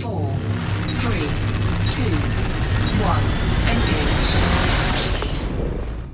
four, 0.00 0.26
three, 0.86 1.26
two, 1.90 2.16
one. 3.04 3.24
Engage. 3.68 4.32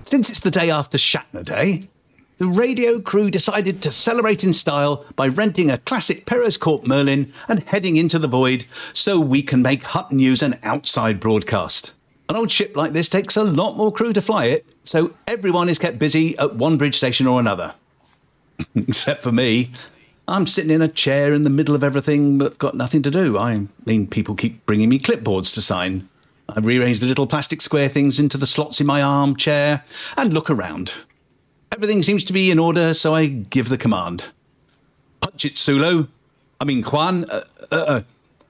Since 0.06 0.30
it's 0.30 0.40
the 0.40 0.50
day 0.50 0.70
after 0.70 0.98
Shatner 0.98 1.44
Day, 1.44 1.82
the 2.38 2.46
radio 2.46 3.00
crew 3.00 3.30
decided 3.30 3.82
to 3.82 3.92
celebrate 3.92 4.42
in 4.44 4.52
style 4.52 5.04
by 5.16 5.28
renting 5.28 5.70
a 5.70 5.78
classic 5.78 6.24
Perros 6.24 6.56
Court 6.56 6.86
Merlin 6.86 7.32
and 7.48 7.62
heading 7.64 7.96
into 7.96 8.18
the 8.18 8.28
void 8.28 8.66
so 8.92 9.20
we 9.20 9.42
can 9.42 9.62
make 9.62 9.82
Hut 9.82 10.12
News 10.12 10.42
an 10.42 10.58
outside 10.62 11.20
broadcast. 11.20 11.94
An 12.28 12.36
old 12.36 12.50
ship 12.50 12.76
like 12.76 12.92
this 12.92 13.08
takes 13.08 13.36
a 13.36 13.44
lot 13.44 13.76
more 13.76 13.92
crew 13.92 14.12
to 14.12 14.20
fly 14.20 14.46
it, 14.46 14.66
so 14.84 15.14
everyone 15.26 15.68
is 15.68 15.78
kept 15.78 15.98
busy 15.98 16.36
at 16.38 16.54
one 16.56 16.78
bridge 16.78 16.96
station 16.96 17.26
or 17.26 17.40
another. 17.40 17.74
Except 18.74 19.22
for 19.22 19.32
me. 19.32 19.70
I'm 20.28 20.46
sitting 20.46 20.70
in 20.70 20.82
a 20.82 20.88
chair 20.88 21.32
in 21.32 21.44
the 21.44 21.50
middle 21.50 21.74
of 21.74 21.82
everything 21.82 22.36
but 22.36 22.58
got 22.58 22.74
nothing 22.74 23.02
to 23.02 23.10
do. 23.10 23.38
I 23.38 23.66
mean, 23.86 24.06
people 24.06 24.34
keep 24.34 24.64
bringing 24.66 24.90
me 24.90 24.98
clipboards 24.98 25.54
to 25.54 25.62
sign. 25.62 26.06
I 26.50 26.60
rearrange 26.60 27.00
the 27.00 27.06
little 27.06 27.26
plastic 27.26 27.62
square 27.62 27.88
things 27.88 28.18
into 28.18 28.36
the 28.36 28.46
slots 28.46 28.78
in 28.78 28.86
my 28.86 29.00
armchair 29.00 29.82
and 30.18 30.34
look 30.34 30.50
around. 30.50 30.92
Everything 31.72 32.02
seems 32.02 32.24
to 32.24 32.34
be 32.34 32.50
in 32.50 32.58
order, 32.58 32.92
so 32.92 33.14
I 33.14 33.26
give 33.26 33.70
the 33.70 33.78
command. 33.78 34.26
Punch 35.20 35.46
it, 35.46 35.56
Sulu. 35.56 36.08
I 36.60 36.64
mean, 36.64 36.82
Juan. 36.82 37.24
Uh, 37.30 37.44
uh, 37.72 37.74
uh, 37.74 38.02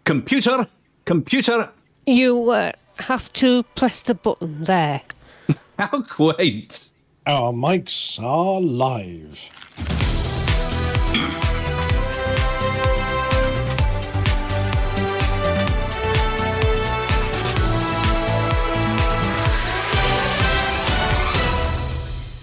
computer, 0.04 0.66
computer. 1.04 1.70
You 2.06 2.50
uh, 2.50 2.72
have 3.00 3.32
to 3.34 3.62
press 3.62 4.00
the 4.00 4.14
button 4.14 4.64
there. 4.64 5.02
How 5.78 6.02
quaint. 6.02 6.90
Our 7.26 7.52
mics 7.52 8.20
are 8.22 8.60
live. 8.60 9.67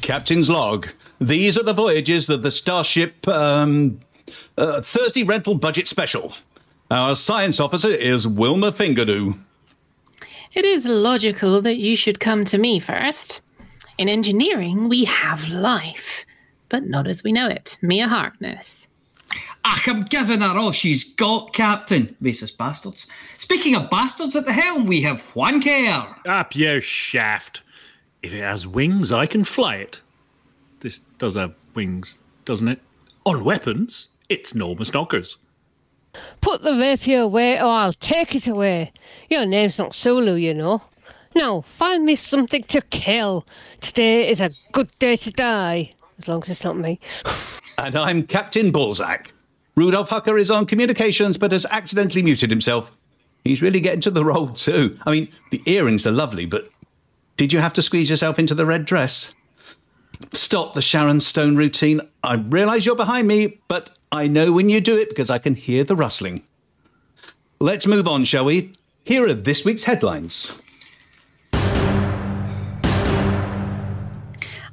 Captain's 0.06 0.52
log. 0.52 0.90
These 1.20 1.58
are 1.58 1.64
the 1.64 1.74
voyages 1.74 2.30
of 2.30 2.44
the 2.44 2.52
Starship 2.52 3.28
um, 3.28 4.00
uh, 4.56 4.80
Thursday 4.82 5.24
Rental 5.24 5.56
Budget 5.56 5.88
Special. 5.88 6.32
Our 6.92 7.16
science 7.16 7.60
officer 7.60 7.88
is 7.88 8.28
Wilma 8.28 8.72
Fingerdew. 8.72 9.36
It 10.54 10.64
is 10.64 10.86
logical 10.86 11.60
that 11.64 11.78
you 11.78 11.96
should 11.96 12.20
come 12.20 12.46
to 12.46 12.60
me 12.60 12.80
first. 12.80 13.42
In 13.98 14.08
engineering, 14.08 14.90
we 14.90 15.06
have 15.06 15.50
life, 15.50 16.24
but 16.70 16.86
not 16.86 17.08
as 17.08 17.24
we 17.24 17.34
know 17.34 17.48
it. 17.48 17.80
Mia 17.82 18.08
Harkness. 18.08 18.88
Ach, 19.66 19.90
I'm 19.90 20.04
giving 20.04 20.42
her 20.42 20.56
all 20.56 20.72
she's 20.72 21.16
got, 21.16 21.52
Captain. 21.52 22.16
Racist 22.22 22.58
bastards. 22.58 23.08
Speaking 23.38 23.74
of 23.74 23.90
bastards 23.90 24.36
at 24.36 24.46
the 24.46 24.54
helm, 24.54 24.86
we 24.86 25.02
have 25.02 25.24
Juan 25.36 25.64
Kerr. 25.64 26.16
Up 26.28 26.56
your 26.56 26.80
shaft. 26.80 27.64
If 28.26 28.34
it 28.34 28.42
has 28.42 28.66
wings, 28.66 29.12
I 29.12 29.28
can 29.28 29.44
fly 29.44 29.76
it. 29.76 30.02
This 30.80 31.04
does 31.20 31.36
have 31.36 31.54
wings, 31.76 32.18
doesn't 32.44 32.68
it? 32.68 32.82
On 33.24 33.44
weapons, 33.44 34.08
it's 34.30 34.56
Norma 34.56 34.84
Knockers. 34.92 35.38
Put 36.42 36.64
the 36.64 36.72
rapier 36.72 37.20
away 37.20 37.60
or 37.60 37.68
I'll 37.68 37.94
take 37.94 38.34
it 38.34 38.48
away. 38.48 38.92
Your 39.30 39.46
name's 39.46 39.78
not 39.78 39.94
Sulu, 39.94 40.34
you 40.34 40.56
know. 40.56 40.82
Now, 41.36 41.62
find 41.62 42.04
me 42.04 42.16
something 42.16 42.64
to 42.64 42.82
kill. 42.82 43.46
Today 43.80 44.28
is 44.28 44.42
a 44.42 44.50
good 44.72 44.90
day 44.98 45.18
to 45.18 45.30
die. 45.30 45.92
As 46.18 46.28
long 46.28 46.42
as 46.42 46.50
it's 46.50 46.64
not 46.64 46.78
me. 46.78 47.00
And 47.78 47.96
I'm 47.96 48.24
Captain 48.24 48.72
Balzac. 48.72 49.34
Rudolf 49.76 50.10
Hucker 50.10 50.40
is 50.40 50.50
on 50.50 50.66
communications 50.66 51.38
but 51.38 51.52
has 51.52 51.68
accidentally 51.70 52.24
muted 52.24 52.50
himself. 52.50 52.98
He's 53.44 53.62
really 53.62 53.80
getting 53.80 54.02
to 54.02 54.10
the 54.10 54.26
role 54.26 54.48
too. 54.48 54.98
I 55.06 55.12
mean, 55.12 55.30
the 55.52 55.62
earrings 55.68 56.08
are 56.08 56.12
lovely, 56.12 56.48
but 56.48 56.68
did 57.38 57.52
you 57.52 57.60
have 57.60 57.74
to 57.74 57.82
squeeze 57.82 58.10
yourself 58.10 58.40
into 58.40 58.56
the 58.56 58.66
red 58.66 58.86
dress? 58.86 59.36
Stop 60.32 60.74
the 60.74 60.82
Sharon 60.82 61.20
Stone 61.20 61.58
routine. 61.58 62.00
I 62.24 62.36
realise 62.36 62.86
you're 62.86 62.96
behind 62.96 63.28
me, 63.28 63.60
but 63.68 63.98
I 64.12 64.28
know 64.28 64.54
when 64.54 64.70
you 64.70 64.80
do 64.80 64.98
it 64.98 65.10
because 65.10 65.30
I 65.30 65.40
can 65.40 65.56
hear 65.56 65.84
the 65.84 65.96
rustling. 65.96 66.44
Let's 67.60 67.86
move 67.86 68.08
on, 68.08 68.24
shall 68.24 68.46
we? 68.46 68.72
Here 69.04 69.28
are 69.28 69.34
this 69.34 69.66
week's 69.66 69.84
headlines. 69.84 70.58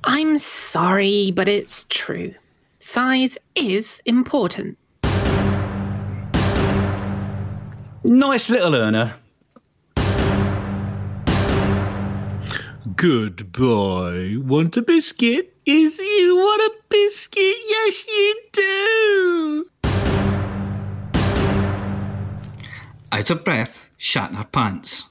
I'm 0.05 0.39
sorry, 0.39 1.33
but 1.34 1.49
it's 1.49 1.84
true. 1.89 2.34
Size 2.78 3.39
is 3.55 4.01
important. 4.06 4.78
Nice 8.05 8.51
little 8.51 8.75
earner. 8.75 9.15
Good 12.97 13.53
boy. 13.53 14.34
Want 14.38 14.76
a 14.76 14.82
biscuit? 14.82 15.56
Is 15.64 15.98
you 15.98 16.36
want 16.36 16.62
a 16.62 16.72
biscuit? 16.88 17.56
Yes, 17.69 18.06
you 18.06 18.42
do. 18.53 19.66
Out 23.10 23.30
of 23.30 23.44
breath, 23.44 23.88
Shatner 23.98 24.50
pants. 24.50 25.10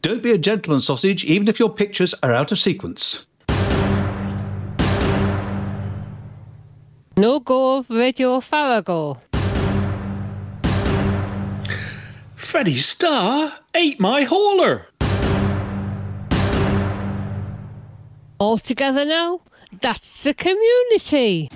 Don't 0.00 0.22
be 0.22 0.32
a 0.32 0.38
gentleman 0.38 0.80
sausage, 0.80 1.24
even 1.24 1.46
if 1.48 1.60
your 1.60 1.70
pictures 1.70 2.14
are 2.22 2.32
out 2.32 2.50
of 2.50 2.58
sequence. 2.58 3.26
No 7.16 7.40
go, 7.40 7.84
Radio 7.88 8.40
Farrago. 8.40 9.18
Freddie 12.52 12.76
Starr 12.76 13.50
ate 13.74 13.98
my 13.98 14.24
hauler. 14.24 14.86
All 18.38 18.58
together 18.58 19.06
now? 19.06 19.40
That's 19.80 20.24
the 20.24 20.34
community. 20.34 21.48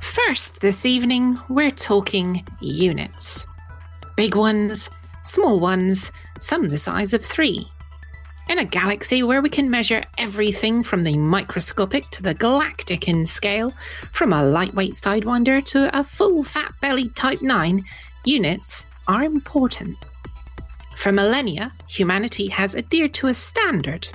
First, 0.00 0.62
this 0.62 0.86
evening, 0.86 1.38
we're 1.50 1.70
talking 1.70 2.46
units. 2.62 3.46
Big 4.16 4.36
ones, 4.36 4.88
small 5.22 5.60
ones, 5.60 6.12
some 6.42 6.68
the 6.68 6.78
size 6.78 7.12
of 7.12 7.24
three. 7.24 7.68
In 8.48 8.58
a 8.58 8.64
galaxy 8.64 9.22
where 9.22 9.40
we 9.40 9.48
can 9.48 9.70
measure 9.70 10.04
everything 10.18 10.82
from 10.82 11.04
the 11.04 11.16
microscopic 11.16 12.10
to 12.10 12.22
the 12.22 12.34
galactic 12.34 13.08
in 13.08 13.24
scale, 13.24 13.72
from 14.12 14.32
a 14.32 14.42
lightweight 14.42 14.92
sidewinder 14.92 15.64
to 15.66 15.96
a 15.98 16.02
full 16.02 16.42
fat 16.42 16.72
bellied 16.80 17.14
Type 17.14 17.40
9, 17.40 17.84
units 18.24 18.86
are 19.06 19.22
important. 19.22 19.96
For 20.96 21.12
millennia, 21.12 21.72
humanity 21.88 22.48
has 22.48 22.74
adhered 22.74 23.14
to 23.14 23.28
a 23.28 23.34
standard 23.34 24.08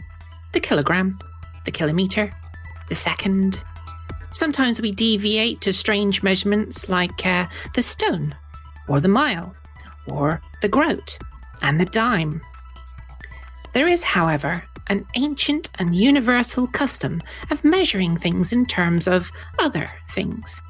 the 0.53 0.59
kilogram, 0.59 1.19
the 1.65 1.71
kilometre, 1.71 2.33
the 2.89 2.95
second. 2.95 3.63
Sometimes 4.31 4.81
we 4.81 4.91
deviate 4.91 5.61
to 5.61 5.73
strange 5.73 6.23
measurements 6.23 6.89
like 6.89 7.25
uh, 7.25 7.47
the 7.75 7.81
stone, 7.81 8.35
or 8.87 8.99
the 8.99 9.07
mile, 9.07 9.55
or 10.07 10.41
the 10.61 10.69
groat, 10.69 11.19
and 11.61 11.79
the 11.79 11.85
dime. 11.85 12.41
There 13.73 13.87
is, 13.87 14.03
however, 14.03 14.63
an 14.87 15.05
ancient 15.15 15.69
and 15.75 15.95
universal 15.95 16.67
custom 16.67 17.21
of 17.51 17.63
measuring 17.63 18.17
things 18.17 18.53
in 18.53 18.65
terms 18.65 19.07
of 19.07 19.31
other 19.59 19.91
things. 20.11 20.61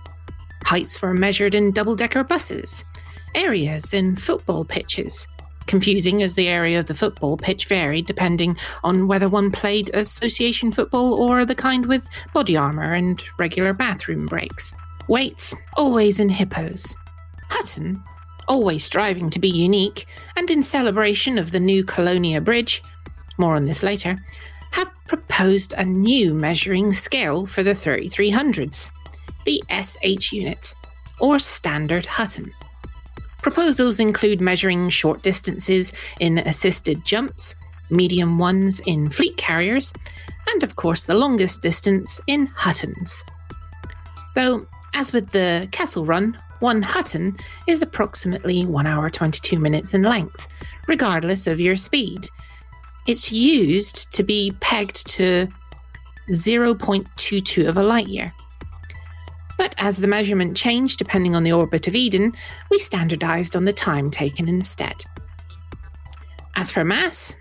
Heights 0.63 1.01
were 1.01 1.13
measured 1.13 1.55
in 1.55 1.71
double 1.71 1.95
decker 1.95 2.23
buses, 2.23 2.83
areas 3.35 3.93
in 3.93 4.15
football 4.15 4.65
pitches, 4.65 5.27
confusing 5.67 6.21
as 6.21 6.33
the 6.33 6.47
area 6.47 6.79
of 6.79 6.87
the 6.87 6.95
football 6.95 7.37
pitch 7.37 7.65
varied 7.65 8.05
depending 8.05 8.57
on 8.83 9.07
whether 9.07 9.29
one 9.29 9.51
played 9.51 9.91
association 9.93 10.71
football 10.71 11.13
or 11.13 11.45
the 11.45 11.55
kind 11.55 11.85
with 11.85 12.09
body 12.33 12.57
armour 12.57 12.93
and 12.93 13.23
regular 13.37 13.73
bathroom 13.73 14.25
breaks. 14.25 14.73
Weights, 15.07 15.55
always 15.75 16.19
in 16.19 16.29
hippos. 16.29 16.95
Hutton, 17.49 18.03
always 18.47 18.83
striving 18.83 19.29
to 19.29 19.39
be 19.39 19.49
unique, 19.49 20.05
and 20.35 20.49
in 20.49 20.61
celebration 20.61 21.37
of 21.37 21.51
the 21.51 21.59
new 21.59 21.83
Colonia 21.83 22.41
Bridge, 22.41 22.81
more 23.37 23.55
on 23.55 23.65
this 23.65 23.83
later, 23.83 24.19
have 24.71 24.91
proposed 25.07 25.73
a 25.77 25.85
new 25.85 26.33
measuring 26.33 26.91
scale 26.91 27.45
for 27.45 27.63
the 27.63 27.71
3300s, 27.71 28.91
the 29.45 29.63
SH 29.69 30.31
unit, 30.31 30.73
or 31.19 31.39
Standard 31.39 32.05
Hutton. 32.05 32.51
Proposals 33.41 33.99
include 33.99 34.41
measuring 34.41 34.89
short 34.89 35.21
distances 35.21 35.93
in 36.19 36.39
assisted 36.39 37.05
jumps, 37.05 37.55
medium 37.89 38.37
ones 38.37 38.81
in 38.81 39.09
fleet 39.09 39.37
carriers, 39.37 39.93
and 40.49 40.63
of 40.63 40.75
course 40.75 41.03
the 41.03 41.13
longest 41.13 41.61
distance 41.61 42.19
in 42.27 42.47
Huttons. 42.47 43.23
Though, 44.35 44.67
as 44.93 45.13
with 45.13 45.29
the 45.31 45.67
Kessel 45.71 46.05
Run 46.05 46.37
one 46.59 46.81
Hutton 46.81 47.35
is 47.67 47.81
approximately 47.81 48.65
1 48.65 48.87
hour 48.87 49.09
22 49.09 49.59
minutes 49.59 49.93
in 49.93 50.03
length, 50.03 50.47
regardless 50.87 51.47
of 51.47 51.59
your 51.59 51.75
speed. 51.75 52.29
It's 53.07 53.31
used 53.31 54.11
to 54.13 54.23
be 54.23 54.53
pegged 54.59 55.07
to 55.11 55.47
0.22 56.29 57.67
of 57.67 57.77
a 57.77 57.83
light 57.83 58.07
year. 58.07 58.33
But 59.57 59.73
as 59.77 59.97
the 59.97 60.07
measurement 60.07 60.55
changed 60.55 60.99
depending 60.99 61.35
on 61.35 61.43
the 61.43 61.53
orbit 61.53 61.87
of 61.87 61.95
Eden, 61.95 62.33
we 62.69 62.79
standardized 62.79 63.55
on 63.55 63.65
the 63.65 63.73
time 63.73 64.11
taken 64.11 64.47
instead. 64.47 65.05
As 66.57 66.71
for 66.71 66.83
mass, 66.83 67.35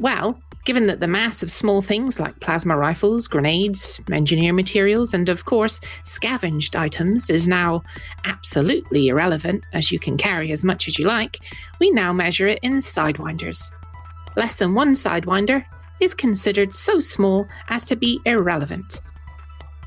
well, 0.00 0.40
given 0.64 0.86
that 0.86 1.00
the 1.00 1.06
mass 1.06 1.42
of 1.42 1.50
small 1.50 1.82
things 1.82 2.18
like 2.18 2.40
plasma 2.40 2.76
rifles, 2.76 3.28
grenades, 3.28 4.00
engineer 4.10 4.52
materials, 4.52 5.14
and 5.14 5.28
of 5.28 5.44
course 5.44 5.80
scavenged 6.02 6.74
items 6.74 7.30
is 7.30 7.46
now 7.46 7.82
absolutely 8.24 9.08
irrelevant, 9.08 9.64
as 9.72 9.92
you 9.92 9.98
can 9.98 10.16
carry 10.16 10.52
as 10.52 10.64
much 10.64 10.88
as 10.88 10.98
you 10.98 11.06
like, 11.06 11.38
we 11.78 11.90
now 11.90 12.12
measure 12.12 12.46
it 12.46 12.58
in 12.62 12.74
sidewinders. 12.74 13.70
Less 14.36 14.56
than 14.56 14.74
one 14.74 14.94
sidewinder 14.94 15.64
is 16.00 16.14
considered 16.14 16.74
so 16.74 16.98
small 16.98 17.46
as 17.68 17.84
to 17.84 17.96
be 17.96 18.20
irrelevant. 18.24 19.00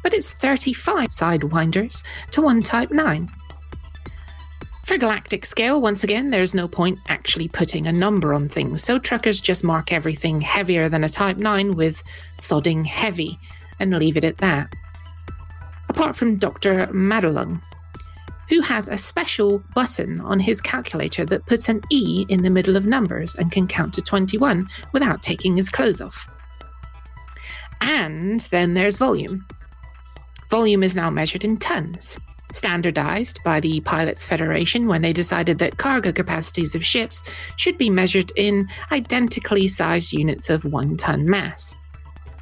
But 0.04 0.13
it's 0.13 0.31
35 0.33 1.07
sidewinders 1.07 2.04
to 2.31 2.42
one 2.42 2.62
Type 2.62 2.92
9. 2.92 3.31
For 4.84 4.98
galactic 4.98 5.46
scale, 5.46 5.80
once 5.82 6.04
again, 6.04 6.30
there's 6.30 6.54
no 6.54 6.68
point 6.68 7.00
actually 7.08 7.48
putting 7.48 7.88
a 7.88 7.94
number 7.94 8.34
on 8.34 8.50
things, 8.50 8.84
so 8.84 9.00
truckers 9.00 9.40
just 9.40 9.64
mark 9.64 9.94
everything 9.94 10.42
heavier 10.42 10.90
than 10.90 11.06
a 11.06 11.10
Type 11.10 11.38
9 11.38 11.76
with 11.76 12.04
sodding 12.38 12.86
heavy 12.86 13.40
and 13.80 13.98
leave 13.98 14.18
it 14.18 14.26
at 14.26 14.40
that. 14.40 14.74
Apart 15.88 16.18
from 16.18 16.36
Dr. 16.36 16.88
Madelung, 16.88 17.62
who 18.50 18.60
has 18.60 18.90
a 18.90 18.98
special 18.98 19.64
button 19.74 20.20
on 20.20 20.42
his 20.42 20.60
calculator 20.60 21.26
that 21.26 21.46
puts 21.46 21.70
an 21.70 21.82
E 21.90 22.26
in 22.28 22.42
the 22.42 22.50
middle 22.50 22.76
of 22.76 22.86
numbers 22.86 23.36
and 23.36 23.54
can 23.54 23.68
count 23.68 23.94
to 23.94 24.02
21 24.02 24.68
without 24.92 25.22
taking 25.22 25.56
his 25.56 25.70
clothes 25.70 26.02
off. 26.02 26.30
And 27.80 28.42
then 28.42 28.74
there's 28.74 28.98
volume. 28.98 29.48
Volume 30.50 30.84
is 30.84 30.96
now 30.96 31.10
measured 31.10 31.46
in 31.46 31.56
tons, 31.56 32.20
standardized 32.54 33.42
by 33.44 33.60
the 33.60 33.82
Pilots 33.82 34.26
Federation 34.26 34.88
when 34.88 35.02
they 35.02 35.12
decided 35.12 35.60
that 35.60 35.78
cargo 35.78 36.14
capacities 36.14 36.76
of 36.76 36.86
ships 36.86 37.24
should 37.58 37.78
be 37.78 37.90
measured 37.90 38.32
in 38.38 38.70
identically 38.92 39.68
sized 39.68 40.14
units 40.14 40.50
of 40.50 40.64
one 40.64 40.96
ton 40.96 41.26
mass. 41.26 41.76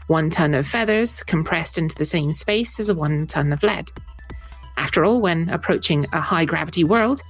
One 0.08 0.30
ton 0.30 0.54
of 0.54 0.68
feathers 0.68 1.24
compressed 1.24 1.78
into 1.78 1.96
the 1.96 2.06
same 2.06 2.34
space 2.34 2.80
as 2.80 2.90
a 2.90 2.96
one 2.96 3.26
ton 3.26 3.52
of 3.54 3.64
lead. 3.64 3.90
After 4.78 5.06
all, 5.06 5.22
when 5.22 5.50
approaching 5.50 6.06
a 6.12 6.20
high 6.20 6.46
gravity 6.46 6.84
world, 6.84 7.22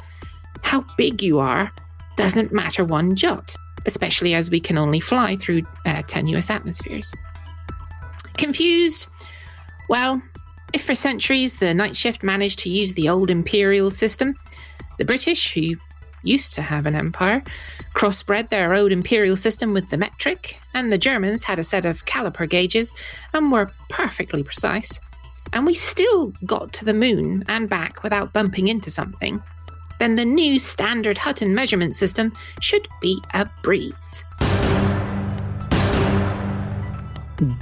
how 0.64 0.86
big 0.98 1.22
you 1.22 1.40
are 1.40 1.72
doesn't 2.18 2.52
matter 2.52 2.84
one 2.84 3.16
jot, 3.16 3.56
especially 3.86 4.34
as 4.34 4.50
we 4.52 4.60
can 4.60 4.78
only 4.78 5.00
fly 5.00 5.36
through 5.36 5.62
uh, 5.86 6.02
tenuous 6.08 6.50
atmospheres. 6.50 7.14
Confused? 8.38 9.08
Well, 9.90 10.22
if 10.74 10.84
for 10.86 10.96
centuries 10.96 11.60
the 11.60 11.74
night 11.74 11.96
shift 11.96 12.24
managed 12.24 12.60
to 12.60 12.70
use 12.70 12.94
the 12.94 13.10
old 13.10 13.30
imperial 13.30 13.92
system, 13.92 14.36
the 14.98 15.06
British, 15.06 15.54
who 15.54 15.76
used 16.24 16.54
to 16.54 16.62
have 16.62 16.86
an 16.86 16.96
empire, 16.96 17.44
crossbred 17.96 18.50
their 18.50 18.74
old 18.74 18.92
imperial 18.92 19.36
system 19.36 19.74
with 19.74 19.90
the 19.90 19.98
metric, 19.98 20.60
and 20.74 20.92
the 20.92 20.98
Germans 20.98 21.44
had 21.44 21.60
a 21.60 21.64
set 21.64 21.86
of 21.86 22.06
caliper 22.06 22.48
gauges 22.48 22.94
and 23.34 23.52
were 23.52 23.72
perfectly 23.90 24.44
precise, 24.44 25.00
and 25.54 25.66
we 25.66 25.74
still 25.74 26.32
got 26.46 26.72
to 26.74 26.86
the 26.86 26.94
moon 26.94 27.44
and 27.48 27.70
back 27.70 28.04
without 28.04 28.34
bumping 28.34 28.68
into 28.68 28.92
something, 28.92 29.42
then 30.00 30.16
the 30.16 30.26
new 30.26 30.58
standard 30.58 31.18
Hutton 31.18 31.54
measurement 31.54 31.96
system 31.96 32.34
should 32.60 32.88
be 33.02 33.22
a 33.34 33.50
breeze. 33.62 34.24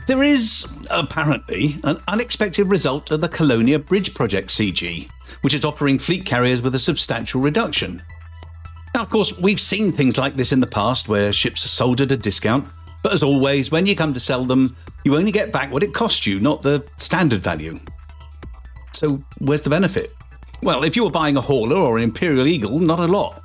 There 0.07 0.23
is, 0.23 0.67
apparently, 0.91 1.77
an 1.85 2.03
unexpected 2.09 2.67
result 2.67 3.11
of 3.11 3.21
the 3.21 3.29
Colonia 3.29 3.79
Bridge 3.79 4.13
Project 4.13 4.49
CG, 4.49 5.09
which 5.39 5.53
is 5.53 5.63
offering 5.63 5.97
fleet 5.97 6.25
carriers 6.25 6.61
with 6.61 6.75
a 6.75 6.79
substantial 6.79 7.39
reduction. 7.39 8.03
Now, 8.93 9.03
of 9.03 9.09
course, 9.09 9.37
we've 9.37 9.59
seen 9.59 9.93
things 9.93 10.17
like 10.17 10.35
this 10.35 10.51
in 10.51 10.59
the 10.59 10.67
past 10.67 11.07
where 11.07 11.31
ships 11.31 11.63
are 11.63 11.69
sold 11.69 12.01
at 12.01 12.11
a 12.11 12.17
discount, 12.17 12.67
but 13.03 13.13
as 13.13 13.23
always, 13.23 13.71
when 13.71 13.85
you 13.85 13.95
come 13.95 14.11
to 14.11 14.19
sell 14.19 14.43
them, 14.43 14.75
you 15.05 15.15
only 15.15 15.31
get 15.31 15.53
back 15.53 15.71
what 15.71 15.83
it 15.83 15.93
cost 15.93 16.27
you, 16.27 16.41
not 16.41 16.61
the 16.61 16.83
standard 16.97 17.39
value. 17.39 17.79
So, 18.91 19.23
where's 19.37 19.61
the 19.61 19.69
benefit? 19.69 20.11
Well, 20.61 20.83
if 20.83 20.97
you 20.97 21.05
were 21.05 21.09
buying 21.09 21.37
a 21.37 21.41
hauler 21.41 21.77
or 21.77 21.97
an 21.97 22.03
Imperial 22.03 22.47
Eagle, 22.47 22.79
not 22.79 22.99
a 22.99 23.07
lot. 23.07 23.41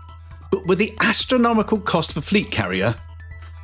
But 0.50 0.66
with 0.66 0.78
the 0.78 0.92
astronomical 0.98 1.78
cost 1.78 2.10
of 2.10 2.16
a 2.16 2.22
fleet 2.22 2.50
carrier, 2.50 2.96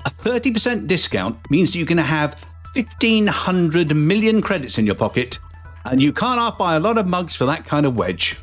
a 0.06 0.10
30% 0.10 0.86
discount 0.86 1.50
means 1.50 1.72
that 1.72 1.78
you're 1.78 1.86
going 1.86 1.96
to 1.96 2.04
have 2.04 2.49
1,500 2.74 3.94
million 3.96 4.40
credits 4.40 4.78
in 4.78 4.86
your 4.86 4.94
pocket, 4.94 5.38
and 5.84 6.02
you 6.02 6.12
can't 6.12 6.40
half 6.40 6.58
buy 6.58 6.76
a 6.76 6.80
lot 6.80 6.98
of 6.98 7.06
mugs 7.06 7.34
for 7.34 7.46
that 7.46 7.64
kind 7.64 7.86
of 7.86 7.96
wedge. 7.96 8.38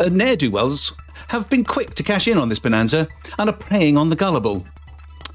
Ne'er 0.00 0.36
do 0.36 0.50
wells 0.50 0.94
have 1.28 1.48
been 1.48 1.64
quick 1.64 1.94
to 1.94 2.02
cash 2.02 2.28
in 2.28 2.38
on 2.38 2.48
this 2.48 2.58
bonanza 2.58 3.08
and 3.38 3.48
are 3.48 3.56
preying 3.56 3.96
on 3.96 4.10
the 4.10 4.16
gullible. 4.16 4.66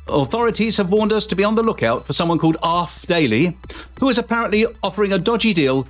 Authorities 0.07 0.77
have 0.77 0.89
warned 0.89 1.13
us 1.13 1.25
to 1.27 1.35
be 1.35 1.43
on 1.43 1.55
the 1.55 1.63
lookout 1.63 2.05
for 2.05 2.13
someone 2.13 2.39
called 2.39 2.57
Arf 2.63 3.05
Daly, 3.05 3.57
who 3.99 4.09
is 4.09 4.17
apparently 4.17 4.65
offering 4.81 5.13
a 5.13 5.19
dodgy 5.19 5.53
deal 5.53 5.87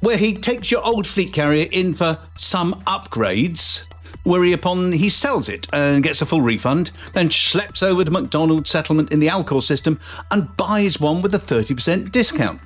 where 0.00 0.16
he 0.16 0.34
takes 0.34 0.70
your 0.70 0.84
old 0.84 1.06
fleet 1.06 1.32
carrier 1.32 1.66
in 1.72 1.92
for 1.92 2.18
some 2.34 2.74
upgrades, 2.86 3.84
whereupon 4.24 4.92
he 4.92 5.08
sells 5.08 5.48
it 5.48 5.66
and 5.72 6.02
gets 6.02 6.22
a 6.22 6.26
full 6.26 6.40
refund, 6.40 6.90
then 7.12 7.28
schleps 7.28 7.82
over 7.82 8.04
to 8.04 8.10
McDonald's 8.10 8.70
settlement 8.70 9.12
in 9.12 9.20
the 9.20 9.28
Alcor 9.28 9.62
system 9.62 9.98
and 10.30 10.56
buys 10.56 11.00
one 11.00 11.22
with 11.22 11.34
a 11.34 11.38
30% 11.38 12.10
discount. 12.10 12.60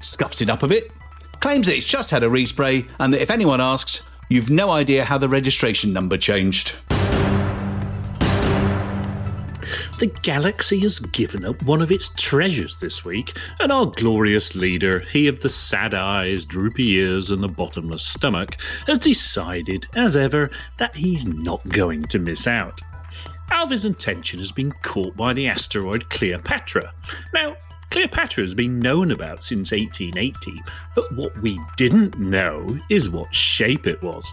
Scuffs 0.00 0.40
it 0.40 0.50
up 0.50 0.62
a 0.62 0.68
bit, 0.68 0.90
claims 1.40 1.66
that 1.66 1.76
it's 1.76 1.86
just 1.86 2.10
had 2.10 2.22
a 2.22 2.28
respray, 2.28 2.88
and 2.98 3.12
that 3.12 3.20
if 3.22 3.30
anyone 3.30 3.60
asks, 3.60 4.02
you've 4.28 4.50
no 4.50 4.70
idea 4.70 5.04
how 5.04 5.18
the 5.18 5.28
registration 5.28 5.92
number 5.92 6.16
changed. 6.16 6.76
The 10.04 10.20
galaxy 10.20 10.80
has 10.80 11.00
given 11.00 11.46
up 11.46 11.62
one 11.62 11.80
of 11.80 11.90
its 11.90 12.10
treasures 12.10 12.76
this 12.76 13.06
week, 13.06 13.38
and 13.58 13.72
our 13.72 13.86
glorious 13.86 14.54
leader, 14.54 15.00
he 15.00 15.28
of 15.28 15.40
the 15.40 15.48
sad 15.48 15.94
eyes, 15.94 16.44
droopy 16.44 16.90
ears, 16.90 17.30
and 17.30 17.42
the 17.42 17.48
bottomless 17.48 18.04
stomach, 18.04 18.60
has 18.86 18.98
decided, 18.98 19.88
as 19.96 20.14
ever, 20.14 20.50
that 20.76 20.94
he's 20.94 21.24
not 21.26 21.66
going 21.70 22.02
to 22.02 22.18
miss 22.18 22.46
out. 22.46 22.82
Alva's 23.50 23.86
attention 23.86 24.40
has 24.40 24.52
been 24.52 24.72
caught 24.82 25.16
by 25.16 25.32
the 25.32 25.48
asteroid 25.48 26.10
Cleopatra. 26.10 26.92
Now, 27.32 27.56
Cleopatra 27.88 28.42
has 28.42 28.54
been 28.54 28.80
known 28.80 29.10
about 29.10 29.42
since 29.42 29.72
1880, 29.72 30.62
but 30.94 31.10
what 31.14 31.34
we 31.38 31.58
didn't 31.78 32.18
know 32.18 32.78
is 32.90 33.08
what 33.08 33.34
shape 33.34 33.86
it 33.86 34.02
was. 34.02 34.30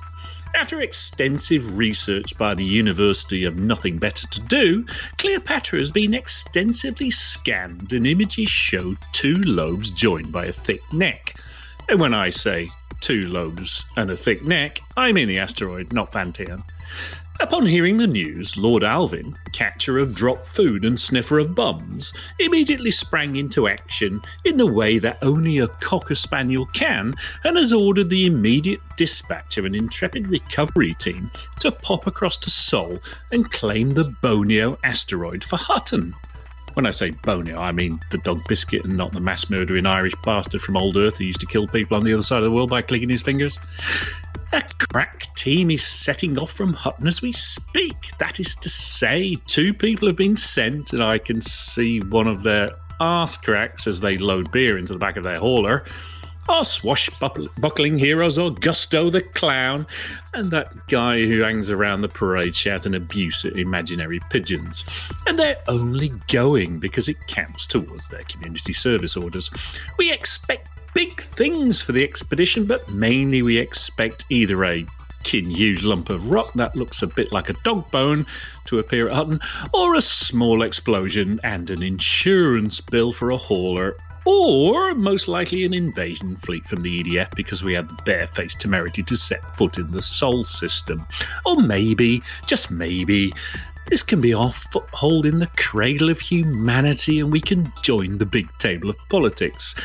After 0.54 0.82
extensive 0.82 1.78
research 1.78 2.38
by 2.38 2.54
the 2.54 2.64
University 2.64 3.46
of 3.46 3.58
Nothing 3.58 3.98
Better 3.98 4.28
to 4.28 4.42
Do, 4.42 4.86
Cleopatra 5.18 5.80
has 5.80 5.92
been 5.92 6.14
extensively 6.14 7.10
scanned 7.10 7.94
and 7.94 8.06
images 8.06 8.50
show 8.50 8.96
two 9.12 9.38
lobes 9.38 9.90
joined 9.92 10.32
by 10.32 10.46
a 10.46 10.54
thick 10.54 10.82
neck. 10.94 11.40
And 11.90 12.00
when 12.00 12.14
I 12.14 12.30
say 12.30 12.70
two 13.00 13.22
lobes 13.22 13.86
and 13.98 14.12
a 14.12 14.18
thick 14.18 14.44
neck, 14.44 14.80
I 14.96 15.12
mean 15.12 15.28
the 15.28 15.40
asteroid, 15.40 15.94
not 15.94 16.12
Vantian. 16.12 16.64
Upon 17.40 17.66
hearing 17.66 17.98
the 17.98 18.08
news, 18.08 18.56
Lord 18.56 18.84
Alvin, 18.84 19.36
catcher 19.52 19.98
of 19.98 20.14
dropped 20.14 20.46
food 20.46 20.86
and 20.86 21.00
sniffer 21.00 21.40
of 21.40 21.56
bums, 21.56 22.14
immediately 22.40 22.92
sprang 22.92 23.36
into 23.36 23.68
action 23.68 24.22
in 24.46 24.58
the 24.58 24.72
way 24.72 25.00
that 25.00 25.18
only 25.24 25.58
a 25.58 25.68
cocker 25.68 26.14
spaniel 26.14 26.68
can 26.68 27.16
and 27.44 27.58
has 27.58 27.74
ordered 27.74 28.10
the 28.10 28.28
immediate 28.28 28.82
dispatch 28.96 29.58
of 29.58 29.66
an 29.66 29.74
intrepid 29.74 30.28
recovery 30.28 30.94
team 30.94 31.32
to 31.60 31.72
pop 31.72 32.06
across 32.06 32.38
to 32.38 32.50
Sol 32.52 33.00
and 33.32 33.52
claim 33.52 33.94
the 33.94 34.06
Bonio 34.22 34.78
asteroid 34.84 35.44
for 35.44 35.58
Hutton. 35.58 36.16
When 36.74 36.86
I 36.86 36.92
say 36.92 37.12
Bonio, 37.12 37.58
I 37.58 37.72
mean 37.72 38.00
the 38.12 38.18
dog 38.20 38.42
biscuit 38.48 38.86
and 38.86 38.96
not 38.96 39.12
the 39.12 39.20
mass 39.20 39.50
murdering 39.50 39.86
Irish 39.86 40.14
bastard 40.24 40.62
from 40.62 40.78
old 40.78 40.96
Earth 40.96 41.18
who 41.18 41.26
used 41.26 41.42
to 41.42 41.46
kill 41.46 41.68
people 41.68 41.98
on 41.98 42.04
the 42.04 42.14
other 42.14 42.22
side 42.22 42.38
of 42.38 42.44
the 42.44 42.52
world 42.52 42.70
by 42.70 42.82
clicking 42.82 43.10
his 43.10 43.22
fingers. 43.22 43.60
A 44.54 44.64
crack 44.80 45.34
team 45.36 45.72
is 45.72 45.86
setting 45.86 46.38
off 46.38 46.52
from 46.52 46.74
Hutton 46.74 47.08
as 47.08 47.22
we 47.22 47.32
speak. 47.34 48.18
That 48.20 48.40
is 48.40 48.56
to 48.56 48.70
say, 48.70 49.36
two 49.48 49.74
people 49.74 50.08
have 50.08 50.18
been 50.18 50.38
sent, 50.38 50.94
and 50.94 51.04
I 51.04 51.18
can 51.18 51.42
see 51.42 52.00
one 52.00 52.28
of 52.28 52.44
their 52.44 52.70
arse 53.00 53.38
cracks 53.38 53.88
as 53.88 54.00
they 54.00 54.18
load 54.18 54.52
beer 54.52 54.78
into 54.78 54.94
the 54.94 55.00
back 55.00 55.18
of 55.18 55.24
their 55.24 55.40
hauler. 55.40 55.84
Our 56.52 56.66
swashbuckling 56.66 57.98
heroes 57.98 58.38
are 58.38 58.50
Gusto 58.50 59.10
the 59.10 59.22
Clown 59.22 59.88
and 60.34 60.52
that 60.52 60.86
guy 60.88 61.26
who 61.26 61.40
hangs 61.40 61.70
around 61.70 62.02
the 62.02 62.10
parade 62.10 62.54
shouting 62.54 62.94
abuse 62.94 63.46
at 63.46 63.56
imaginary 63.56 64.20
pigeons. 64.30 64.84
And 65.26 65.40
they're 65.40 65.62
only 65.70 66.10
going 66.28 66.80
because 66.80 67.08
it 67.08 67.26
counts 67.28 67.66
towards 67.66 68.10
their 68.10 68.26
community 68.26 68.74
service 68.74 69.16
orders. 69.16 69.50
We 69.98 70.12
expect 70.12 70.68
big 70.94 71.22
things 71.22 71.82
for 71.82 71.94
the 71.94 72.04
expedition, 72.04 72.66
but 72.66 72.90
mainly 72.90 73.42
we 73.42 73.58
expect 73.58 74.26
either 74.30 74.66
a 74.66 74.86
fucking 75.20 75.52
huge 75.52 75.84
lump 75.84 76.10
of 76.10 76.32
rock 76.32 76.52
that 76.56 76.76
looks 76.76 77.02
a 77.02 77.08
bit 77.08 77.32
like 77.32 77.50
a 77.50 77.54
dog 77.64 77.90
bone 77.92 78.26
to 78.66 78.80
appear 78.80 79.08
at 79.08 79.14
Hutton, 79.14 79.40
or 79.74 79.96
a 79.96 80.02
small 80.02 80.64
explosion 80.64 81.40
and 81.46 81.70
an 81.70 81.82
insurance 81.82 82.82
bill 82.82 83.14
for 83.14 83.30
a 83.32 83.38
hauler, 83.38 83.96
or 84.26 84.94
most 84.94 85.28
likely 85.28 85.66
an 85.66 85.74
invasion 85.74 86.36
fleet 86.36 86.66
from 86.66 86.82
the 86.82 87.04
EDF 87.04 87.36
because 87.36 87.64
we 87.64 87.74
had 87.74 87.90
the 87.90 87.98
barefaced 88.06 88.60
temerity 88.60 89.04
to 89.04 89.16
set 89.16 89.42
foot 89.58 89.78
in 89.78 89.92
the 89.92 90.02
Sol 90.02 90.46
system. 90.46 91.06
Or 91.46 91.62
maybe, 91.62 92.22
just 92.46 92.72
maybe, 92.72 93.34
this 93.88 94.04
can 94.04 94.22
be 94.22 94.34
our 94.34 94.52
foothold 94.52 95.26
in 95.26 95.40
the 95.40 95.50
cradle 95.58 96.10
of 96.10 96.20
humanity 96.20 97.20
and 97.20 97.32
we 97.32 97.42
can 97.42 97.74
join 97.82 98.18
the 98.18 98.26
big 98.26 98.48
table 98.58 98.90
of 98.90 98.98
politics. 99.10 99.76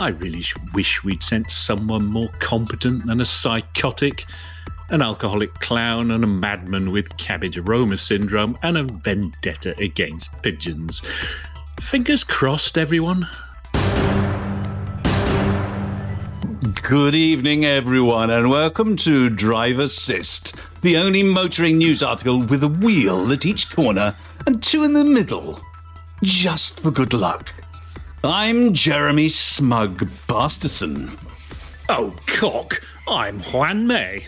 I 0.00 0.08
really 0.08 0.44
wish 0.74 1.02
we'd 1.02 1.22
sent 1.22 1.50
someone 1.50 2.06
more 2.06 2.30
competent 2.40 3.06
than 3.06 3.20
a 3.20 3.24
psychotic, 3.24 4.26
an 4.90 5.02
alcoholic 5.02 5.54
clown, 5.54 6.10
and 6.10 6.22
a 6.22 6.26
madman 6.26 6.92
with 6.92 7.16
cabbage 7.16 7.58
aroma 7.58 7.96
syndrome 7.96 8.56
and 8.62 8.76
a 8.76 8.84
vendetta 8.84 9.76
against 9.78 10.42
pigeons. 10.42 11.02
Fingers 11.80 12.24
crossed, 12.24 12.78
everyone. 12.78 13.26
Good 16.74 17.14
evening, 17.14 17.64
everyone, 17.64 18.30
and 18.30 18.50
welcome 18.50 18.96
to 18.96 19.30
Drive 19.30 19.78
Assist, 19.78 20.56
the 20.82 20.96
only 20.96 21.22
motoring 21.22 21.78
news 21.78 22.02
article 22.02 22.42
with 22.42 22.64
a 22.64 22.68
wheel 22.68 23.30
at 23.30 23.46
each 23.46 23.70
corner 23.70 24.16
and 24.44 24.60
two 24.60 24.82
in 24.82 24.92
the 24.92 25.04
middle, 25.04 25.60
just 26.24 26.80
for 26.80 26.90
good 26.90 27.14
luck. 27.14 27.54
I'm 28.24 28.74
Jeremy 28.74 29.28
Smug 29.28 30.10
Basterson. 30.26 31.16
Oh, 31.88 32.12
cock! 32.26 32.82
I'm 33.06 33.38
Juan 33.40 33.86
May. 33.86 34.26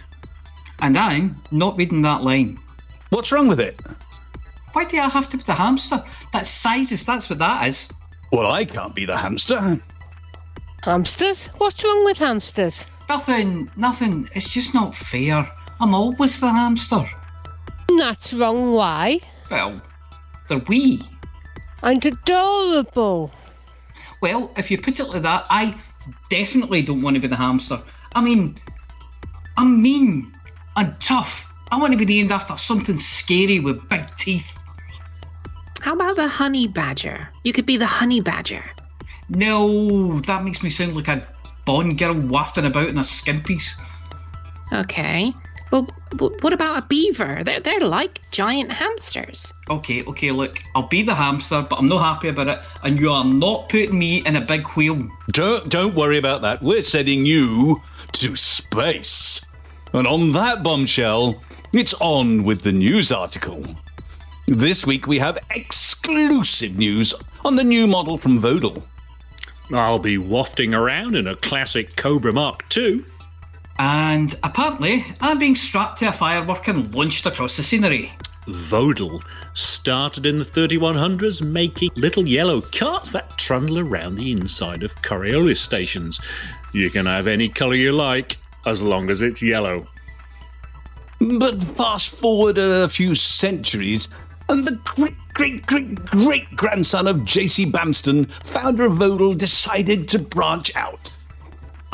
And 0.79 0.97
I'm 0.97 1.35
not 1.51 1.77
reading 1.77 2.03
that 2.03 2.23
line. 2.23 2.61
What's 3.09 3.33
wrong 3.33 3.49
with 3.49 3.59
it? 3.59 3.81
Why 4.73 4.85
do 4.85 4.99
I 4.99 5.09
have 5.09 5.29
to 5.31 5.37
be 5.37 5.43
the 5.43 5.55
hamster? 5.55 6.03
That's 6.33 6.49
sizes, 6.49 7.05
that's 7.05 7.29
what 7.29 7.41
that 7.41 7.67
is. 7.67 7.91
Well, 8.31 8.53
I 8.53 8.65
can't 8.65 8.95
be 8.95 9.05
the 9.05 9.17
hamster. 9.17 9.81
Hamsters? 10.85 11.49
What's 11.59 11.85
wrong 11.85 12.05
with 12.05 12.19
hamsters? 12.19 12.87
Nothing, 13.09 13.71
nothing. 13.77 14.29
It's 14.35 14.49
just 14.53 14.73
not 14.73 14.95
fair. 14.95 15.51
I'm 15.81 15.95
always 15.95 16.41
the 16.41 16.51
hamster. 16.51 17.05
That's 17.99 18.33
wrong. 18.35 18.73
Why? 18.73 19.19
Well, 19.51 19.81
they're 20.49 20.59
wee. 20.59 21.03
And 21.83 22.05
adorable. 22.05 23.31
Well, 24.23 24.53
if 24.57 24.71
you 24.71 24.79
put 24.79 25.01
it 25.01 25.09
like 25.09 25.23
that, 25.23 25.47
I 25.51 25.75
definitely 26.31 26.83
don't 26.83 27.03
want 27.03 27.15
to 27.17 27.21
be 27.21 27.29
the 27.29 27.37
hamster. 27.37 27.81
I 28.15 28.23
mean, 28.23 28.59
I'm 29.59 29.83
mean 29.83 30.33
and 30.77 30.99
tough. 31.01 31.53
I 31.71 31.79
want 31.79 31.93
to 31.93 31.99
be 31.99 32.07
named 32.07 32.33
after 32.33 32.57
something 32.57 32.97
scary 32.97 33.61
with 33.61 33.87
big 33.89 34.05
teeth. 34.17 34.63
How 35.81 35.95
about 35.95 36.17
the 36.17 36.29
honey 36.29 36.69
badger? 36.69 37.29
You 37.45 37.53
could 37.53 37.67
be 37.67 37.77
the 37.77 37.87
honey 37.87 38.21
badger. 38.21 38.65
No, 39.31 40.19
that 40.21 40.45
makes 40.45 40.63
me 40.63 40.71
sound 40.71 40.97
like 40.97 41.09
a 41.09 41.27
Bond 41.65 41.99
girl 41.99 42.15
wafting 42.15 42.67
about 42.67 42.89
in 42.89 42.99
a 42.99 43.03
skimpies. 43.03 43.81
Okay. 44.73 45.33
Well, 45.71 45.87
w- 46.11 46.37
what 46.41 46.53
about 46.53 46.79
a 46.79 46.87
beaver? 46.87 47.43
They're, 47.45 47.61
they're 47.61 47.81
like 47.81 48.21
giant 48.33 48.73
hamsters. 48.73 49.53
Okay, 49.69 50.03
okay, 50.05 50.33
look, 50.33 50.61
I'll 50.75 50.89
be 50.89 51.03
the 51.03 51.15
hamster, 51.15 51.65
but 51.69 51.79
I'm 51.79 51.89
not 51.89 52.03
happy 52.03 52.29
about 52.29 52.49
it, 52.49 52.59
and 52.83 52.99
you 52.99 53.11
are 53.13 53.25
not 53.25 53.69
putting 53.69 53.97
me 53.97 54.19
in 54.27 54.35
a 54.35 54.41
big 54.41 54.67
wheel. 54.71 55.09
Don't, 55.31 55.69
don't 55.69 55.95
worry 55.95 56.19
about 56.19 56.43
that. 56.43 56.61
We're 56.61 56.83
sending 56.83 57.25
you 57.25 57.81
to 58.13 58.35
space. 58.35 59.45
And 59.93 60.07
on 60.07 60.33
that 60.33 60.65
bombshell, 60.65 61.41
it's 61.73 61.95
on 62.01 62.43
with 62.43 62.63
the 62.63 62.73
news 62.73 63.13
article. 63.13 63.65
This 64.49 64.85
week 64.85 65.07
we 65.07 65.19
have 65.19 65.39
exclusive 65.53 66.77
news 66.77 67.15
on 67.45 67.55
the 67.55 67.63
new 67.63 67.87
model 67.87 68.19
from 68.19 68.41
Vodel. 68.41 68.83
I'll 69.73 69.99
be 69.99 70.19
wafting 70.19 70.75
around 70.75 71.15
in 71.15 71.27
a 71.27 71.37
classic 71.37 71.97
Cobra 71.97 72.33
Mark 72.33 72.65
II. 72.77 73.05
And 73.79 74.35
apparently, 74.43 75.05
I'm 75.21 75.39
being 75.39 75.55
strapped 75.55 75.99
to 76.01 76.09
a 76.09 76.13
firework 76.13 76.69
and 76.69 76.95
launched 76.95 77.25
across 77.25 77.57
the 77.57 77.63
scenery. 77.63 78.13
Vodel 78.47 79.23
started 79.55 80.27
in 80.27 80.39
the 80.39 80.45
3100s 80.45 81.43
making 81.43 81.91
little 81.95 82.27
yellow 82.27 82.61
carts 82.61 83.11
that 83.13 83.39
trundle 83.39 83.79
around 83.79 84.17
the 84.17 84.33
inside 84.33 84.83
of 84.83 84.95
Coriolis 85.03 85.59
stations. 85.59 86.21
You 86.73 86.91
can 86.91 87.07
have 87.07 87.27
any 87.27 87.49
colour 87.49 87.75
you 87.75 87.93
like, 87.93 88.39
as 88.67 88.83
long 88.83 89.09
as 89.09 89.23
it's 89.23 89.41
yellow. 89.41 89.87
But 91.21 91.63
fast 91.63 92.15
forward 92.19 92.59
a 92.59 92.89
few 92.89 93.15
centuries, 93.15 94.09
and 94.49 94.65
the 94.65 94.81
great, 94.85 95.15
great, 95.41 95.65
great, 95.65 96.05
great 96.05 96.55
grandson 96.55 97.07
of 97.07 97.25
J.C. 97.25 97.65
Bamston, 97.65 98.31
founder 98.45 98.85
of 98.85 98.99
Vodel, 98.99 99.35
decided 99.35 100.07
to 100.11 100.19
branch 100.19 100.71
out 100.77 101.17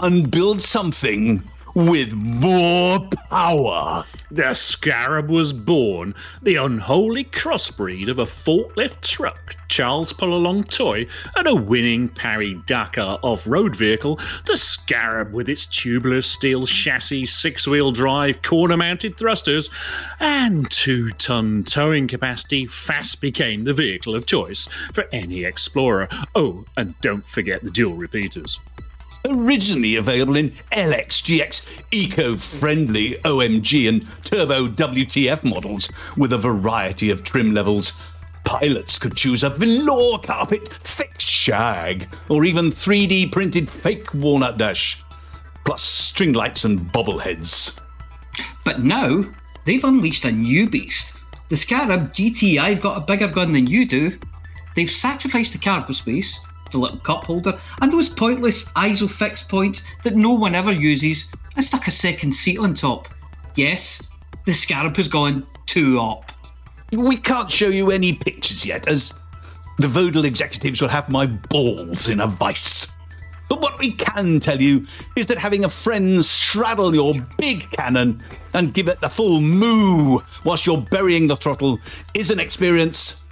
and 0.02 0.28
build 0.28 0.60
something 0.60 1.44
with 1.72 2.12
more 2.14 2.98
power. 3.30 4.04
The 4.30 4.54
Scarab 4.54 5.28
was 5.28 5.52
born, 5.52 6.14
the 6.42 6.56
unholy 6.56 7.22
crossbreed 7.22 8.08
of 8.08 8.18
a 8.18 8.24
forklift 8.24 9.00
truck, 9.02 9.56
Charles 9.68 10.12
Pull-along 10.12 10.64
toy, 10.64 11.06
and 11.36 11.46
a 11.46 11.54
winning 11.54 12.08
Paris 12.08 12.58
Dakar 12.66 13.20
off-road 13.22 13.76
vehicle. 13.76 14.18
The 14.46 14.56
Scarab, 14.56 15.32
with 15.32 15.48
its 15.48 15.64
tubular 15.64 16.22
steel 16.22 16.66
chassis, 16.66 17.26
six-wheel 17.26 17.92
drive, 17.92 18.42
corner-mounted 18.42 19.16
thrusters, 19.16 19.70
and 20.18 20.68
two-ton 20.70 21.62
towing 21.62 22.08
capacity, 22.08 22.66
fast 22.66 23.20
became 23.20 23.62
the 23.62 23.72
vehicle 23.72 24.16
of 24.16 24.26
choice 24.26 24.66
for 24.92 25.04
any 25.12 25.44
explorer. 25.44 26.08
Oh, 26.34 26.64
and 26.76 26.98
don't 27.00 27.26
forget 27.26 27.62
the 27.62 27.70
dual 27.70 27.94
repeaters 27.94 28.58
originally 29.28 29.96
available 29.96 30.36
in 30.36 30.50
LXGX 30.72 31.66
eco 31.90 32.36
friendly 32.36 33.14
OMG 33.24 33.88
and 33.88 34.06
Turbo 34.22 34.68
WTF 34.68 35.44
models 35.44 35.90
with 36.16 36.32
a 36.32 36.38
variety 36.38 37.10
of 37.10 37.24
trim 37.24 37.52
levels. 37.52 37.92
Pilots 38.44 38.98
could 38.98 39.16
choose 39.16 39.42
a 39.42 39.50
velour 39.50 40.18
carpet, 40.18 40.68
thick 40.68 41.20
shag, 41.20 42.08
or 42.28 42.44
even 42.44 42.70
3D 42.70 43.32
printed 43.32 43.68
fake 43.68 44.14
walnut 44.14 44.56
dash, 44.56 45.02
plus 45.64 45.82
string 45.82 46.32
lights 46.32 46.64
and 46.64 46.92
bobbleheads. 46.92 47.80
But 48.64 48.80
now, 48.80 49.24
they've 49.64 49.84
unleashed 49.84 50.24
a 50.24 50.32
new 50.32 50.68
beast. 50.68 51.18
The 51.48 51.56
Scarab 51.56 52.12
GT 52.12 52.58
I've 52.58 52.80
got 52.80 52.98
a 52.98 53.06
bigger 53.06 53.28
gun 53.28 53.52
than 53.52 53.66
you 53.66 53.86
do. 53.86 54.18
They've 54.74 54.90
sacrificed 54.90 55.52
the 55.52 55.58
cargo 55.58 55.92
space, 55.92 56.38
the 56.70 56.78
little 56.78 56.98
cup 56.98 57.24
holder, 57.24 57.58
and 57.80 57.92
those 57.92 58.08
pointless 58.08 58.72
isofix 58.72 59.48
points 59.48 59.84
that 60.02 60.14
no 60.14 60.32
one 60.32 60.54
ever 60.54 60.72
uses, 60.72 61.26
and 61.54 61.64
stuck 61.64 61.86
a 61.86 61.90
second 61.90 62.32
seat 62.32 62.58
on 62.58 62.74
top. 62.74 63.08
Yes, 63.54 64.08
the 64.44 64.52
Scarab 64.52 64.96
has 64.96 65.08
gone 65.08 65.46
two 65.66 66.00
up. 66.00 66.32
We 66.92 67.16
can't 67.16 67.50
show 67.50 67.68
you 67.68 67.90
any 67.90 68.12
pictures 68.12 68.64
yet, 68.64 68.88
as 68.88 69.12
the 69.78 69.88
Vodel 69.88 70.24
executives 70.24 70.80
will 70.80 70.88
have 70.88 71.08
my 71.08 71.26
balls 71.26 72.08
in 72.08 72.20
a 72.20 72.26
vice. 72.26 72.86
But 73.48 73.60
what 73.60 73.78
we 73.78 73.92
can 73.92 74.40
tell 74.40 74.60
you 74.60 74.86
is 75.14 75.26
that 75.26 75.38
having 75.38 75.64
a 75.64 75.68
friend 75.68 76.24
straddle 76.24 76.94
your 76.94 77.14
big 77.38 77.70
cannon 77.70 78.22
and 78.54 78.74
give 78.74 78.88
it 78.88 79.00
the 79.00 79.08
full 79.08 79.40
moo 79.40 80.20
whilst 80.44 80.66
you're 80.66 80.80
burying 80.80 81.28
the 81.28 81.36
throttle 81.36 81.78
is 82.14 82.30
an 82.30 82.40
experience 82.40 83.22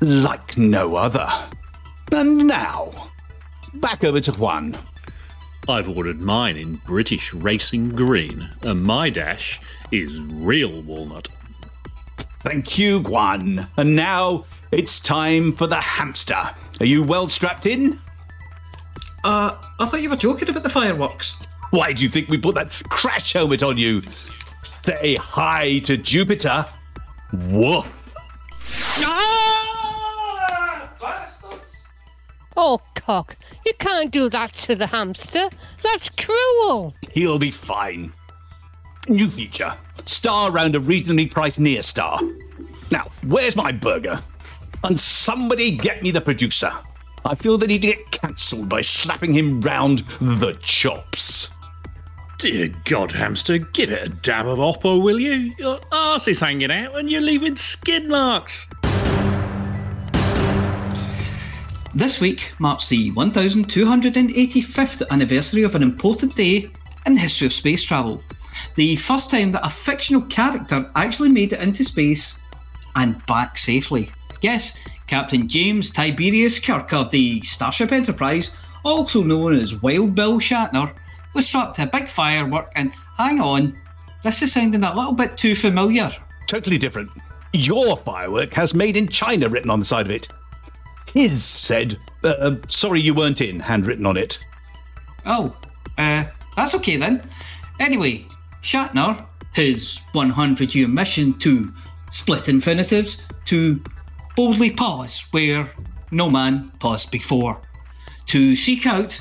like 0.00 0.58
no 0.58 0.96
other. 0.96 1.28
And 2.12 2.46
now, 2.46 2.92
back 3.74 4.04
over 4.04 4.20
to 4.20 4.32
Juan. 4.32 4.78
I've 5.68 5.88
ordered 5.88 6.20
mine 6.20 6.56
in 6.56 6.76
British 6.86 7.34
Racing 7.34 7.90
Green, 7.96 8.48
and 8.62 8.84
my 8.84 9.10
dash 9.10 9.60
is 9.90 10.20
real 10.20 10.82
walnut. 10.82 11.28
Thank 12.40 12.78
you, 12.78 13.00
Juan. 13.00 13.66
And 13.76 13.96
now 13.96 14.44
it's 14.70 15.00
time 15.00 15.52
for 15.52 15.66
the 15.66 15.80
hamster. 15.80 16.50
Are 16.80 16.86
you 16.86 17.02
well 17.02 17.26
strapped 17.28 17.66
in? 17.66 17.98
Uh, 19.24 19.56
I 19.80 19.86
thought 19.86 20.02
you 20.02 20.10
were 20.10 20.16
joking 20.16 20.48
about 20.48 20.62
the 20.62 20.70
fireworks. 20.70 21.34
Why 21.70 21.92
do 21.92 22.04
you 22.04 22.08
think 22.08 22.28
we 22.28 22.38
put 22.38 22.54
that 22.54 22.70
crash 22.88 23.32
helmet 23.32 23.64
on 23.64 23.76
you? 23.76 24.02
Say 24.62 25.16
hi 25.16 25.80
to 25.80 25.96
Jupiter. 25.96 26.64
Woof. 27.32 27.92
Ah! 29.00 29.55
Oh, 32.56 32.80
cock, 32.94 33.36
you 33.66 33.72
can't 33.78 34.10
do 34.10 34.28
that 34.30 34.52
to 34.54 34.74
the 34.74 34.86
hamster. 34.86 35.48
That's 35.82 36.08
cruel. 36.08 36.94
He'll 37.12 37.38
be 37.38 37.50
fine. 37.50 38.12
New 39.08 39.28
feature. 39.28 39.74
Star 40.06 40.50
round 40.50 40.74
a 40.74 40.80
reasonably 40.80 41.26
priced 41.26 41.60
near 41.60 41.82
star. 41.82 42.20
Now, 42.90 43.10
where's 43.26 43.56
my 43.56 43.72
burger? 43.72 44.20
And 44.84 44.98
somebody 44.98 45.76
get 45.76 46.02
me 46.02 46.10
the 46.10 46.20
producer. 46.20 46.72
I 47.24 47.34
feel 47.34 47.58
the 47.58 47.66
need 47.66 47.82
to 47.82 47.88
get 47.88 48.10
cancelled 48.10 48.68
by 48.68 48.80
slapping 48.80 49.32
him 49.32 49.60
round 49.60 49.98
the 50.20 50.56
chops. 50.60 51.50
Dear 52.38 52.68
God, 52.84 53.12
hamster, 53.12 53.58
give 53.58 53.90
it 53.90 54.02
a 54.02 54.08
dab 54.08 54.46
of 54.46 54.58
Oppo, 54.58 55.02
will 55.02 55.18
you? 55.18 55.54
Your 55.58 55.80
arse 55.90 56.28
is 56.28 56.40
hanging 56.40 56.70
out 56.70 56.94
and 56.96 57.10
you're 57.10 57.20
leaving 57.20 57.56
skid 57.56 58.06
marks. 58.08 58.66
This 61.96 62.20
week 62.20 62.52
marks 62.58 62.90
the 62.90 63.10
1285th 63.12 65.08
anniversary 65.10 65.62
of 65.62 65.74
an 65.74 65.82
important 65.82 66.36
day 66.36 66.70
in 67.06 67.14
the 67.14 67.20
history 67.20 67.46
of 67.46 67.54
space 67.54 67.82
travel. 67.82 68.22
The 68.74 68.96
first 68.96 69.30
time 69.30 69.50
that 69.52 69.64
a 69.64 69.70
fictional 69.70 70.20
character 70.20 70.90
actually 70.94 71.30
made 71.30 71.54
it 71.54 71.60
into 71.60 71.84
space 71.84 72.38
and 72.96 73.24
back 73.24 73.56
safely. 73.56 74.10
Yes, 74.42 74.78
Captain 75.06 75.48
James 75.48 75.90
Tiberius 75.90 76.60
Kirk 76.60 76.92
of 76.92 77.10
the 77.10 77.40
Starship 77.40 77.92
Enterprise, 77.92 78.54
also 78.84 79.22
known 79.22 79.54
as 79.54 79.80
Wild 79.80 80.14
Bill 80.14 80.38
Shatner, 80.38 80.94
was 81.34 81.48
strapped 81.48 81.76
to 81.76 81.84
a 81.84 81.86
big 81.86 82.10
firework 82.10 82.72
and 82.76 82.92
hang 83.16 83.40
on, 83.40 83.74
this 84.22 84.42
is 84.42 84.52
sounding 84.52 84.84
a 84.84 84.94
little 84.94 85.14
bit 85.14 85.38
too 85.38 85.54
familiar. 85.54 86.10
Totally 86.46 86.76
different. 86.76 87.08
Your 87.54 87.96
firework 87.96 88.52
has 88.52 88.74
made 88.74 88.98
in 88.98 89.08
China 89.08 89.48
written 89.48 89.70
on 89.70 89.78
the 89.78 89.86
side 89.86 90.04
of 90.04 90.12
it. 90.12 90.28
His 91.12 91.44
said, 91.44 91.96
uh, 92.24 92.56
sorry 92.68 93.00
you 93.00 93.14
weren't 93.14 93.40
in, 93.40 93.60
handwritten 93.60 94.06
on 94.06 94.16
it. 94.16 94.38
Oh, 95.24 95.56
uh, 95.98 96.24
that's 96.56 96.74
okay 96.74 96.96
then. 96.96 97.22
Anyway, 97.80 98.26
Shatner, 98.62 99.26
his 99.54 100.00
100 100.12 100.74
year 100.74 100.88
mission 100.88 101.38
to 101.38 101.72
split 102.10 102.48
infinitives, 102.48 103.22
to 103.46 103.82
boldly 104.34 104.70
pause 104.70 105.26
where 105.30 105.70
no 106.10 106.30
man 106.30 106.70
paused 106.78 107.10
before, 107.10 107.60
to 108.26 108.54
seek 108.54 108.86
out 108.86 109.20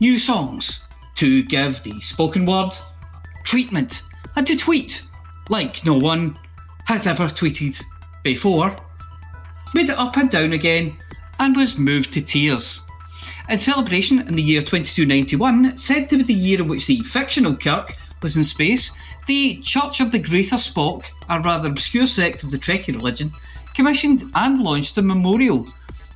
new 0.00 0.18
songs, 0.18 0.86
to 1.16 1.42
give 1.44 1.82
the 1.82 2.00
spoken 2.00 2.46
word 2.46 2.70
treatment, 3.44 4.02
and 4.36 4.46
to 4.46 4.56
tweet 4.56 5.04
like 5.48 5.84
no 5.84 5.94
one 5.94 6.38
has 6.86 7.06
ever 7.06 7.26
tweeted 7.26 7.82
before, 8.22 8.74
made 9.74 9.88
it 9.88 9.98
up 9.98 10.16
and 10.16 10.30
down 10.30 10.52
again, 10.52 10.96
and 11.38 11.56
was 11.56 11.78
moved 11.78 12.12
to 12.12 12.22
tears. 12.22 12.80
In 13.48 13.58
celebration 13.58 14.20
in 14.20 14.34
the 14.34 14.42
year 14.42 14.60
2291, 14.60 15.76
said 15.76 16.08
to 16.10 16.18
be 16.18 16.22
the 16.22 16.34
year 16.34 16.60
in 16.60 16.68
which 16.68 16.86
the 16.86 17.00
fictional 17.00 17.54
Kirk 17.54 17.96
was 18.22 18.36
in 18.36 18.44
space, 18.44 18.92
the 19.26 19.60
Church 19.62 20.00
of 20.00 20.12
the 20.12 20.18
Greater 20.18 20.56
Spock, 20.56 21.04
a 21.28 21.40
rather 21.40 21.68
obscure 21.68 22.06
sect 22.06 22.42
of 22.42 22.50
the 22.50 22.58
Trekkie 22.58 22.94
religion, 22.94 23.32
commissioned 23.74 24.24
and 24.34 24.60
launched 24.60 24.96
a 24.98 25.02
memorial 25.02 25.66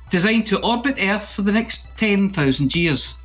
designed 0.09 0.47
to 0.47 0.63
orbit 0.63 0.99
Earth 1.01 1.31
for 1.31 1.43
the 1.43 1.51
next 1.51 1.95
10,000 1.97 2.75
years. 2.75 3.15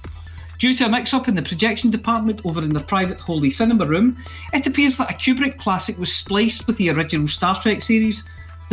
Due 0.58 0.74
to 0.74 0.84
a 0.84 0.88
mix 0.88 1.12
up 1.12 1.28
in 1.28 1.34
the 1.34 1.42
projection 1.42 1.90
department 1.90 2.40
over 2.44 2.62
in 2.62 2.72
the 2.72 2.80
private 2.80 3.20
Holy 3.20 3.50
Cinema 3.50 3.86
room, 3.86 4.16
it 4.52 4.66
appears 4.66 4.96
that 4.96 5.10
a 5.10 5.14
Kubrick 5.14 5.58
classic 5.58 5.98
was 5.98 6.14
spliced 6.14 6.66
with 6.66 6.76
the 6.76 6.90
original 6.90 7.26
Star 7.26 7.60
Trek 7.60 7.82
series, 7.82 8.24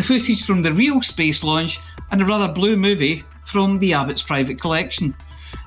the 0.02 0.20
footage 0.20 0.44
from 0.48 0.64
the 0.64 0.74
real 0.74 1.00
space 1.00 1.44
launch, 1.44 1.80
and 2.10 2.24
a 2.24 2.26
rather 2.26 2.52
blue 2.52 2.76
movie 2.76 3.24
from 3.44 3.78
the 3.78 3.94
Abbott's 3.94 4.24
private 4.24 4.60
collection. 4.60 5.14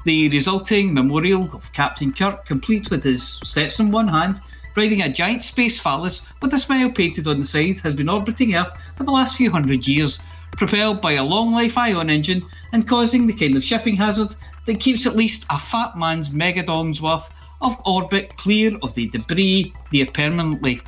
The 0.07 0.29
resulting 0.31 0.93
memorial 0.93 1.49
of 1.53 1.73
Captain 1.73 2.13
Kirk, 2.13 2.45
complete 2.45 2.91
with 2.91 3.05
his 3.05 3.23
steps 3.45 3.79
in 3.79 3.93
one 3.93 4.09
hand, 4.09 4.41
riding 4.75 5.03
a 5.03 5.09
giant 5.09 5.43
space 5.43 5.81
phallus 5.81 6.27
with 6.43 6.53
a 6.53 6.59
smile 6.59 6.91
painted 6.91 7.29
on 7.29 7.39
the 7.39 7.45
side, 7.45 7.79
has 7.85 7.95
been 7.95 8.09
orbiting 8.09 8.57
Earth 8.57 8.75
for 8.97 9.05
the 9.05 9.13
last 9.13 9.37
few 9.37 9.53
hundred 9.53 9.87
years, 9.87 10.21
propelled 10.57 11.01
by 11.01 11.13
a 11.13 11.25
long 11.25 11.53
life 11.53 11.79
ion 11.79 12.11
engine 12.11 12.45
and 12.73 12.89
causing 12.89 13.29
the 13.29 13.35
kind 13.35 13.57
of 13.57 13.63
shipping 13.63 13.95
hazard 13.95 14.35
that 14.67 14.81
keeps 14.81 15.07
at 15.07 15.15
least 15.15 15.47
a 15.51 15.59
fat 15.59 15.97
man's 15.97 16.31
megadom's 16.31 17.01
worth 17.01 17.31
of 17.63 17.81
orbit 17.87 18.37
clear 18.37 18.73
of 18.83 18.97
the 18.97 19.07
debris 19.11 19.73
near 19.93 20.07
permanently. 20.07 20.81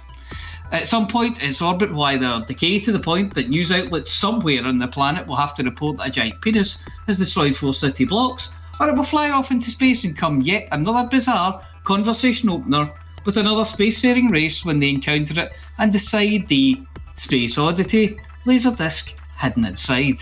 At 0.73 0.89
some 0.89 1.07
point, 1.07 1.43
its 1.43 1.63
orbit 1.63 1.93
will 1.93 2.05
either 2.05 2.45
decay 2.47 2.81
to 2.81 2.93
the 2.93 2.99
point 2.99 3.35
that 3.35 3.49
news 3.49 3.71
outlets 3.71 4.11
somewhere 4.11 4.65
on 4.65 4.79
the 4.79 4.89
planet 4.89 5.27
will 5.27 5.37
have 5.37 5.55
to 5.55 5.63
report 5.63 5.99
that 5.99 6.09
a 6.09 6.11
giant 6.11 6.41
penis 6.41 6.85
has 7.07 7.19
destroyed 7.19 7.57
four 7.57 7.73
city 7.73 8.05
blocks, 8.05 8.55
or 8.81 8.89
it 8.89 8.97
will 8.97 9.05
fly 9.05 9.31
off 9.31 9.51
into 9.51 9.71
space 9.71 10.05
and 10.05 10.17
come 10.17 10.41
yet 10.41 10.69
another 10.73 11.09
bizarre 11.09 11.63
conversation 11.85 12.51
opener 12.51 12.93
with 13.25 13.37
another 13.37 13.63
spacefaring 13.63 14.31
race 14.31 14.65
when 14.65 14.81
they 14.81 14.91
encounter 14.91 15.41
it 15.41 15.53
and 15.79 15.93
decide 15.93 16.47
the 16.47 16.83
space 17.15 17.59
oddity 17.59 18.19
laserdisc 18.45 19.15
hidden 19.39 19.65
inside. 19.65 20.19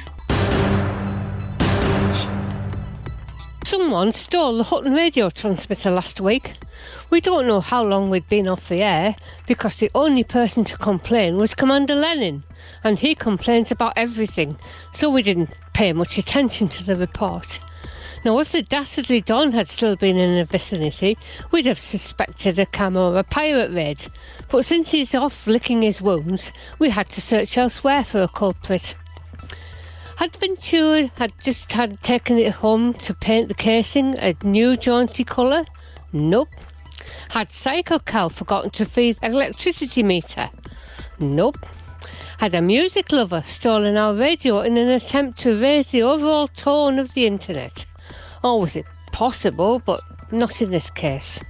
Someone 3.65 4.13
stole 4.13 4.59
the 4.59 4.63
Hutton 4.65 4.93
radio 4.93 5.31
transmitter 5.31 5.91
last 5.91 6.21
week. 6.21 6.53
We 7.09 7.23
don't 7.23 7.47
know 7.47 7.61
how 7.61 7.83
long 7.83 8.11
we'd 8.11 8.29
been 8.29 8.47
off 8.47 8.69
the 8.69 8.83
air 8.83 9.17
because 9.47 9.77
the 9.77 9.91
only 9.95 10.23
person 10.23 10.65
to 10.67 10.77
complain 10.77 11.39
was 11.39 11.55
Commander 11.55 11.95
Lenin, 11.95 12.45
and 12.85 12.99
he 12.99 13.15
complains 13.15 13.73
about 13.73 13.95
everything, 13.97 14.59
so 14.93 15.09
we 15.09 15.23
didn't 15.23 15.49
pay 15.73 15.95
much 15.95 16.19
attention 16.19 16.69
to 16.69 16.85
the 16.85 16.95
report. 16.95 17.59
Now, 18.23 18.39
if 18.39 18.53
the 18.53 18.61
dastardly 18.61 19.23
Don 19.23 19.53
had 19.53 19.71
still 19.71 19.97
been 19.97 20.19
in 20.19 20.37
the 20.37 20.45
vicinity, 20.45 21.17
we'd 21.51 21.67
have 21.67 21.79
suspected 21.79 22.59
a 22.59 22.67
cam 22.67 22.99
or 22.99 23.17
a 23.17 23.25
pirate 23.25 23.73
raid. 23.73 24.07
But 24.51 24.67
since 24.67 24.91
he's 24.91 25.15
off 25.15 25.47
licking 25.47 25.81
his 25.81 26.03
wounds, 26.03 26.53
we 26.79 26.91
had 26.91 27.09
to 27.09 27.23
search 27.23 27.57
elsewhere 27.57 28.05
for 28.05 28.21
a 28.21 28.29
culprit. 28.29 28.95
Had 30.17 30.37
Ventura 30.37 31.11
had 31.17 31.33
just 31.43 31.73
had 31.73 32.01
taken 32.01 32.39
it 32.39 32.53
home 32.53 32.95
to 32.95 33.15
paint 33.15 33.49
the 33.49 33.55
casing 33.55 34.17
a 34.19 34.35
new 34.45 34.77
jaunty 34.77 35.25
colour? 35.25 35.65
Nope. 36.13 36.49
Had 37.31 37.51
Psycho 37.51 37.99
Cow 37.99 38.29
forgotten 38.29 38.71
to 38.71 38.85
feed 38.85 39.19
electricity 39.23 40.05
meter? 40.05 40.51
Nope. 41.19 41.67
Had 42.39 42.55
a 42.55 42.63
music 42.63 43.11
lover 43.11 43.43
stolen 43.45 43.97
our 43.97 44.15
radio 44.15 44.61
in 44.61 44.77
an 44.77 44.89
attempt 44.89 45.41
to 45.41 45.61
raise 45.61 45.89
the 45.89 46.03
overall 46.03 46.47
tone 46.47 46.99
of 47.01 47.15
the 47.15 47.27
internet? 47.27 47.85
Or 48.43 48.61
was 48.61 48.77
it 48.77 48.87
possible, 49.13 49.81
but 49.81 50.01
not 50.31 50.63
in 50.63 50.71
this 50.71 50.91
case? 50.91 51.43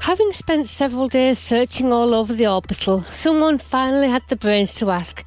Having 0.00 0.32
spent 0.32 0.68
several 0.68 1.08
days 1.08 1.40
searching 1.40 1.92
all 1.92 2.14
over 2.14 2.32
the 2.32 2.46
orbital, 2.46 3.02
someone 3.02 3.58
finally 3.58 4.08
had 4.08 4.22
the 4.28 4.36
brains 4.36 4.74
to 4.76 4.90
ask, 4.92 5.24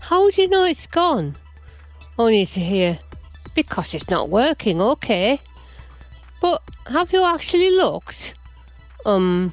How 0.00 0.30
do 0.30 0.40
you 0.40 0.48
know 0.48 0.64
it's 0.64 0.86
gone? 0.86 1.36
Only 2.18 2.46
to 2.46 2.60
hear, 2.60 2.98
Because 3.54 3.94
it's 3.94 4.08
not 4.08 4.28
working, 4.28 4.80
okay. 4.80 5.40
But 6.40 6.62
have 6.86 7.12
you 7.12 7.24
actually 7.24 7.70
looked? 7.70 8.34
Um. 9.04 9.52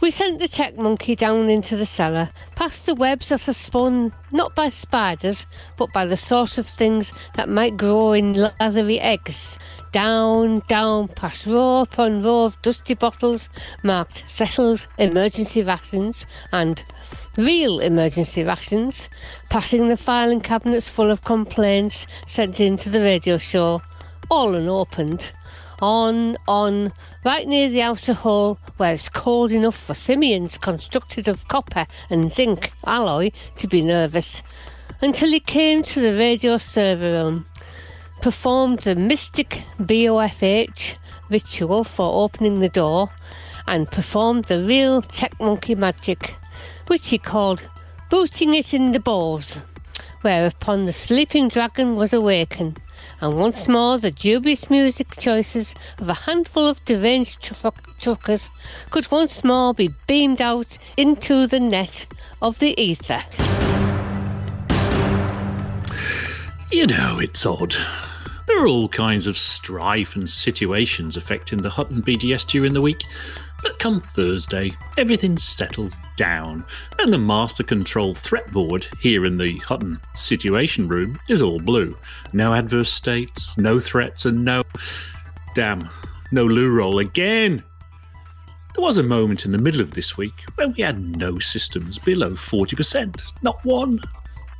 We 0.00 0.10
sent 0.10 0.38
the 0.38 0.48
tech 0.48 0.78
monkey 0.78 1.14
down 1.14 1.50
into 1.50 1.76
the 1.76 1.84
cellar, 1.84 2.30
past 2.56 2.86
the 2.86 2.94
webs 2.94 3.28
that 3.28 3.46
are 3.46 3.52
spun 3.52 4.12
not 4.32 4.54
by 4.54 4.70
spiders, 4.70 5.46
but 5.76 5.92
by 5.92 6.06
the 6.06 6.16
sort 6.16 6.56
of 6.56 6.66
things 6.66 7.12
that 7.34 7.50
might 7.50 7.76
grow 7.76 8.12
in 8.12 8.32
leathery 8.32 8.98
eggs. 8.98 9.58
Down, 9.92 10.62
down, 10.68 11.08
past 11.08 11.46
row 11.46 11.82
upon 11.82 12.22
row 12.22 12.46
of 12.46 12.62
dusty 12.62 12.94
bottles 12.94 13.50
marked 13.82 14.26
settles, 14.26 14.88
emergency 14.96 15.62
rations, 15.62 16.26
and 16.50 16.82
real 17.44 17.80
emergency 17.80 18.44
rations, 18.44 19.10
passing 19.48 19.88
the 19.88 19.96
filing 19.96 20.40
cabinets 20.40 20.88
full 20.88 21.10
of 21.10 21.24
complaints 21.24 22.06
sent 22.26 22.60
in 22.60 22.76
to 22.78 22.88
the 22.88 23.00
radio 23.00 23.38
show, 23.38 23.82
all 24.30 24.54
unopened. 24.54 25.32
On, 25.82 26.36
on, 26.46 26.92
right 27.24 27.48
near 27.48 27.68
the 27.68 27.82
outer 27.82 28.12
hull 28.12 28.58
where 28.76 28.92
it's 28.92 29.08
cold 29.08 29.50
enough 29.50 29.76
for 29.76 29.94
simians 29.94 30.58
constructed 30.58 31.26
of 31.26 31.48
copper 31.48 31.86
and 32.10 32.30
zinc 32.30 32.72
alloy 32.86 33.30
to 33.56 33.66
be 33.66 33.80
nervous, 33.80 34.42
until 35.00 35.30
he 35.30 35.40
came 35.40 35.82
to 35.82 36.00
the 36.00 36.18
radio 36.18 36.58
server 36.58 37.12
room, 37.12 37.46
performed 38.20 38.80
the 38.80 38.94
mystic 38.94 39.62
BOFH 39.78 40.96
ritual 41.30 41.84
for 41.84 42.24
opening 42.24 42.60
the 42.60 42.68
door, 42.68 43.10
and 43.66 43.90
performed 43.90 44.44
the 44.46 44.62
real 44.62 45.00
tech 45.00 45.38
monkey 45.40 45.74
magic, 45.74 46.34
which 46.90 47.10
he 47.10 47.18
called 47.18 47.68
booting 48.10 48.52
it 48.52 48.74
in 48.74 48.90
the 48.90 48.98
balls, 48.98 49.60
whereupon 50.22 50.86
the 50.86 50.92
sleeping 50.92 51.46
dragon 51.46 51.94
was 51.94 52.12
awakened 52.12 52.80
and 53.20 53.38
once 53.38 53.68
more 53.68 53.96
the 53.96 54.10
dubious 54.10 54.68
music 54.68 55.06
choices 55.16 55.76
of 55.98 56.08
a 56.08 56.14
handful 56.14 56.66
of 56.66 56.84
deranged 56.84 57.40
truck- 57.40 57.96
truckers 58.00 58.50
could 58.90 59.08
once 59.12 59.44
more 59.44 59.72
be 59.72 59.90
beamed 60.08 60.40
out 60.40 60.78
into 60.96 61.46
the 61.46 61.60
net 61.60 62.08
of 62.42 62.58
the 62.58 62.74
ether. 62.80 63.22
You 66.72 66.88
know, 66.88 67.20
it's 67.20 67.46
odd. 67.46 67.76
There 68.48 68.64
are 68.64 68.66
all 68.66 68.88
kinds 68.88 69.28
of 69.28 69.36
strife 69.36 70.16
and 70.16 70.28
situations 70.28 71.16
affecting 71.16 71.62
the 71.62 71.70
Hutton 71.70 72.02
BGS 72.02 72.48
during 72.48 72.72
the 72.72 72.80
week. 72.80 73.04
But 73.62 73.78
come 73.78 74.00
Thursday, 74.00 74.76
everything 74.96 75.36
settles 75.36 76.00
down, 76.16 76.64
and 76.98 77.12
the 77.12 77.18
master 77.18 77.62
control 77.62 78.14
threat 78.14 78.50
board 78.52 78.86
here 79.00 79.24
in 79.26 79.36
the 79.36 79.58
Hutton 79.58 80.00
Situation 80.14 80.88
Room 80.88 81.18
is 81.28 81.42
all 81.42 81.60
blue. 81.60 81.96
No 82.32 82.54
adverse 82.54 82.92
states, 82.92 83.58
no 83.58 83.78
threats, 83.78 84.24
and 84.24 84.44
no. 84.44 84.62
Damn, 85.54 85.88
no 86.32 86.44
loo 86.46 86.70
roll 86.70 86.98
again! 86.98 87.62
There 88.74 88.82
was 88.82 88.98
a 88.98 89.02
moment 89.02 89.44
in 89.44 89.50
the 89.52 89.58
middle 89.58 89.80
of 89.80 89.90
this 89.90 90.16
week 90.16 90.44
where 90.54 90.68
we 90.68 90.82
had 90.82 91.16
no 91.16 91.38
systems 91.38 91.98
below 91.98 92.30
40%, 92.30 93.20
not 93.42 93.62
one. 93.64 93.98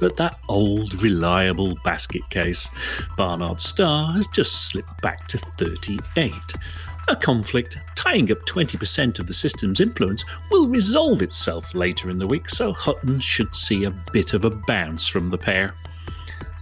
But 0.00 0.16
that 0.16 0.38
old, 0.48 1.02
reliable 1.02 1.76
basket 1.84 2.28
case, 2.30 2.68
Barnard 3.16 3.60
Star, 3.60 4.12
has 4.12 4.26
just 4.28 4.68
slipped 4.68 5.00
back 5.02 5.28
to 5.28 5.38
38. 5.38 6.32
A 7.11 7.16
conflict 7.16 7.77
tying 7.96 8.31
up 8.31 8.38
20% 8.46 9.18
of 9.18 9.27
the 9.27 9.35
system's 9.35 9.81
influence 9.81 10.25
will 10.49 10.68
resolve 10.68 11.23
itself 11.23 11.75
later 11.75 12.09
in 12.09 12.18
the 12.18 12.27
week, 12.27 12.49
so 12.49 12.73
Hutton 12.73 13.18
should 13.18 13.53
see 13.53 13.83
a 13.83 13.90
bit 14.12 14.33
of 14.33 14.44
a 14.44 14.51
bounce 14.51 15.09
from 15.09 15.29
the 15.29 15.37
pair. 15.37 15.75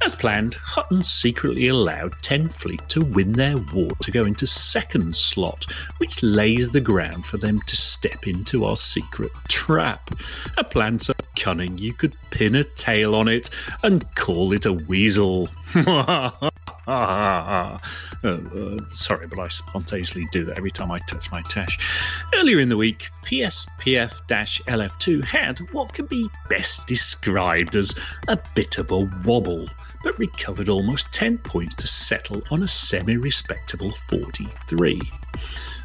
As 0.02 0.14
planned, 0.14 0.54
Hutton 0.54 1.04
secretly 1.04 1.68
allowed 1.68 2.14
10 2.22 2.48
Fleet 2.48 2.80
to 2.88 3.02
win 3.02 3.32
their 3.32 3.58
war 3.58 3.90
to 4.00 4.10
go 4.10 4.24
into 4.24 4.46
second 4.46 5.14
slot, 5.14 5.66
which 5.98 6.22
lays 6.22 6.70
the 6.70 6.80
ground 6.80 7.26
for 7.26 7.36
them 7.36 7.60
to 7.66 7.76
step 7.76 8.26
into 8.26 8.64
our 8.64 8.76
secret 8.76 9.32
trap. 9.48 10.10
A 10.56 10.64
plan 10.64 10.98
so 10.98 11.12
cunning 11.36 11.76
you 11.76 11.92
could 11.92 12.14
pin 12.30 12.54
a 12.54 12.64
tail 12.64 13.14
on 13.14 13.28
it 13.28 13.50
and 13.82 14.14
call 14.14 14.54
it 14.54 14.64
a 14.64 14.72
weasel. 14.72 15.50
Uh, 16.88 17.78
uh, 18.24 18.78
sorry, 18.88 19.26
but 19.26 19.38
I 19.38 19.48
spontaneously 19.48 20.26
do 20.32 20.44
that 20.46 20.56
every 20.56 20.70
time 20.70 20.90
I 20.90 20.98
touch 21.00 21.30
my 21.30 21.42
tash. 21.42 21.78
Earlier 22.34 22.60
in 22.60 22.70
the 22.70 22.78
week, 22.78 23.10
PSPF 23.24 24.22
LF2 24.26 25.22
had 25.22 25.58
what 25.72 25.92
can 25.92 26.06
be 26.06 26.30
best 26.48 26.86
described 26.86 27.76
as 27.76 27.94
a 28.28 28.38
bit 28.54 28.78
of 28.78 28.90
a 28.90 29.00
wobble, 29.24 29.68
but 30.02 30.18
recovered 30.18 30.70
almost 30.70 31.12
10 31.12 31.38
points 31.38 31.74
to 31.76 31.86
settle 31.86 32.42
on 32.50 32.62
a 32.62 32.68
semi 32.68 33.18
respectable 33.18 33.92
43. 34.08 34.98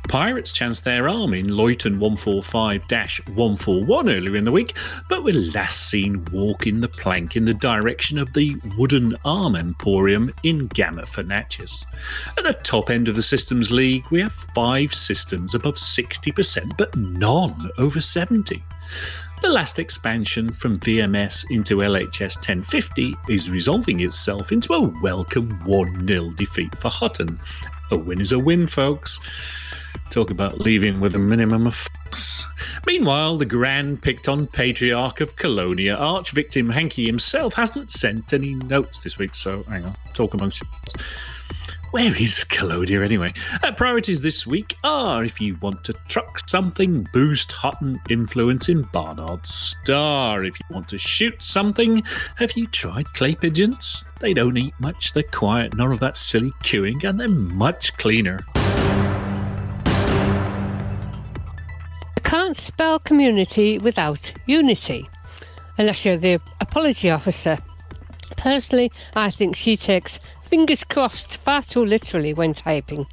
Pirates 0.08 0.52
chanced 0.52 0.84
their 0.84 1.08
arm 1.08 1.34
in 1.34 1.48
Luyten 1.48 1.98
145 1.98 2.84
141 3.36 4.10
earlier 4.10 4.36
in 4.36 4.44
the 4.44 4.52
week, 4.52 4.78
but 5.10 5.24
were 5.24 5.32
last 5.32 5.90
seen 5.90 6.24
walking 6.32 6.82
the 6.82 6.88
plank 6.88 7.36
in 7.36 7.46
the 7.46 7.54
direction 7.54 8.18
of 8.18 8.34
the 8.34 8.56
Wooden 8.78 9.16
Arm 9.26 9.56
Emporium 9.56 10.34
in 10.44 10.68
Gamma 10.68 11.04
Fornacis. 11.04 11.86
At 12.38 12.44
the 12.44 12.54
top 12.54 12.90
end 12.90 13.08
of 13.08 13.16
the 13.16 13.22
Systems 13.22 13.72
League, 13.72 14.06
we 14.12 14.22
have 14.22 14.34
five 14.34 14.94
systems 14.94 15.56
above 15.56 15.76
60%, 15.76 16.78
but 16.78 16.96
none 16.96 17.72
over 17.78 18.00
70. 18.00 18.62
The 19.42 19.50
last 19.50 19.78
expansion 19.78 20.54
from 20.54 20.80
VMS 20.80 21.52
into 21.52 21.80
LHS 21.80 22.38
1050 22.38 23.14
is 23.28 23.50
resolving 23.50 24.00
itself 24.00 24.52
into 24.52 24.74
a 24.74 24.82
welcome 25.02 25.50
1 25.66 26.08
0 26.08 26.30
defeat 26.32 26.74
for 26.78 26.90
Hutton. 26.90 27.38
A 27.92 27.98
win 27.98 28.22
is 28.22 28.32
a 28.32 28.40
win, 28.40 28.68
folks. 28.68 29.20
Talk 30.10 30.30
about 30.30 30.60
leaving 30.60 31.00
with 31.00 31.16
a 31.16 31.20
minimum 31.20 31.68
of 31.68 31.76
fuss. 31.76 32.48
Meanwhile, 32.86 33.38
the 33.38 33.46
grand 33.46 34.02
Picton 34.02 34.48
patriarch 34.48 35.22
of 35.22 35.36
Colonia, 35.36 35.96
arch 35.96 36.32
victim 36.32 36.70
Hanky 36.70 37.06
himself, 37.06 37.54
hasn't 37.56 37.92
sent 37.92 38.34
any 38.34 38.54
notes 38.54 39.04
this 39.04 39.18
week, 39.18 39.36
so 39.36 39.64
hang 39.64 39.86
on, 39.86 39.96
talk 40.14 40.34
amongst 40.34 40.62
yourselves. 40.62 40.96
Where 41.94 42.16
is 42.20 42.44
Colonia 42.44 43.04
anyway? 43.04 43.34
Uh, 43.62 43.72
priorities 43.72 44.20
this 44.22 44.48
week 44.48 44.76
are 44.84 45.24
if 45.24 45.40
you 45.40 45.58
want 45.62 45.84
to 45.84 45.94
truck 46.08 46.50
something, 46.50 47.08
boost 47.14 47.52
Hutton 47.52 48.02
influence 48.10 48.68
in 48.68 48.82
Barnard 48.92 49.46
Star. 49.46 50.44
If 50.44 50.60
you 50.60 50.66
want 50.74 50.88
to 50.88 50.98
shoot 50.98 51.44
something, 51.44 52.02
have 52.38 52.54
you 52.54 52.66
tried 52.66 53.14
clay 53.14 53.36
pigeons? 53.36 54.06
They 54.22 54.34
don't 54.34 54.58
eat 54.58 54.74
much, 54.80 55.14
they're 55.14 55.22
quiet, 55.22 55.78
none 55.78 55.92
of 55.92 56.00
that 56.00 56.18
silly 56.18 56.52
queuing, 56.64 57.04
and 57.04 57.20
they're 57.20 57.30
much 57.30 57.96
cleaner. 57.98 58.40
Can't 62.34 62.58
spell 62.58 62.98
community 62.98 63.78
without 63.78 64.34
unity, 64.48 65.08
unless 65.78 66.04
you're 66.04 66.18
the 66.18 66.42
apology 66.60 67.12
officer. 67.12 67.60
Personally, 68.36 68.92
I 69.16 69.30
think 69.30 69.56
she 69.56 69.78
takes 69.78 70.18
fingers 70.42 70.84
crossed 70.84 71.38
far 71.38 71.62
too 71.62 71.86
literally 71.86 72.34
when 72.34 72.54
typing. 72.54 73.06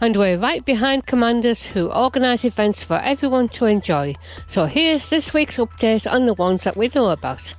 And 0.00 0.16
we're 0.16 0.38
right 0.38 0.64
behind 0.64 1.06
commanders 1.06 1.66
who 1.66 1.90
organise 1.90 2.44
events 2.44 2.84
for 2.84 2.98
everyone 2.98 3.48
to 3.48 3.66
enjoy. 3.66 4.14
So 4.46 4.66
here's 4.66 5.08
this 5.08 5.34
week's 5.34 5.56
update 5.56 6.08
on 6.08 6.26
the 6.26 6.34
ones 6.34 6.62
that 6.62 6.76
we 6.76 6.88
know 6.94 7.10
about. 7.10 7.56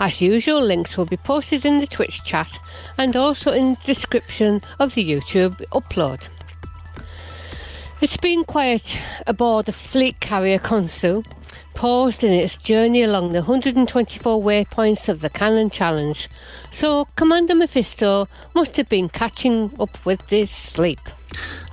As 0.00 0.20
usual, 0.20 0.60
links 0.60 0.98
will 0.98 1.06
be 1.06 1.18
posted 1.18 1.64
in 1.64 1.78
the 1.78 1.86
Twitch 1.86 2.24
chat 2.24 2.58
and 2.98 3.14
also 3.14 3.52
in 3.52 3.74
the 3.74 3.84
description 3.86 4.60
of 4.80 4.96
the 4.96 5.08
YouTube 5.08 5.64
upload. 5.68 6.28
It's 8.02 8.16
been 8.16 8.44
quiet 8.44 8.98
aboard 9.26 9.66
the 9.66 9.72
fleet 9.72 10.20
carrier 10.20 10.58
Khonsu, 10.58 11.22
paused 11.74 12.24
in 12.24 12.32
its 12.32 12.56
journey 12.56 13.02
along 13.02 13.32
the 13.32 13.40
124 13.40 14.42
waypoints 14.42 15.10
of 15.10 15.20
the 15.20 15.28
Cannon 15.28 15.68
Challenge, 15.68 16.26
so 16.70 17.08
Commander 17.16 17.54
Mephisto 17.54 18.26
must 18.54 18.78
have 18.78 18.88
been 18.88 19.10
catching 19.10 19.72
up 19.78 20.06
with 20.06 20.26
this 20.28 20.50
sleep. 20.50 21.00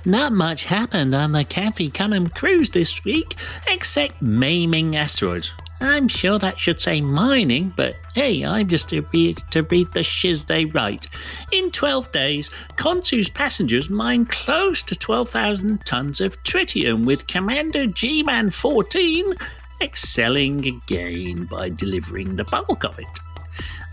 Not 0.04 0.32
much 0.32 0.66
happened 0.66 1.14
on 1.14 1.32
the 1.32 1.46
Campy 1.46 1.90
Cunham 1.90 2.28
cruise 2.34 2.68
this 2.70 3.02
week, 3.06 3.34
except 3.66 4.20
maiming 4.20 4.96
asteroids. 4.96 5.54
I'm 5.80 6.08
sure 6.08 6.38
that 6.38 6.58
should 6.58 6.80
say 6.80 7.00
mining, 7.00 7.72
but 7.76 7.94
hey, 8.14 8.44
I'm 8.44 8.68
just 8.68 8.88
to 8.90 9.02
read, 9.12 9.42
to 9.50 9.62
read 9.62 9.92
the 9.92 10.02
shiz 10.02 10.46
they 10.46 10.64
write. 10.64 11.06
In 11.52 11.70
12 11.70 12.10
days, 12.10 12.50
Khonsu's 12.76 13.30
passengers 13.30 13.88
mined 13.88 14.28
close 14.28 14.82
to 14.84 14.96
12,000 14.96 15.84
tons 15.84 16.20
of 16.20 16.42
tritium, 16.42 17.04
with 17.04 17.26
Commander 17.26 17.86
G 17.86 18.22
Man 18.22 18.50
14 18.50 19.34
excelling 19.80 20.66
again 20.66 21.44
by 21.44 21.68
delivering 21.68 22.36
the 22.36 22.44
bulk 22.44 22.84
of 22.84 22.98
it. 22.98 23.20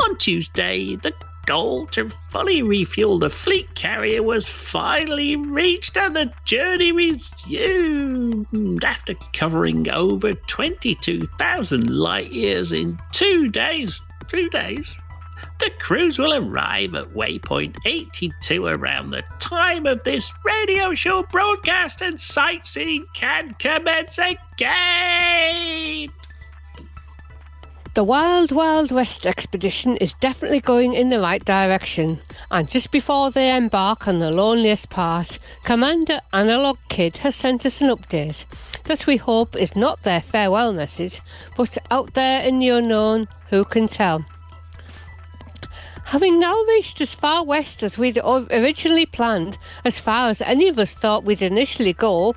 On 0.03 0.17
Tuesday, 0.17 0.95
the 0.95 1.13
goal 1.45 1.85
to 1.87 2.09
fully 2.29 2.61
refuel 2.61 3.19
the 3.19 3.29
fleet 3.29 3.73
carrier 3.75 4.23
was 4.23 4.49
finally 4.49 5.35
reached 5.35 5.97
and 5.97 6.15
the 6.15 6.31
journey 6.43 6.91
resumed 6.91 8.83
after 8.83 9.13
covering 9.33 9.89
over 9.89 10.33
22,000 10.33 11.89
light 11.89 12.31
years 12.31 12.73
in 12.73 12.97
two 13.11 13.49
days. 13.49 14.01
Two 14.27 14.49
days. 14.49 14.95
The 15.59 15.71
crews 15.79 16.19
will 16.19 16.33
arrive 16.33 16.95
at 16.95 17.13
waypoint 17.13 17.77
82 17.85 18.65
around 18.65 19.11
the 19.11 19.23
time 19.39 19.85
of 19.85 20.03
this 20.03 20.33
radio 20.43 20.93
show 20.93 21.23
broadcast, 21.23 22.01
and 22.01 22.19
sightseeing 22.19 23.05
can 23.13 23.51
commence 23.59 24.17
again. 24.17 26.09
The 27.95 28.03
Wild 28.03 28.51
Wild 28.51 28.91
West 28.91 29.25
expedition 29.25 29.95
is 29.95 30.11
definitely 30.11 30.59
going 30.59 30.91
in 30.91 31.07
the 31.07 31.21
right 31.21 31.43
direction, 31.45 32.19
and 32.51 32.69
just 32.69 32.91
before 32.91 33.31
they 33.31 33.55
embark 33.55 34.05
on 34.05 34.19
the 34.19 34.31
loneliest 34.31 34.89
part, 34.89 35.39
Commander 35.63 36.19
Analog 36.33 36.77
Kid 36.89 37.15
has 37.19 37.37
sent 37.37 37.65
us 37.65 37.79
an 37.79 37.87
update 37.87 38.43
that 38.83 39.07
we 39.07 39.15
hope 39.15 39.55
is 39.55 39.77
not 39.77 40.03
their 40.03 40.19
farewell 40.19 40.73
message, 40.73 41.21
but 41.55 41.77
out 41.89 42.15
there 42.15 42.43
in 42.43 42.59
the 42.59 42.67
unknown, 42.67 43.29
who 43.47 43.63
can 43.63 43.87
tell? 43.87 44.25
Having 46.07 46.37
now 46.37 46.63
reached 46.67 46.99
as 46.99 47.15
far 47.15 47.45
west 47.45 47.81
as 47.81 47.97
we'd 47.97 48.19
originally 48.51 49.05
planned, 49.05 49.57
as 49.85 50.01
far 50.01 50.29
as 50.29 50.41
any 50.41 50.67
of 50.67 50.77
us 50.77 50.93
thought 50.93 51.23
we'd 51.23 51.41
initially 51.41 51.93
go, 51.93 52.35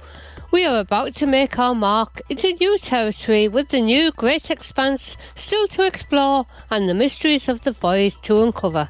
we 0.52 0.64
are 0.64 0.80
about 0.80 1.14
to 1.16 1.26
make 1.26 1.58
our 1.58 1.74
mark 1.74 2.22
into 2.28 2.52
new 2.54 2.78
territory 2.78 3.48
with 3.48 3.68
the 3.68 3.80
new 3.80 4.11
great 4.12 4.50
expanse 4.50 5.16
still 5.34 5.66
to 5.68 5.87
explore 5.87 6.46
and 6.70 6.88
the 6.88 6.94
mysteries 6.94 7.48
of 7.48 7.61
the 7.62 7.72
void 7.72 8.14
to 8.22 8.42
uncover. 8.42 8.88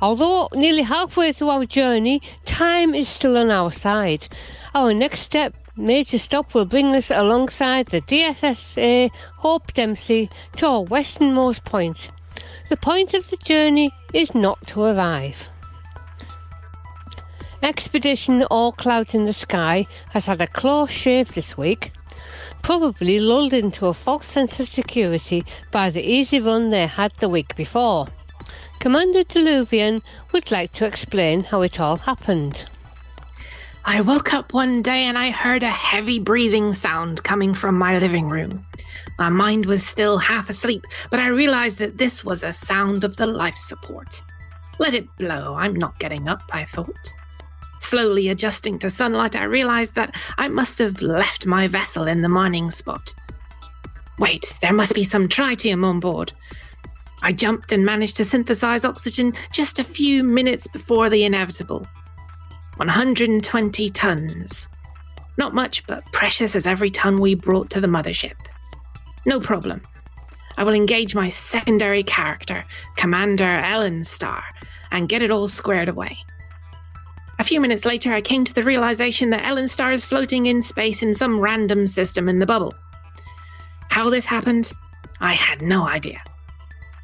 Although 0.00 0.48
nearly 0.54 0.82
halfway 0.82 1.32
through 1.32 1.50
our 1.50 1.64
journey, 1.64 2.22
time 2.44 2.94
is 2.94 3.08
still 3.08 3.36
on 3.36 3.50
our 3.50 3.70
side. 3.70 4.26
Our 4.74 4.94
next 4.94 5.20
step 5.20 5.54
major 5.76 6.18
stop 6.18 6.54
will 6.54 6.64
bring 6.64 6.94
us 6.94 7.10
alongside 7.10 7.86
the 7.86 8.00
DSSA 8.00 9.10
Hope 9.38 9.72
Dempsey 9.72 10.30
to 10.56 10.66
our 10.66 10.82
westernmost 10.82 11.64
point. 11.64 12.10
The 12.68 12.76
point 12.76 13.14
of 13.14 13.28
the 13.28 13.36
journey 13.36 13.92
is 14.12 14.34
not 14.34 14.66
to 14.68 14.82
arrive. 14.82 15.50
Expedition 17.62 18.42
All 18.44 18.72
Clouds 18.72 19.14
in 19.14 19.26
the 19.26 19.34
Sky 19.34 19.86
has 20.10 20.26
had 20.26 20.40
a 20.40 20.46
close 20.46 20.90
shave 20.90 21.34
this 21.34 21.58
week, 21.58 21.92
probably 22.62 23.20
lulled 23.20 23.52
into 23.52 23.86
a 23.86 23.94
false 23.94 24.26
sense 24.26 24.60
of 24.60 24.66
security 24.66 25.44
by 25.70 25.90
the 25.90 26.02
easy 26.02 26.40
run 26.40 26.70
they 26.70 26.86
had 26.86 27.12
the 27.16 27.28
week 27.28 27.54
before. 27.56 28.06
Commander 28.78 29.24
Diluvian 29.24 30.00
would 30.32 30.50
like 30.50 30.72
to 30.72 30.86
explain 30.86 31.44
how 31.44 31.60
it 31.60 31.78
all 31.78 31.98
happened. 31.98 32.64
I 33.84 34.00
woke 34.00 34.32
up 34.32 34.54
one 34.54 34.80
day 34.80 35.04
and 35.04 35.18
I 35.18 35.30
heard 35.30 35.62
a 35.62 35.68
heavy 35.68 36.18
breathing 36.18 36.72
sound 36.72 37.22
coming 37.24 37.52
from 37.52 37.76
my 37.76 37.98
living 37.98 38.30
room. 38.30 38.64
My 39.18 39.28
mind 39.28 39.66
was 39.66 39.86
still 39.86 40.16
half 40.16 40.48
asleep, 40.48 40.86
but 41.10 41.20
I 41.20 41.26
realized 41.26 41.76
that 41.78 41.98
this 41.98 42.24
was 42.24 42.42
a 42.42 42.54
sound 42.54 43.04
of 43.04 43.18
the 43.18 43.26
life 43.26 43.56
support. 43.56 44.22
Let 44.78 44.94
it 44.94 45.14
blow, 45.18 45.54
I'm 45.54 45.74
not 45.74 45.98
getting 45.98 46.26
up, 46.26 46.42
I 46.52 46.64
thought. 46.64 47.12
Slowly 47.80 48.28
adjusting 48.28 48.78
to 48.78 48.90
sunlight, 48.90 49.34
I 49.34 49.44
realized 49.44 49.94
that 49.96 50.14
I 50.38 50.48
must 50.48 50.78
have 50.78 51.02
left 51.02 51.46
my 51.46 51.66
vessel 51.66 52.06
in 52.06 52.22
the 52.22 52.28
mining 52.28 52.70
spot. 52.70 53.14
Wait, 54.18 54.54
there 54.60 54.72
must 54.72 54.94
be 54.94 55.02
some 55.02 55.28
tritium 55.28 55.84
on 55.84 55.98
board. 55.98 56.32
I 57.22 57.32
jumped 57.32 57.72
and 57.72 57.84
managed 57.84 58.16
to 58.18 58.24
synthesize 58.24 58.84
oxygen 58.84 59.32
just 59.52 59.78
a 59.78 59.84
few 59.84 60.22
minutes 60.22 60.66
before 60.66 61.10
the 61.10 61.24
inevitable. 61.24 61.86
120 62.76 63.90
tons. 63.90 64.68
Not 65.36 65.54
much, 65.54 65.86
but 65.86 66.04
precious 66.12 66.54
as 66.54 66.66
every 66.66 66.90
ton 66.90 67.20
we 67.20 67.34
brought 67.34 67.70
to 67.70 67.80
the 67.80 67.86
mothership. 67.86 68.34
No 69.26 69.40
problem. 69.40 69.82
I 70.56 70.64
will 70.64 70.74
engage 70.74 71.14
my 71.14 71.28
secondary 71.28 72.02
character, 72.02 72.64
Commander 72.96 73.62
Ellen 73.64 74.04
Star, 74.04 74.44
and 74.90 75.08
get 75.08 75.22
it 75.22 75.30
all 75.30 75.48
squared 75.48 75.88
away. 75.88 76.18
A 77.40 77.42
few 77.42 77.58
minutes 77.58 77.86
later, 77.86 78.12
I 78.12 78.20
came 78.20 78.44
to 78.44 78.52
the 78.52 78.62
realization 78.62 79.30
that 79.30 79.48
Ellen 79.48 79.66
Star 79.66 79.92
is 79.92 80.04
floating 80.04 80.44
in 80.44 80.60
space 80.60 81.02
in 81.02 81.14
some 81.14 81.40
random 81.40 81.86
system 81.86 82.28
in 82.28 82.38
the 82.38 82.44
bubble. 82.44 82.74
How 83.88 84.10
this 84.10 84.26
happened, 84.26 84.72
I 85.20 85.32
had 85.32 85.62
no 85.62 85.88
idea. 85.88 86.22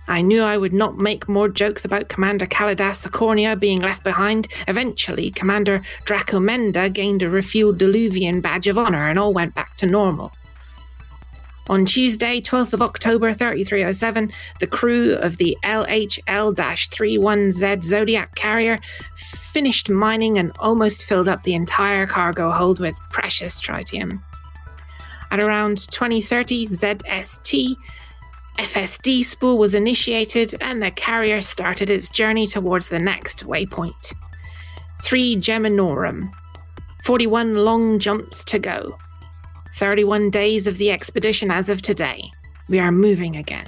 I 0.09 0.21
knew 0.21 0.43
I 0.43 0.59
would 0.59 0.75
not 0.75 0.99
make 0.99 1.27
more 1.27 1.49
jokes 1.49 1.87
about 1.87 2.11
Commander 2.11 2.47
Kalidas 2.47 3.03
Sacornia 3.03 3.59
being 3.59 3.81
left 3.81 4.05
behind. 4.05 4.49
Eventually, 4.69 5.31
Commander 5.31 5.81
Dracomenda 6.05 6.91
gained 6.93 7.23
a 7.23 7.31
refueled 7.31 7.79
Diluvian 7.79 8.43
badge 8.43 8.67
of 8.67 8.77
honor 8.77 9.09
and 9.09 9.19
all 9.19 9.33
went 9.33 9.55
back 9.55 9.75
to 9.79 9.87
normal. 9.87 10.33
On 11.69 11.85
Tuesday, 11.85 12.41
12th 12.41 12.75
of 12.75 12.83
October 12.83 13.33
3307, 13.33 14.31
the 14.61 14.69
crew 14.69 15.15
of 15.15 15.37
the 15.39 15.57
LHL 15.65 16.55
31Z 16.55 17.83
Zodiac 17.83 18.37
carrier 18.37 18.79
finished 19.17 19.91
mining 19.91 20.39
and 20.39 20.53
almost 20.61 21.07
filled 21.07 21.27
up 21.27 21.43
the 21.43 21.55
entire 21.55 22.07
cargo 22.07 22.53
hold 22.53 22.79
with 22.79 23.01
precious 23.11 23.61
tritium. 23.61 24.23
At 25.33 25.41
around 25.41 25.79
2030 25.91 26.67
ZST, 26.67 27.75
FSD 28.59 29.25
spool 29.25 29.59
was 29.59 29.75
initiated 29.75 30.55
and 30.61 30.81
the 30.81 30.93
carrier 30.93 31.41
started 31.41 31.91
its 31.91 32.11
journey 32.11 32.47
towards 32.47 32.89
the 32.89 33.01
next 33.01 33.45
waypoint. 33.45 34.15
3 35.03 35.37
Geminorum. 35.37 36.31
41 37.05 37.57
long 37.57 37.99
jumps 37.99 38.45
to 38.45 38.61
go. 38.61 38.99
31 39.77 40.31
days 40.31 40.67
of 40.67 40.79
the 40.79 40.91
expedition 40.91 41.51
as 41.51 41.69
of 41.69 41.83
today. 41.83 42.31
We 42.67 42.79
are 42.79 42.91
moving 42.91 43.37
again. 43.37 43.67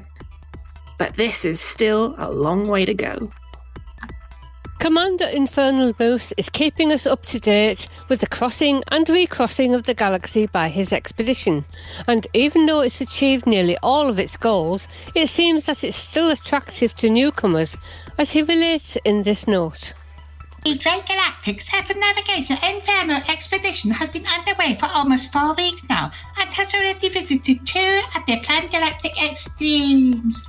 But 0.98 1.14
this 1.16 1.44
is 1.44 1.60
still 1.60 2.14
a 2.16 2.32
long 2.32 2.66
way 2.66 2.86
to 2.86 2.94
go. 2.94 3.30
Commander 4.78 5.26
Infernal 5.26 5.92
Moose 5.98 6.32
is 6.38 6.48
keeping 6.48 6.92
us 6.92 7.06
up 7.06 7.26
to 7.26 7.38
date 7.38 7.88
with 8.08 8.20
the 8.20 8.26
crossing 8.26 8.82
and 8.90 9.06
recrossing 9.08 9.74
of 9.74 9.82
the 9.82 9.92
galaxy 9.92 10.46
by 10.46 10.68
his 10.68 10.94
expedition, 10.94 11.66
and 12.06 12.26
even 12.32 12.64
though 12.64 12.80
it's 12.80 13.02
achieved 13.02 13.46
nearly 13.46 13.76
all 13.82 14.08
of 14.08 14.18
its 14.18 14.36
goals, 14.36 14.88
it 15.14 15.28
seems 15.28 15.66
that 15.66 15.84
it's 15.84 15.96
still 15.96 16.30
attractive 16.30 16.94
to 16.94 17.10
newcomers, 17.10 17.76
as 18.16 18.32
he 18.32 18.40
relates 18.40 18.96
in 19.04 19.24
this 19.24 19.46
note. 19.46 19.94
The 20.64 20.76
Great 20.76 21.06
Galactic 21.06 21.60
Circumnavigation 21.60 22.56
Inferno 22.62 23.22
expedition 23.28 23.92
has 23.92 24.10
been 24.10 24.26
underway 24.26 24.76
for 24.78 24.86
almost 24.92 25.32
four 25.32 25.54
weeks 25.54 25.88
now 25.88 26.10
and 26.38 26.52
has 26.52 26.74
already 26.74 27.08
visited 27.08 27.64
two 27.64 28.02
of 28.14 28.26
the 28.26 28.40
planned 28.40 28.70
galactic 28.70 29.12
extremes. 29.22 30.46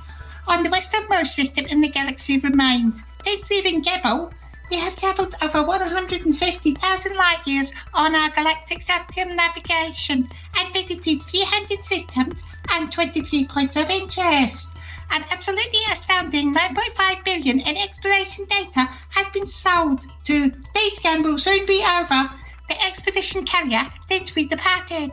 On 0.48 0.62
the 0.62 0.70
westernmost 0.70 1.34
system 1.34 1.64
in 1.66 1.80
the 1.80 1.88
galaxy 1.88 2.38
remains, 2.38 3.06
since 3.24 3.50
leaving 3.50 3.82
Gebo, 3.82 4.32
we 4.70 4.76
have 4.78 4.96
travelled 4.96 5.36
over 5.42 5.62
150,000 5.62 7.16
light 7.16 7.46
years 7.46 7.72
on 7.94 8.14
our 8.14 8.30
galactic 8.30 8.82
circumnavigation 8.82 10.28
and 10.58 10.72
visited 10.72 11.22
300 11.22 11.84
systems 11.84 12.42
and 12.72 12.90
23 12.92 13.46
points 13.46 13.76
of 13.76 13.88
interest. 13.88 14.69
An 15.12 15.24
absolutely 15.32 15.80
astounding 15.90 16.54
9.5 16.54 17.24
billion 17.24 17.60
in 17.60 17.76
exploration 17.76 18.46
data 18.48 18.88
has 19.10 19.28
been 19.28 19.46
sold 19.46 20.06
to 20.24 20.50
Day 20.50 20.88
scan 20.90 21.22
will 21.22 21.38
soon 21.38 21.66
be 21.66 21.84
over. 21.98 22.30
The 22.68 22.76
expedition 22.86 23.44
carrier 23.44 23.82
since 24.06 24.34
we 24.36 24.46
departed. 24.46 25.10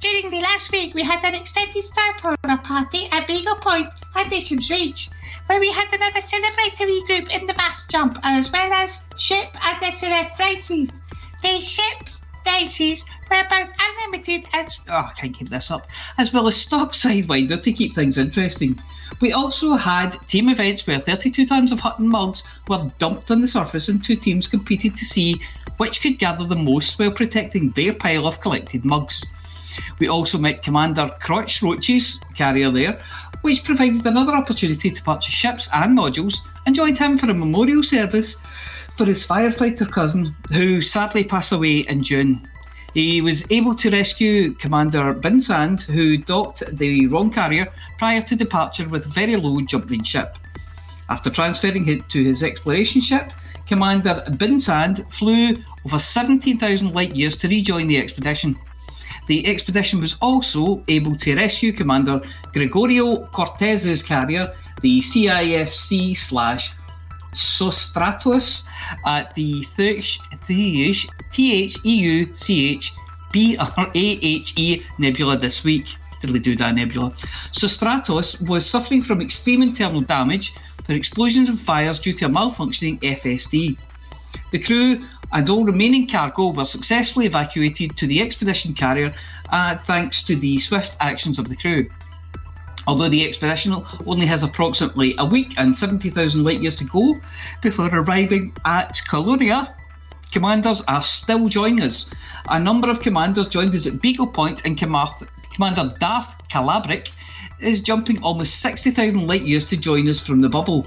During 0.00 0.30
the 0.30 0.40
last 0.42 0.70
week, 0.70 0.94
we 0.94 1.02
had 1.02 1.24
an 1.24 1.34
extended 1.34 1.82
Starphoner 1.82 2.62
party 2.62 3.08
at 3.10 3.26
Beagle 3.26 3.56
Point 3.56 3.88
and 4.14 4.32
Isham's 4.32 4.70
Reach, 4.70 5.10
where 5.46 5.58
we 5.58 5.72
had 5.72 5.88
another 5.92 6.20
celebratory 6.20 7.04
group 7.06 7.34
in 7.34 7.46
the 7.46 7.54
mass 7.54 7.84
jump, 7.88 8.18
as 8.22 8.52
well 8.52 8.72
as 8.74 9.04
ship 9.16 9.48
and 9.54 9.82
SLF 9.82 10.38
races. 10.38 10.92
These 11.42 11.68
ship 11.68 12.08
races 12.46 13.04
were 13.30 13.42
both 13.50 13.68
unlimited 13.80 14.46
as 14.54 14.80
Oh, 14.88 15.08
I 15.10 15.12
can't 15.16 15.34
keep 15.34 15.48
this 15.48 15.70
up. 15.70 15.88
As 16.18 16.32
well 16.32 16.46
as 16.46 16.56
stock 16.56 16.92
sidewinder 16.92 17.60
to 17.60 17.72
keep 17.72 17.94
things 17.94 18.18
interesting. 18.18 18.78
We 19.20 19.32
also 19.32 19.76
had 19.76 20.10
team 20.26 20.48
events 20.48 20.86
where 20.86 20.98
32 20.98 21.46
tons 21.46 21.72
of 21.72 21.80
Hutton 21.80 22.08
mugs 22.08 22.44
were 22.68 22.90
dumped 22.98 23.30
on 23.30 23.40
the 23.40 23.46
surface 23.46 23.88
and 23.88 24.02
two 24.02 24.16
teams 24.16 24.46
competed 24.46 24.94
to 24.96 25.04
see 25.04 25.40
which 25.78 26.02
could 26.02 26.18
gather 26.18 26.44
the 26.44 26.56
most 26.56 26.98
while 26.98 27.10
protecting 27.10 27.70
their 27.70 27.94
pile 27.94 28.26
of 28.26 28.40
collected 28.40 28.84
mugs. 28.84 29.24
We 29.98 30.08
also 30.08 30.38
met 30.38 30.62
Commander 30.62 31.10
Crotch 31.20 31.62
Roach's 31.62 32.20
carrier 32.34 32.70
there, 32.70 33.00
which 33.42 33.64
provided 33.64 34.04
another 34.06 34.32
opportunity 34.32 34.90
to 34.90 35.02
purchase 35.02 35.34
ships 35.34 35.68
and 35.74 35.96
modules 35.96 36.46
and 36.66 36.74
joined 36.74 36.98
him 36.98 37.18
for 37.18 37.30
a 37.30 37.34
memorial 37.34 37.82
service 37.82 38.36
for 38.96 39.04
his 39.04 39.26
firefighter 39.26 39.90
cousin, 39.90 40.34
who 40.52 40.80
sadly 40.80 41.24
passed 41.24 41.52
away 41.52 41.80
in 41.80 42.02
June. 42.02 42.48
He 42.96 43.20
was 43.20 43.44
able 43.50 43.74
to 43.74 43.90
rescue 43.90 44.54
Commander 44.54 45.12
Binsand, 45.12 45.82
who 45.82 46.16
docked 46.16 46.62
the 46.78 47.06
wrong 47.08 47.30
carrier 47.30 47.70
prior 47.98 48.22
to 48.22 48.34
departure 48.34 48.88
with 48.88 49.04
very 49.12 49.36
low 49.36 49.60
jumping 49.60 50.02
ship. 50.02 50.38
After 51.10 51.28
transferring 51.28 51.88
it 51.88 52.08
to 52.08 52.24
his 52.24 52.42
exploration 52.42 53.02
ship, 53.02 53.34
Commander 53.66 54.24
Binsand 54.38 55.12
flew 55.12 55.62
over 55.84 55.98
17,000 55.98 56.94
light 56.94 57.14
years 57.14 57.36
to 57.36 57.48
rejoin 57.48 57.86
the 57.86 57.98
expedition. 57.98 58.56
The 59.28 59.46
expedition 59.46 60.00
was 60.00 60.16
also 60.22 60.82
able 60.88 61.16
to 61.16 61.34
rescue 61.34 61.74
Commander 61.74 62.22
Gregorio 62.54 63.26
Cortez's 63.26 64.02
carrier, 64.02 64.54
the 64.80 65.02
CIFC 65.02 66.16
slash 66.16 66.72
Sostratus, 67.34 68.66
at 69.04 69.34
the 69.34 69.60
THEUCH 71.30 72.92
BRAHE 73.32 74.82
nebula 74.98 75.36
this 75.36 75.64
week. 75.64 75.96
Diddly 76.22 76.58
that 76.58 76.74
nebula. 76.74 77.10
Sostratus 77.52 78.40
was 78.48 78.64
suffering 78.64 79.02
from 79.02 79.20
extreme 79.20 79.62
internal 79.62 80.00
damage 80.00 80.54
for 80.84 80.92
explosions 80.92 81.48
and 81.48 81.58
fires 81.58 81.98
due 81.98 82.12
to 82.14 82.26
a 82.26 82.28
malfunctioning 82.28 82.98
FSD. 83.00 83.76
The 84.52 84.58
crew 84.58 85.04
and 85.32 85.50
all 85.50 85.64
remaining 85.64 86.06
cargo 86.08 86.50
were 86.50 86.64
successfully 86.64 87.26
evacuated 87.26 87.96
to 87.98 88.06
the 88.06 88.22
expedition 88.22 88.72
carrier 88.72 89.14
uh, 89.50 89.76
thanks 89.84 90.22
to 90.24 90.36
the 90.36 90.58
swift 90.58 90.96
actions 91.00 91.38
of 91.38 91.48
the 91.48 91.56
crew. 91.56 91.90
Although 92.86 93.08
the 93.08 93.26
expedition 93.26 93.74
only 94.06 94.26
has 94.26 94.44
approximately 94.44 95.14
a 95.18 95.24
week 95.24 95.58
and 95.58 95.76
70,000 95.76 96.44
light 96.44 96.62
years 96.62 96.76
to 96.76 96.84
go 96.84 97.16
before 97.60 97.90
arriving 97.92 98.54
at 98.64 99.00
Colonia, 99.08 99.75
commanders 100.36 100.82
are 100.86 101.02
still 101.02 101.48
joining 101.48 101.80
us. 101.80 102.10
A 102.50 102.60
number 102.60 102.90
of 102.90 103.00
commanders 103.00 103.48
joined 103.48 103.74
us 103.74 103.86
at 103.86 104.02
Beagle 104.02 104.26
Point, 104.26 104.66
and 104.66 104.76
Commander 104.76 105.96
Darth 105.98 106.36
Calabric 106.50 107.10
is 107.58 107.80
jumping 107.80 108.22
almost 108.22 108.60
60,000 108.60 109.26
light 109.26 109.44
years 109.44 109.64
to 109.70 109.78
join 109.78 110.06
us 110.10 110.20
from 110.20 110.42
the 110.42 110.48
bubble. 110.50 110.86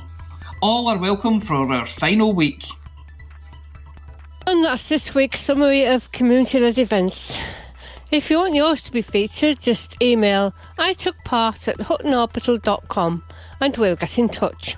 All 0.61 0.87
are 0.87 0.99
welcome 0.99 1.41
for 1.41 1.55
our 1.55 1.87
final 1.87 2.33
week. 2.33 2.63
And 4.45 4.63
that's 4.63 4.87
this 4.87 5.15
week's 5.15 5.39
summary 5.39 5.83
of 5.83 6.11
community 6.11 6.59
led 6.59 6.77
events. 6.77 7.41
If 8.11 8.29
you 8.29 8.37
want 8.37 8.53
yours 8.53 8.83
to 8.83 8.91
be 8.91 9.01
featured, 9.01 9.61
just 9.61 9.99
email 9.99 10.53
I 10.77 10.93
took 10.93 11.15
part 11.23 11.67
at 11.67 11.77
huttonorbital.com 11.77 13.23
and 13.59 13.77
we'll 13.77 13.95
get 13.95 14.19
in 14.19 14.29
touch. 14.29 14.75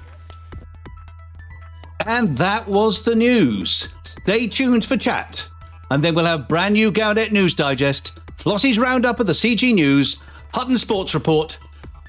And 2.07 2.37
that 2.37 2.67
was 2.67 3.03
the 3.03 3.15
news. 3.15 3.89
Stay 4.03 4.47
tuned 4.47 4.85
for 4.85 4.97
chat. 4.97 5.47
And 5.89 6.03
then 6.03 6.15
we'll 6.15 6.25
have 6.25 6.47
brand 6.47 6.73
new 6.73 6.91
Gaudet 6.91 7.31
News 7.31 7.53
Digest, 7.53 8.19
Flossie's 8.37 8.79
Roundup 8.79 9.19
of 9.19 9.27
the 9.27 9.33
CG 9.33 9.73
News, 9.73 10.17
Hutton 10.53 10.77
Sports 10.77 11.13
Report, 11.13 11.57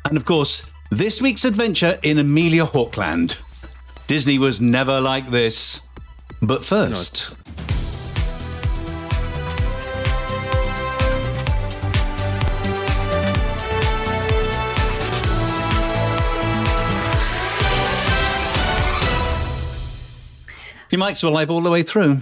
and 0.05 0.17
of 0.17 0.25
course, 0.25 0.71
this 0.91 1.21
week's 1.21 1.45
adventure 1.45 1.99
in 2.03 2.19
Amelia 2.19 2.65
Hawkland. 2.67 3.39
Disney 4.07 4.39
was 4.39 4.61
never 4.61 5.01
like 5.01 5.31
this. 5.31 5.83
But 6.41 6.65
first. 6.65 7.35
Your 20.93 21.01
mics 21.01 21.25
were 21.25 21.31
live 21.31 21.51
all 21.51 21.63
the 21.63 21.71
way 21.71 21.83
through. 21.83 22.19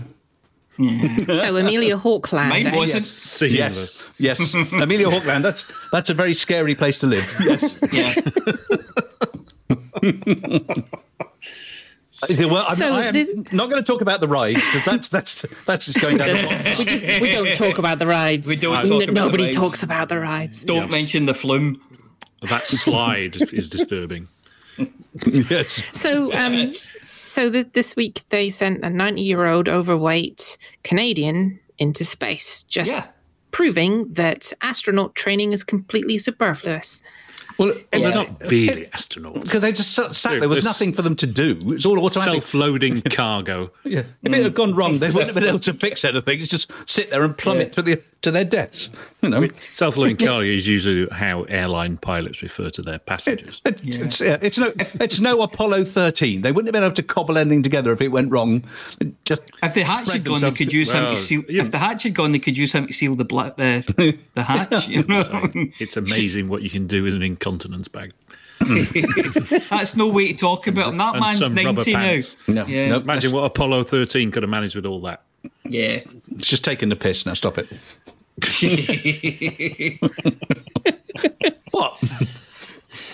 So 0.79 1.57
Amelia 1.59 1.97
Hawkland. 1.97 2.49
Mine 2.49 2.73
wasn't. 2.75 3.03
Seamless. 3.05 4.11
Yes, 4.19 4.41
yes. 4.41 4.55
Amelia 4.73 5.09
Hawkland. 5.09 5.43
That's 5.43 5.71
that's 5.93 6.09
a 6.09 6.15
very 6.15 6.33
scary 6.33 6.75
place 6.75 6.97
to 6.99 7.07
live. 7.07 7.35
Yes. 7.41 7.79
Yeah. 7.93 8.15
well, 12.47 12.65
I'm, 12.69 12.77
So 12.77 12.95
I 12.95 13.05
am 13.05 13.15
the- 13.15 13.47
not 13.53 13.71
going 13.71 13.83
to 13.83 13.87
talk 13.93 14.01
about 14.01 14.21
the 14.21 14.29
rides 14.29 14.65
because 14.67 14.85
that's 14.85 15.09
that's 15.09 15.43
that's 15.67 15.87
just 15.87 16.01
going 16.01 16.17
down. 16.17 16.29
the 16.29 16.35
wrong 16.49 16.79
we 16.79 16.85
just 16.85 17.21
we 17.21 17.31
don't 17.33 17.55
talk 17.57 17.79
about 17.79 17.99
the 17.99 18.07
rides. 18.07 18.49
We 18.49 18.57
don't 18.57 18.77
N- 18.77 18.87
talk 18.87 19.03
about 19.03 19.07
the 19.07 19.13
Nobody 19.13 19.43
rides. 19.45 19.57
talks 19.57 19.83
about 19.83 20.09
the 20.09 20.21
rides. 20.21 20.65
Don't 20.65 20.91
mention 20.91 21.27
the 21.27 21.35
flume. 21.35 21.81
That 22.49 22.67
slide 22.67 23.37
is 23.53 23.69
disturbing. 23.69 24.27
yes. 25.51 25.83
So, 25.93 26.33
um, 26.33 26.73
so 27.31 27.51
th- 27.51 27.69
this 27.73 27.97
week 27.97 28.23
they 28.31 28.51
sent 28.51 28.85
a 28.85 28.91
90 28.91 29.23
year 29.23 29.47
old 29.47 29.69
overweight 29.69 30.59
Canadian 30.85 31.59
into 31.79 32.05
space, 32.05 32.63
just 32.65 32.93
Yeah. 32.93 33.07
proving 33.53 34.13
that 34.15 34.53
astronaut 34.63 35.15
training 35.15 35.53
is 35.53 35.65
completely 35.65 36.19
superfluous. 36.19 37.03
Well, 37.59 37.75
They're 37.93 38.15
not 38.15 38.41
really 38.51 38.87
astronauts. 38.87 39.43
because 39.45 39.61
they 39.61 39.73
just 39.73 39.93
sat, 39.95 40.15
sat 40.15 40.41
there 40.41 40.49
was 40.49 40.65
nothing 40.65 40.95
for 40.95 41.03
them 41.03 41.15
to 41.17 41.27
do. 41.27 41.59
It's 41.67 41.85
all 41.85 42.03
automatic. 42.03 42.43
Self-loading 42.43 43.01
cargo. 43.11 43.71
yeah. 43.85 44.05
If 44.23 44.33
it 44.33 44.43
had 44.43 44.55
gone 44.55 44.75
wrong, 44.75 44.93
they 44.99 45.09
wouldn't 45.09 45.27
have 45.27 45.35
been 45.35 45.45
able 45.45 45.59
to 45.61 45.75
fix 45.75 46.03
anything. 46.05 46.39
It's 46.41 46.49
just 46.49 46.71
sit 46.89 47.11
there 47.11 47.23
and 47.23 47.37
plummet 47.37 47.75
to 47.75 47.83
the 47.83 48.01
to 48.23 48.31
their 48.31 48.45
deaths. 48.45 48.91
You 49.23 49.31
know. 49.31 49.49
Self-loading 49.59 50.17
cargo 50.19 50.41
is 50.41 50.67
usually 50.69 51.07
how 51.11 51.45
airline 51.45 51.97
pilots 51.97 52.43
refer 52.43 52.69
to 52.71 52.83
their 52.83 52.99
passengers. 52.99 53.63
It- 53.65 53.81
It's, 53.83 54.21
yeah, 54.21 54.37
it's 54.43 54.59
no, 54.59 54.73
it's 54.77 55.21
no 55.21 55.41
Apollo 55.43 55.85
13. 55.85 56.43
They 56.43 56.53
wouldn't 56.53 56.69
have 56.69 56.73
been 56.75 56.85
able 56.85 56.95
to 56.97 57.03
cobble 57.03 57.39
anything 57.39 57.63
together 57.63 57.93
if 57.93 58.01
it 58.01 58.09
went 58.09 58.31
wrong. 58.31 58.65
Just 59.25 59.43
If 59.63 59.75
the 59.75 59.85
hatch 59.85 60.13
had 60.13 60.25
gone, 60.25 60.41
they 60.41 60.51
could 60.53 60.73
use 60.73 60.91
him 60.93 61.05
to 61.05 61.17
seal. 61.17 61.43
you- 61.49 61.61
If 61.63 61.71
the 61.71 61.79
hatch 61.79 62.03
had 62.03 62.15
gone, 62.15 62.33
they 62.33 62.39
could 62.39 62.57
use 62.59 62.73
him 62.73 62.87
to 62.87 62.93
seal 62.93 63.15
the 63.15 63.25
bla- 63.25 63.55
the 63.57 64.17
the 64.35 64.43
hatch. 64.43 64.89
You 64.89 65.03
know? 65.05 65.25
It's 65.79 65.97
amazing 65.97 66.49
what 66.49 66.63
you 66.63 66.71
can 66.71 66.87
do 66.87 67.03
with 67.03 67.15
an 67.15 67.23
incontinence 67.23 67.89
bag. 67.89 68.13
That's 69.71 69.97
no 69.97 70.09
way 70.11 70.29
to 70.29 70.35
talk 70.35 70.67
about 70.67 70.93
him. 70.93 70.99
That 70.99 71.19
man's 71.19 71.39
some 71.39 71.55
rubber 71.55 71.83
ninety 71.91 71.93
now. 71.95 72.65
No, 72.65 72.67
Yeah. 72.67 72.89
no, 72.91 72.97
Imagine 72.99 73.33
what 73.33 73.45
Apollo 73.45 73.85
13 73.85 74.31
could 74.31 74.43
have 74.43 74.51
managed 74.51 74.77
with 74.77 74.85
all 74.87 75.01
that. 75.03 75.23
Yeah. 75.65 76.01
it's 76.37 76.49
just 76.49 76.65
taking 76.65 76.89
the 76.89 76.97
piss. 76.97 77.27
Now 77.27 77.35
stop 77.35 77.57
it. 77.59 77.69
What? 81.71 82.03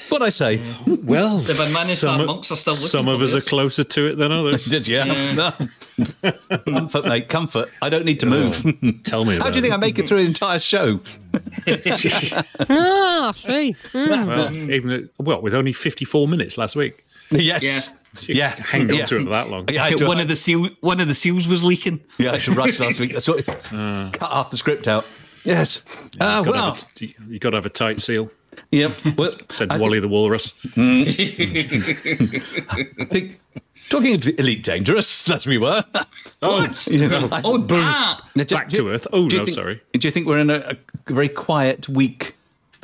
What 0.08 0.22
I 0.22 0.30
say? 0.30 0.62
Well, 0.86 1.38
They've 1.38 1.58
managed 1.72 2.02
that. 2.02 2.24
Monks 2.26 2.50
are 2.52 2.56
still 2.56 2.72
looking 2.74 2.86
some 2.88 3.06
for 3.06 3.12
of 3.12 3.22
us 3.22 3.32
this. 3.32 3.44
are 3.46 3.48
closer 3.48 3.84
to 3.84 4.06
it 4.06 4.16
than 4.16 4.32
others. 4.32 4.64
Did 4.70 4.86
you? 4.88 5.04
No. 5.04 5.50
comfort, 6.66 7.04
mate. 7.06 7.28
Comfort. 7.28 7.68
I 7.82 7.88
don't 7.90 8.04
need 8.04 8.20
to 8.20 8.26
move. 8.26 8.54
Tell 9.04 9.24
me 9.24 9.36
about 9.36 9.44
How 9.46 9.50
do 9.50 9.58
you 9.58 9.62
think 9.62 9.74
I 9.74 9.76
make 9.78 9.98
it 9.98 10.06
through 10.08 10.18
an 10.20 10.26
entire 10.26 10.60
show? 10.60 11.00
Ah, 12.70 13.32
see. 13.34 13.74
Mm. 13.92 14.26
Well, 14.26 14.56
even 14.70 14.90
at- 14.90 15.04
well, 15.18 15.42
with 15.42 15.54
only 15.54 15.72
54 15.72 16.28
minutes 16.28 16.56
last 16.56 16.76
week. 16.76 17.04
Yes. 17.30 17.92
You 18.29 18.35
Yeah. 18.37 18.55
hang 18.61 18.90
on 18.90 18.96
yeah. 18.96 19.05
to 19.07 19.16
it 19.18 19.24
for 19.24 19.31
that 19.31 19.50
long. 19.50 19.68
Yeah, 19.70 19.85
I 19.85 19.90
had 19.90 20.00
one 20.02 20.20
of 20.20 20.29
the 20.29 20.37
seal, 20.37 20.68
one 20.81 21.00
of 21.00 21.09
the 21.09 21.14
seals 21.14 21.46
was 21.48 21.62
leaking. 21.64 22.00
Yeah, 22.18 22.31
I 22.31 22.33
had 22.35 22.42
to 22.42 22.52
rush 22.52 22.79
last 22.81 23.00
week. 23.00 23.12
That's 23.14 23.29
what, 23.29 23.44
cut 23.46 24.20
half 24.20 24.50
the 24.50 24.57
script 24.57 24.88
out. 24.88 25.05
Yes. 25.44 25.83
Ah, 26.20 26.42
Gotta 26.44 26.50
well. 26.50 26.74
have 26.74 26.85
a- 27.00 27.14
you 27.29 27.38
got 27.38 27.50
to 27.50 27.57
have 27.57 27.66
a 27.66 27.70
tight 27.70 28.00
seal, 28.00 28.31
Yep. 28.72 28.92
Well, 29.16 29.33
said 29.48 29.70
I 29.70 29.79
Wally 29.79 30.00
the 30.00 30.09
Walrus. 30.09 30.50
think, 33.07 33.40
talking 33.88 34.14
of 34.14 34.26
Elite 34.38 34.62
Dangerous, 34.64 35.29
as 35.31 35.46
we 35.46 35.59
were. 35.59 35.85
What? 36.40 36.87
Yeah. 36.90 37.29
Oh, 37.44 37.59
that. 37.59 38.20
Now, 38.35 38.44
do- 38.44 38.55
Back 38.55 38.68
do- 38.70 38.76
to 38.79 38.88
Earth. 38.90 39.07
Oh, 39.12 39.22
no, 39.26 39.44
think- 39.44 39.50
sorry. 39.50 39.81
Do 39.92 40.07
you 40.09 40.12
think 40.12 40.26
we're 40.26 40.38
in 40.38 40.50
a, 40.50 40.76
a 41.09 41.12
very 41.12 41.29
quiet 41.29 41.88
week, 41.88 42.33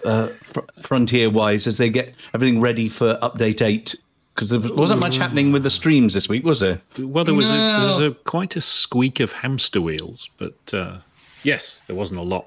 uh, 0.05 0.29
fr- 0.43 0.61
frontier-wise, 0.83 1.67
as 1.67 1.79
they 1.79 1.91
get 1.91 2.15
everything 2.35 2.61
ready 2.61 2.89
for 2.89 3.17
update 3.23 3.61
eight? 3.63 3.95
Because 4.35 4.49
there 4.51 4.61
wasn't 4.61 5.01
much 5.01 5.17
happening 5.19 5.53
with 5.53 5.63
the 5.63 5.71
streams 5.71 6.15
this 6.15 6.29
week, 6.29 6.45
was 6.45 6.61
there? 6.61 6.81
Well, 6.99 7.25
there 7.25 7.35
was, 7.35 7.51
a, 7.51 7.55
there 7.55 7.81
was 7.81 8.01
a, 8.01 8.11
quite 8.25 8.57
a 8.57 8.61
squeak 8.63 9.21
of 9.21 9.33
hamster 9.33 9.81
wheels, 9.81 10.31
but 10.39 10.57
uh, 10.73 10.99
yes, 11.43 11.81
there 11.87 11.95
wasn't 11.97 12.21
a 12.21 12.23
lot. 12.23 12.47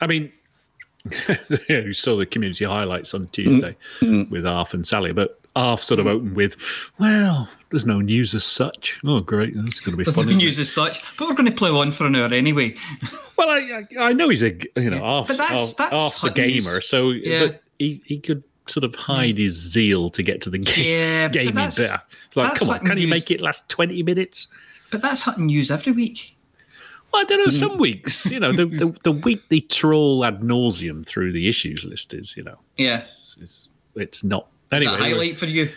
I 0.00 0.06
mean, 0.06 0.30
you 1.68 1.92
saw 1.92 2.16
the 2.16 2.26
community 2.26 2.64
highlights 2.64 3.14
on 3.14 3.26
Tuesday 3.28 3.76
with 4.00 4.46
Arf 4.46 4.74
and 4.74 4.86
Sally, 4.86 5.12
but 5.12 5.40
Arf 5.56 5.82
sort 5.82 6.00
of 6.00 6.06
opened 6.06 6.36
with, 6.36 6.90
well, 6.98 7.48
there's 7.70 7.84
no 7.86 8.00
news 8.00 8.34
as 8.34 8.44
such. 8.44 9.00
Oh, 9.04 9.20
great. 9.20 9.54
That's 9.56 9.80
going 9.80 9.92
to 9.92 9.96
be 9.96 10.04
There's 10.04 10.14
fun. 10.16 10.26
no 10.26 10.32
news 10.32 10.58
it? 10.58 10.62
as 10.62 10.72
such, 10.72 11.16
but 11.16 11.28
we're 11.28 11.34
going 11.34 11.46
to 11.46 11.52
plough 11.52 11.76
on 11.80 11.92
for 11.92 12.06
an 12.06 12.16
hour 12.16 12.32
anyway. 12.32 12.76
Well, 13.36 13.50
I, 13.50 13.82
I 13.98 14.10
I 14.10 14.12
know 14.12 14.28
he's 14.28 14.44
a 14.44 14.56
you 14.76 14.90
know, 14.90 15.02
Arf's, 15.02 15.26
But 15.30 15.38
that's- 15.38 15.70
Arf- 15.70 15.76
that's 15.76 15.92
Arf's 15.92 16.22
a 16.22 16.28
hot 16.28 16.36
news. 16.36 16.64
gamer, 16.68 16.80
so 16.80 17.10
Yeah. 17.10 17.46
but 17.46 17.62
he, 17.80 18.00
he 18.06 18.20
could 18.20 18.44
sort 18.66 18.84
of 18.84 18.94
hide 18.94 19.38
his 19.38 19.52
zeal 19.54 20.08
to 20.10 20.22
get 20.22 20.40
to 20.42 20.50
the 20.50 20.58
game, 20.70 20.84
Yeah, 20.86 21.28
but 21.28 21.32
gaming 21.34 21.54
that's- 21.54 21.76
bit. 21.78 21.90
It's 22.26 22.36
like, 22.36 22.54
come 22.56 22.70
on, 22.70 22.80
can 22.80 22.98
you 22.98 23.08
make 23.08 23.30
it 23.30 23.40
last 23.40 23.68
20 23.68 24.02
minutes? 24.02 24.48
But 24.90 25.02
that's 25.02 25.22
hunting 25.22 25.46
news 25.46 25.70
every 25.70 25.92
week. 25.92 26.36
Well, 27.12 27.22
I 27.22 27.24
don't 27.26 27.38
know. 27.38 27.46
Mm. 27.46 27.52
Some 27.60 27.78
weeks, 27.78 28.26
you 28.26 28.40
know, 28.40 28.52
the, 28.52 28.66
the, 28.66 28.86
the 29.04 29.12
week 29.12 29.42
they 29.48 29.60
trawl 29.60 30.24
ad 30.24 30.40
nauseum 30.40 31.06
through 31.06 31.32
the 31.32 31.48
issues 31.48 31.84
list 31.84 32.12
is, 32.14 32.36
you 32.36 32.42
know, 32.42 32.58
Yeah. 32.76 32.98
it's, 32.98 33.36
it's, 33.40 33.68
it's 33.94 34.24
not. 34.24 34.48
Is 34.72 34.82
Anyway, 34.82 34.98
highlight 34.98 35.38
for 35.38 35.46
you? 35.46 35.68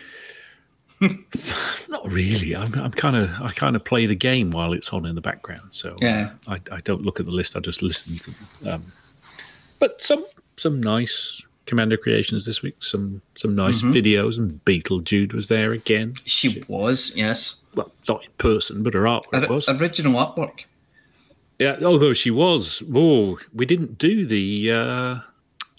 not 1.00 2.10
really. 2.10 2.56
I'm, 2.56 2.74
I'm 2.74 2.90
kind 2.90 3.14
of, 3.16 3.30
I 3.40 3.52
kind 3.52 3.76
of 3.76 3.84
play 3.84 4.06
the 4.06 4.16
game 4.16 4.50
while 4.50 4.72
it's 4.72 4.92
on 4.92 5.06
in 5.06 5.14
the 5.14 5.20
background. 5.20 5.68
So 5.70 5.96
Yeah. 6.00 6.30
I, 6.48 6.58
I 6.72 6.80
don't 6.80 7.02
look 7.02 7.20
at 7.20 7.26
the 7.26 7.32
list. 7.32 7.56
I 7.56 7.60
just 7.60 7.82
listen 7.82 8.16
to 8.16 8.64
them. 8.64 8.74
Um, 8.74 8.84
but 9.78 10.00
some, 10.02 10.24
some 10.56 10.80
nice 10.82 11.40
Commander 11.68 11.96
creations 11.96 12.44
this 12.44 12.62
week. 12.62 12.82
Some, 12.82 13.22
some 13.34 13.54
nice 13.54 13.82
Mm-hmm. 13.82 13.90
videos. 13.92 14.38
And 14.38 14.64
Beetlejude 14.64 15.32
was 15.32 15.46
there 15.46 15.70
again. 15.72 16.14
She 16.24 16.64
was, 16.66 17.12
yes. 17.14 17.56
Well, 17.76 17.92
not 18.08 18.24
in 18.24 18.30
person, 18.38 18.82
but 18.82 18.94
her 18.94 19.02
artwork 19.02 19.34
Ori- 19.42 19.46
was. 19.48 19.68
Original 19.68 20.14
artwork. 20.14 20.64
Yeah, 21.60 21.78
although 21.84 22.12
she 22.12 22.30
was. 22.30 22.82
Oh, 22.94 23.38
we 23.54 23.66
didn't 23.66 23.98
do 23.98 24.24
the 24.26 24.70
uh, 24.72 24.76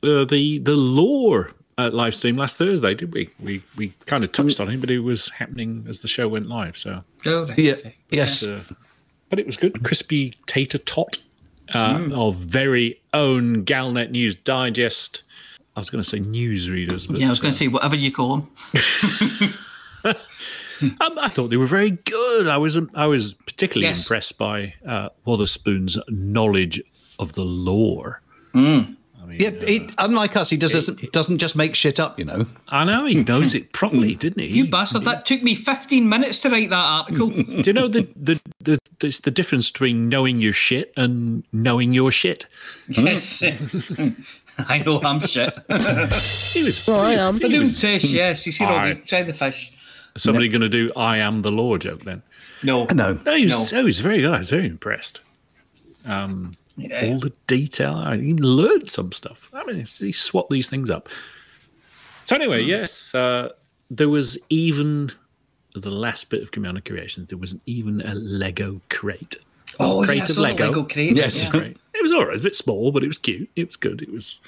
uh, 0.04 0.26
the 0.26 0.60
the 0.60 0.76
lore 0.76 1.52
uh, 1.78 1.90
live 1.94 2.14
stream 2.16 2.36
last 2.38 2.58
Thursday, 2.58 2.94
did 2.94 3.14
we? 3.14 3.30
We 3.40 3.62
we 3.78 3.94
kind 4.06 4.24
of 4.26 4.32
touched 4.34 4.60
on 4.60 4.70
it, 4.70 4.82
but 4.82 4.92
it 4.92 5.00
was 5.00 5.30
happening 5.30 5.86
as 5.90 6.02
the 6.02 6.08
show 6.10 6.28
went 6.28 6.48
live. 6.48 6.78
So, 6.78 7.02
Oh, 7.26 7.46
right, 7.48 7.58
Yeah. 7.58 7.74
okay. 7.74 7.96
Yes. 8.10 8.44
uh, 8.46 8.62
but 9.30 9.40
it 9.40 9.46
was 9.46 9.56
good. 9.58 9.84
Crispy 9.84 10.34
tater 10.48 10.78
tot 10.80 11.18
uh, 11.74 12.10
of 12.14 12.36
very 12.36 13.00
own 13.14 13.64
Galnet 13.64 14.12
News 14.12 14.36
Digest. 14.36 15.24
I 15.80 15.82
was 15.82 15.90
going 15.90 16.04
to 16.04 16.10
say 16.10 16.20
newsreaders, 16.20 17.08
but 17.08 17.18
Yeah, 17.18 17.28
I 17.28 17.30
was 17.30 17.40
going 17.40 17.54
to 17.54 17.58
say 17.58 17.70
whatever 17.70 17.96
you 17.96 18.12
call 18.12 18.38
them. 18.38 19.54
Um, 20.82 21.20
I 21.20 21.28
thought 21.28 21.50
they 21.50 21.58
were 21.58 21.66
very 21.66 21.92
good. 21.92 22.48
I 22.48 22.56
was 22.56 22.78
I 22.96 23.06
was 23.06 23.34
particularly 23.34 23.88
Yes. 23.88 24.06
impressed 24.06 24.38
by 24.38 24.76
uh, 24.88 25.10
Wotherspoon's 25.26 25.98
knowledge 26.08 26.82
of 27.20 27.34
the 27.34 27.44
lore. 27.44 28.22
Yeah, 28.54 29.52
he, 29.68 29.88
unlike 30.00 30.36
us, 30.38 30.50
he 30.50 30.56
doesn't 30.58 31.12
doesn't 31.12 31.38
just 31.38 31.56
make 31.58 31.76
shit 31.76 32.00
up. 32.00 32.18
You 32.18 32.24
know. 32.26 32.46
I 32.70 32.86
know 32.86 33.06
he 33.06 33.16
knows 33.24 33.54
it 33.54 33.74
properly, 33.74 34.16
didn't 34.24 34.42
he? 34.42 34.48
You 34.58 34.70
bastard! 34.70 35.04
That 35.04 35.26
took 35.26 35.44
me 35.44 35.54
15 35.54 36.08
minutes 36.08 36.40
to 36.42 36.50
write 36.50 36.70
that 36.70 36.76
article. 36.86 37.30
Do 37.62 37.62
you 37.66 37.74
know 37.74 37.88
the, 37.90 38.08
the 38.16 38.40
the 38.64 38.80
it's 39.02 39.20
the 39.20 39.32
difference 39.32 39.70
between 39.70 40.08
knowing 40.10 40.42
your 40.42 40.54
shit 40.54 40.94
and 40.98 41.44
knowing 41.52 41.94
your 41.94 42.10
shit? 42.12 42.48
yes. 42.88 43.44
I 44.68 44.80
know 44.80 45.00
I'm 45.02 45.20
shit. 45.22 45.54
He 45.70 46.64
was. 46.64 46.86
Well, 46.88 47.02
I 47.02 47.14
am. 47.14 47.36
he 47.36 47.48
Doing 47.48 47.62
was- 47.62 47.80
fish, 47.80 48.04
yes. 48.06 48.46
You 48.46 48.52
see, 48.52 48.66
all 48.66 48.76
Aye. 48.76 48.94
the, 48.94 49.00
try 49.02 49.24
the 49.24 49.34
fish. 49.34 49.72
somebody 50.18 50.50
going 50.50 50.62
to 50.62 50.70
do 50.70 50.92
"I 50.96 51.18
am 51.18 51.42
the 51.42 51.52
law" 51.52 51.78
joke 51.78 52.02
then? 52.04 52.22
No. 52.64 52.86
No. 52.94 53.20
No, 53.26 53.36
he 53.36 53.46
was, 53.46 53.72
No. 53.72 53.80
he 53.80 53.86
was 53.86 54.00
very 54.00 54.22
good. 54.22 54.34
I 54.34 54.40
was 54.40 54.50
very 54.50 54.66
impressed. 54.68 55.22
Um, 56.06 56.54
Yeah. 56.76 57.06
all 57.06 57.20
the 57.20 57.32
detail. 57.48 57.96
I 57.96 58.18
he 58.18 58.34
learned 58.34 58.90
some 58.90 59.12
stuff. 59.12 59.50
I 59.54 59.64
mean, 59.66 59.86
he 59.86 60.12
swapped 60.12 60.50
these 60.50 60.68
things 60.70 60.90
up. 60.90 61.08
So 62.24 62.36
anyway, 62.36 62.62
yes, 62.64 63.14
uh, 63.16 63.50
there 63.90 64.10
was 64.10 64.38
even 64.50 65.12
the 65.76 65.90
last 65.92 66.30
bit 66.30 66.42
of 66.44 66.52
Commander 66.52 66.82
Creations. 66.82 67.30
There 67.30 67.38
was 67.38 67.56
even 67.66 68.02
a 68.02 68.14
Lego 68.16 68.82
crate. 68.90 69.38
Oh, 69.80 70.04
Crate 70.04 70.18
yeah, 70.18 70.24
of 70.24 70.38
Lego. 70.38 70.68
Lego 70.68 70.84
crate. 70.84 71.16
Yes. 71.16 71.44
Yeah. 71.44 71.50
Great. 71.52 71.78
It 72.10 72.14
was 72.14 72.20
all 72.20 72.26
right. 72.26 72.30
It 72.30 72.34
was 72.34 72.42
a 72.42 72.46
bit 72.46 72.56
small, 72.56 72.92
but 72.92 73.04
it 73.04 73.08
was 73.08 73.18
cute. 73.18 73.50
It 73.56 73.68
was 73.68 73.76
good. 73.76 74.02
It 74.02 74.12
was 74.12 74.40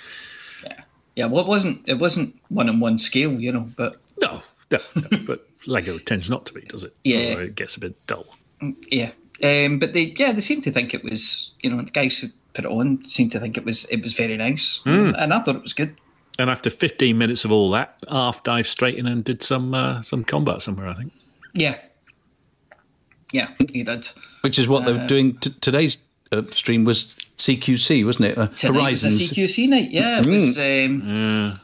yeah, 1.16 1.26
well, 1.26 1.41
it 1.41 1.47
wasn't, 1.47 1.82
it 1.89 1.99
wasn't 1.99 2.39
one 2.47 2.70
on 2.70 2.80
one 2.80 2.97
scale, 2.97 3.38
you 3.39 3.51
know, 3.51 3.70
but 3.76 3.97
no, 4.22 4.41
no, 4.72 4.80
no 5.12 5.18
but 5.28 5.45
Lego 5.68 5.97
tends 5.97 6.30
not 6.30 6.45
to 6.45 6.53
be, 6.53 6.62
does 6.62 6.86
it? 6.86 6.95
Yeah. 7.03 7.36
Or 7.36 7.41
it 7.41 7.55
gets 7.55 7.76
a 7.76 7.82
bit 7.82 8.07
dull. 8.07 8.26
yeah. 8.89 9.12
Um, 9.43 9.78
but 9.78 9.91
they, 9.93 10.14
yeah, 10.18 10.32
they 10.32 10.39
seemed 10.39 10.64
to 10.64 10.72
think 10.72 10.93
it 10.93 11.03
was, 11.03 11.51
you 11.62 11.70
know, 11.70 11.82
the 11.82 11.91
guys 11.91 12.18
who 12.20 12.28
put 12.53 12.64
it 12.64 12.72
on 12.72 13.03
seemed 13.05 13.34
to 13.34 13.39
think 13.41 13.57
it 13.57 13.66
was, 13.66 13.84
it 13.86 14.01
was 14.01 14.14
very 14.14 14.38
nice, 14.38 14.78
Hmm. 14.84 15.12
and 15.18 15.34
I 15.34 15.39
thought 15.39 15.57
it 15.57 15.62
was 15.64 15.74
good. 15.74 15.97
And 16.39 16.49
after 16.49 16.70
15 16.70 17.18
minutes 17.18 17.43
of 17.43 17.51
all 17.51 17.70
that, 17.72 17.97
Arf 18.07 18.41
dived 18.43 18.70
straight 18.70 18.97
in 18.97 19.05
and 19.05 19.22
did 19.24 19.41
some 19.43 19.74
uh, 19.74 20.01
some 20.01 20.24
combat 20.24 20.62
somewhere. 20.62 20.88
I 20.88 20.93
think. 20.93 21.12
Yeah. 21.53 21.76
Yeah, 23.34 23.49
he 23.72 23.84
did. 23.84 24.07
Which 24.41 24.57
is 24.57 24.68
what 24.68 24.86
they 24.86 24.93
were 24.93 25.07
doing. 25.07 25.38
T- 25.38 25.51
today's 25.62 25.97
uh, 26.32 26.43
stream 26.51 26.84
was 26.86 27.16
CQC, 27.41 28.05
wasn't 28.05 28.25
it? 28.25 28.37
Uh, 28.37 28.47
Tonight 28.47 28.91
was 28.91 29.03
a 29.03 29.07
Horizons. 29.07 29.31
CQC 29.31 29.69
night. 29.69 29.89
Yeah, 29.91 30.19
it 30.19 30.27
was. 30.27 30.57
Um, 30.57 31.59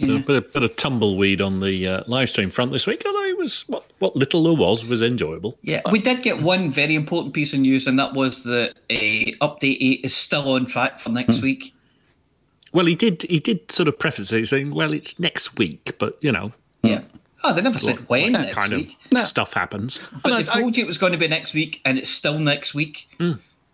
So 0.00 0.16
a 0.16 0.18
bit 0.18 0.36
of, 0.36 0.52
bit 0.52 0.64
of 0.64 0.74
tumbleweed 0.76 1.40
on 1.40 1.60
the 1.60 1.86
uh, 1.86 2.02
live 2.08 2.28
stream 2.28 2.50
front 2.50 2.72
this 2.72 2.84
week, 2.86 3.04
although 3.06 3.24
it 3.26 3.38
was 3.38 3.60
what, 3.68 3.84
what 4.00 4.16
little 4.16 4.42
there 4.42 4.52
was 4.52 4.84
was 4.84 5.00
enjoyable. 5.00 5.56
Yeah, 5.62 5.80
we 5.90 6.00
did 6.00 6.22
get 6.22 6.42
one 6.42 6.70
very 6.70 6.94
important 6.96 7.32
piece 7.32 7.54
of 7.54 7.60
news, 7.60 7.86
and 7.86 7.96
that 7.98 8.12
was 8.12 8.42
that 8.44 8.74
uh, 8.90 9.46
update 9.46 9.78
eight 9.80 10.00
is 10.04 10.14
still 10.14 10.50
on 10.52 10.66
track 10.66 10.98
for 10.98 11.10
next 11.10 11.40
week. 11.42 11.72
Well, 12.72 12.86
he 12.86 12.96
did 12.96 13.22
he 13.22 13.38
did 13.38 13.70
sort 13.70 13.88
of 13.88 13.96
preface 13.98 14.32
it 14.32 14.48
saying, 14.48 14.74
"Well, 14.74 14.92
it's 14.92 15.18
next 15.20 15.56
week," 15.58 15.94
but 15.98 16.16
you 16.20 16.32
know, 16.32 16.52
Yeah. 16.82 17.02
Oh, 17.44 17.52
they 17.54 17.60
never 17.62 17.78
said 17.78 18.08
when 18.08 18.32
that 18.32 18.40
next 18.46 18.54
kind 18.56 18.72
week. 18.72 18.96
of 19.14 19.20
stuff 19.22 19.52
happens. 19.52 20.00
But 20.22 20.32
And 20.32 20.38
they've 20.40 20.52
told 20.52 20.76
you 20.76 20.82
it 20.82 20.86
was 20.88 20.98
going 20.98 21.12
to 21.12 21.18
be 21.18 21.28
next 21.28 21.54
week, 21.54 21.80
and 21.84 21.98
it's 21.98 22.10
still 22.10 22.38
next 22.40 22.74
week. 22.74 23.08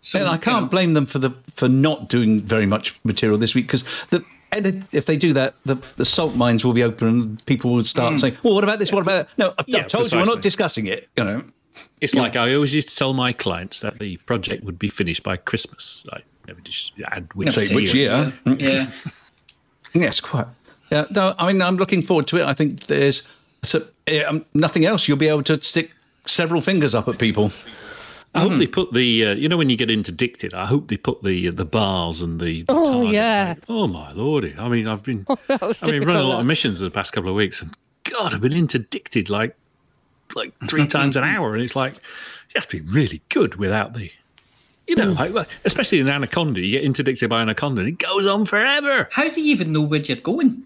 So 0.01 0.19
and 0.19 0.27
I 0.27 0.37
can't 0.37 0.63
know, 0.63 0.69
blame 0.69 0.93
them 0.93 1.05
for 1.05 1.19
the 1.19 1.31
for 1.53 1.69
not 1.69 2.09
doing 2.09 2.41
very 2.41 2.65
much 2.65 2.99
material 3.03 3.37
this 3.37 3.53
week 3.55 3.67
because 3.67 3.83
the 4.09 4.23
and 4.51 4.85
if 4.91 5.05
they 5.05 5.15
do 5.15 5.31
that, 5.33 5.55
the, 5.63 5.75
the 5.95 6.03
salt 6.03 6.35
mines 6.35 6.65
will 6.65 6.73
be 6.73 6.83
open 6.83 7.07
and 7.07 7.45
people 7.45 7.71
will 7.73 7.83
start 7.85 8.19
saying, 8.19 8.35
"Well, 8.43 8.53
what 8.53 8.63
about 8.63 8.79
this? 8.79 8.91
What 8.91 9.01
about 9.01 9.27
that?" 9.27 9.37
No, 9.37 9.53
I've, 9.57 9.65
Yeah, 9.67 9.79
I've 9.79 9.87
told 9.87 10.11
you 10.11 10.17
we're 10.19 10.25
not 10.25 10.41
discussing 10.41 10.87
it. 10.87 11.07
You 11.17 11.23
know, 11.23 11.43
It's 12.01 12.15
like 12.15 12.35
I 12.35 12.53
always 12.53 12.73
used 12.73 12.89
to 12.89 12.95
tell 12.95 13.13
my 13.13 13.31
clients 13.31 13.79
that 13.79 13.99
the 13.99 14.17
project 14.17 14.63
would 14.63 14.77
be 14.77 14.89
finished 14.89 15.23
by 15.23 15.37
Christmas. 15.37 16.03
I 16.11 16.21
never 16.47 16.59
just 16.61 16.93
add 17.05 17.29
which, 17.33 17.51
say 17.51 17.73
which 17.73 17.93
year. 17.93 18.33
Yeah. 18.45 18.91
Yes, 19.93 20.21
quite. 20.21 20.47
Yeah, 20.89 21.05
no, 21.09 21.35
I 21.37 21.51
mean, 21.51 21.61
I'm 21.61 21.75
looking 21.75 22.01
forward 22.01 22.25
to 22.27 22.37
it. 22.37 22.43
I 22.43 22.53
think 22.53 22.83
there's 22.83 23.27
so, 23.61 23.85
um, 24.25 24.45
nothing 24.53 24.85
else. 24.85 25.07
You'll 25.07 25.17
be 25.17 25.27
able 25.27 25.43
to 25.43 25.61
stick 25.61 25.91
several 26.25 26.61
fingers 26.61 26.95
up 26.95 27.07
at 27.09 27.19
people. 27.19 27.51
I 28.33 28.41
hope 28.41 28.53
they 28.59 28.67
put 28.67 28.93
the 28.93 29.25
uh, 29.25 29.33
you 29.33 29.49
know 29.49 29.57
when 29.57 29.69
you 29.69 29.75
get 29.75 29.91
interdicted. 29.91 30.53
I 30.53 30.65
hope 30.65 30.87
they 30.87 30.97
put 30.97 31.21
the 31.21 31.49
uh, 31.49 31.51
the 31.53 31.65
bars 31.65 32.21
and 32.21 32.39
the. 32.39 32.61
the 32.63 32.73
Oh, 32.73 33.01
yeah. 33.11 33.55
Oh 33.67 33.87
my 33.87 34.13
lordy! 34.13 34.55
I 34.57 34.69
mean, 34.69 34.87
I've 34.87 35.03
been 35.03 35.25
was 35.61 35.83
I 35.83 35.87
mean 35.91 36.03
running 36.05 36.21
a 36.23 36.27
lot 36.27 36.39
of 36.39 36.45
missions 36.45 36.79
the 36.79 36.89
past 36.89 37.11
couple 37.11 37.29
of 37.29 37.35
weeks, 37.35 37.61
and 37.61 37.75
God, 38.03 38.33
I've 38.33 38.41
been 38.41 38.53
interdicted 38.53 39.29
like 39.29 39.55
like 40.35 40.53
three 40.69 40.87
times 40.87 41.17
an 41.17 41.23
hour, 41.35 41.53
and 41.55 41.61
it's 41.63 41.75
like 41.75 41.93
you 41.93 42.55
have 42.55 42.67
to 42.69 42.81
be 42.81 42.89
really 42.89 43.21
good 43.29 43.55
without 43.55 43.93
the. 43.93 44.11
You 44.87 44.95
know, 44.97 45.11
like, 45.11 45.31
like, 45.31 45.47
especially 45.63 45.99
in 45.99 46.09
Anaconda, 46.09 46.59
you 46.59 46.71
get 46.71 46.83
interdicted 46.83 47.29
by 47.29 47.41
Anaconda, 47.41 47.79
and 47.81 47.87
it 47.89 47.97
goes 47.99 48.27
on 48.27 48.45
forever. 48.45 49.07
How 49.11 49.29
do 49.29 49.39
you 49.41 49.51
even 49.53 49.71
know 49.71 49.81
where 49.81 50.01
you're 50.01 50.17
going? 50.17 50.63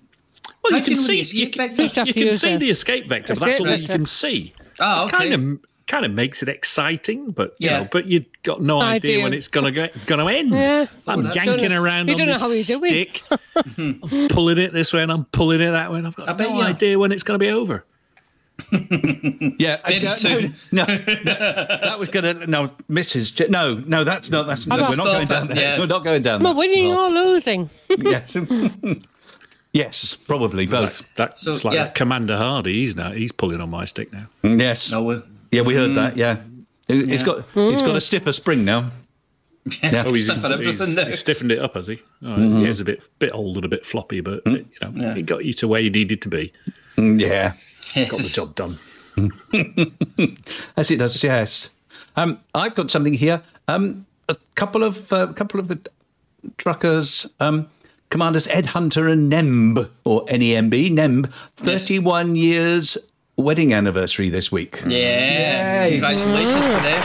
Well, 0.63 0.71
How 0.71 0.77
you 0.77 0.83
can 0.83 0.91
you 0.93 0.95
see 1.21 1.37
you, 1.39 1.49
can- 1.51 1.75
vector? 1.75 2.01
You 2.05 2.13
can 2.13 2.33
see 2.33 2.57
the 2.57 2.69
escape 2.71 3.07
vector, 3.07 3.35
but 3.35 3.43
that's 3.43 3.59
all 3.59 3.65
that 3.67 3.81
you 3.81 3.87
can 3.87 4.05
see. 4.05 4.51
Ah, 4.79 5.05
okay. 5.05 5.17
Kind 5.17 5.33
of 5.33 5.65
kind 5.87 6.03
of 6.05 6.11
makes 6.11 6.41
it 6.41 6.49
exciting, 6.49 7.31
but 7.31 7.55
you 7.59 7.69
Yeah. 7.69 7.79
know, 7.81 7.87
but 7.91 8.05
you've 8.07 8.25
got 8.43 8.61
no 8.61 8.81
idea, 8.81 9.13
Idea. 9.15 9.23
when 9.23 9.33
it's 9.33 9.47
gonna 9.47 9.71
get 9.71 9.93
gonna 10.07 10.25
end. 10.31 10.49
Yeah. 10.51 10.85
I'm 11.07 11.23
that's- 11.23 11.45
yanking 11.45 11.69
Don't 11.69 11.77
around 11.83 12.07
you 12.07 12.13
on 12.13 12.17
don't 12.19 12.27
know 12.27 12.33
this 12.33 12.41
how 12.41 12.77
you 12.77 12.79
do 12.79 12.83
it. 12.85 13.15
stick, 13.17 13.39
I'm 13.77 14.27
pulling 14.29 14.57
it 14.57 14.73
this 14.73 14.91
way 14.93 15.03
and 15.03 15.11
I'm 15.11 15.25
pulling 15.25 15.61
it 15.61 15.71
that 15.71 15.91
way, 15.91 15.99
and 15.99 16.07
I've 16.07 16.15
got 16.15 16.27
I 16.29 16.33
bet 16.33 16.49
no 16.49 16.55
you 16.55 16.61
are. 16.61 16.67
idea 16.69 16.97
when 16.97 17.11
it's 17.11 17.23
gonna 17.23 17.39
be 17.39 17.49
over. 17.49 17.85
Yeah, 18.71 19.77
Very 19.85 19.99
no, 20.05 20.11
soon. 20.11 20.55
No, 20.71 20.85
no, 20.85 20.95
that 20.95 21.97
was 21.99 22.07
going 22.09 22.23
to 22.39 22.47
no, 22.47 22.69
Mrs. 22.89 23.35
J- 23.35 23.47
no, 23.49 23.75
no, 23.85 24.03
that's 24.05 24.31
not. 24.31 24.47
That's 24.47 24.65
no, 24.65 24.77
we're 24.77 24.95
not 24.95 25.05
going 25.05 25.27
down 25.27 25.47
there. 25.49 25.57
Yeah. 25.57 25.79
We're 25.79 25.87
not 25.87 26.03
going 26.05 26.21
down 26.21 26.39
Am 26.39 26.47
I 26.47 26.49
there. 26.51 26.59
winning 26.59 26.93
or 26.93 27.09
losing? 27.09 27.69
yes, 27.89 28.37
yes, 29.73 30.15
probably 30.15 30.65
both. 30.67 31.05
That's 31.15 31.41
So, 31.41 31.53
like 31.65 31.75
yeah. 31.75 31.87
Commander 31.87 32.37
Hardy. 32.37 32.73
He's 32.75 32.95
now 32.95 33.11
he's 33.11 33.31
pulling 33.33 33.59
on 33.61 33.69
my 33.69 33.83
stick 33.85 34.11
now. 34.13 34.27
Yes, 34.43 34.89
No, 34.91 35.09
uh, 35.11 35.21
yeah, 35.55 35.61
we 35.61 35.75
heard 35.75 35.95
that. 35.95 36.17
Yeah, 36.17 36.37
It, 36.87 37.09
has 37.09 37.21
Yeah. 37.21 37.25
got 37.25 37.45
it's 37.55 37.81
got 37.81 37.95
a 37.95 38.01
stiffer 38.01 38.31
spring 38.33 38.65
now. 38.65 38.91
Yeah. 39.81 40.03
Oh, 40.05 40.13
he's, 40.13 40.25
Stuff 40.25 40.43
and 40.43 40.53
everything 40.53 40.87
he's- 40.89 41.07
he's 41.07 41.19
stiffened 41.19 41.51
it 41.51 41.57
up, 41.57 41.73
has 41.73 41.87
he? 41.87 41.99
Oh, 42.21 42.27
Mm-hmm. 42.27 42.57
He 42.59 42.67
is 42.67 42.79
a 42.79 42.85
bit 42.85 43.09
bit 43.17 43.31
old 43.33 43.55
and 43.55 43.65
a 43.65 43.67
bit 43.67 43.83
floppy, 43.83 44.19
but 44.21 44.43
Mm. 44.45 44.57
you 44.57 44.65
know, 44.81 44.91
Yeah. 45.07 45.15
he 45.15 45.21
got 45.23 45.43
you 45.43 45.53
to 45.53 45.67
where 45.67 45.81
you 45.81 45.89
needed 45.89 46.21
to 46.21 46.29
be. 46.29 46.53
Mm, 46.97 47.19
Yeah, 47.19 47.53
Got 47.95 48.19
the 48.19 48.29
job 48.29 48.53
done. 48.53 48.77
as 50.77 50.91
it 50.91 50.97
does. 50.99 51.23
Yes, 51.23 51.69
um, 52.15 52.39
I've 52.53 52.75
got 52.75 52.91
something 52.91 53.13
here. 53.13 53.41
Um, 53.67 54.05
a 54.29 54.35
couple 54.55 54.83
of 54.83 55.11
a 55.11 55.33
couple 55.33 55.59
of 55.59 55.67
the 55.67 55.79
truckers. 56.57 57.27
Um, 57.39 57.67
Commanders 58.11 58.47
Ed 58.47 58.67
Hunter 58.67 59.07
and 59.07 59.31
Nemb, 59.31 59.89
or 60.03 60.25
NEMB, 60.27 60.91
Nemb, 60.91 61.25
31 61.57 62.35
years 62.35 62.97
wedding 63.37 63.73
anniversary 63.73 64.29
this 64.29 64.51
week. 64.51 64.81
yeah. 64.87 65.85
Yay. 65.85 65.91
Congratulations 65.91 66.65
to 66.65 66.71
them. 66.71 67.03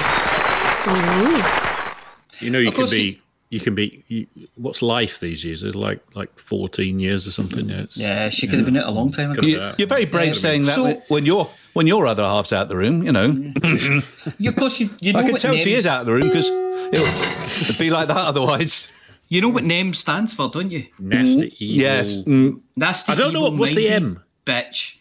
You 2.41 2.51
know, 2.51 2.59
you 2.59 2.69
Of 2.69 2.75
can 2.75 2.89
be. 2.91 3.21
You 3.51 3.59
can 3.61 3.75
be. 3.75 4.05
You, 4.09 4.27
what's 4.55 4.81
life 4.81 5.19
these 5.21 5.45
years? 5.45 5.63
It's 5.65 5.75
like 5.75 6.01
like 6.15 6.39
fourteen 6.39 7.01
years 7.01 7.27
or 7.27 7.33
something. 7.33 7.69
Yeah, 7.69 7.77
it's, 7.83 7.97
Yeah, 7.97 8.31
she 8.31 8.47
could 8.47 8.59
have 8.61 8.67
been 8.67 8.77
it 8.77 8.87
a 8.87 8.91
long 8.91 9.11
time 9.11 9.33
ago. 9.33 9.45
You, 9.47 9.73
you're 9.77 9.89
very 9.89 10.05
brave 10.07 10.29
Yeah. 10.35 10.41
saying 10.41 10.63
that 10.67 10.75
So- 10.77 10.85
when- 10.85 11.03
when 11.09 11.27
your 11.27 11.51
when 11.73 11.87
your 11.87 12.07
other 12.07 12.23
half's 12.23 12.53
out 12.53 12.69
the 12.69 12.77
room. 12.77 13.03
You 13.03 13.13
know, 13.13 13.27
You, 14.39 14.51
of 14.51 14.57
course, 14.57 14.79
you, 14.81 14.89
you 15.01 15.13
know 15.13 15.19
I 15.19 15.23
can 15.23 15.33
what 15.33 15.41
tell 15.41 15.55
she 15.57 15.75
is 15.75 15.85
out 15.87 16.01
of 16.03 16.07
the 16.07 16.13
room 16.13 16.29
because 16.29 16.49
it'll 16.93 17.79
be 17.79 17.91
like 17.91 18.07
that 18.09 18.17
otherwise. 18.17 18.93
You 19.29 19.41
know 19.41 19.49
what 19.49 19.63
NEM 19.65 19.95
stands 19.95 20.33
for, 20.33 20.49
don't 20.49 20.71
you? 20.73 20.87
nasty 20.99 21.55
evil. 21.59 21.83
Yes, 21.83 22.17
mm, 22.19 22.61
Nasty. 22.77 23.13
I 23.13 23.15
don't 23.17 23.33
know 23.33 23.43
what- 23.43 23.55
what's 23.55 23.75
the 23.75 23.89
M? 23.89 24.23
Bitch. 24.47 24.97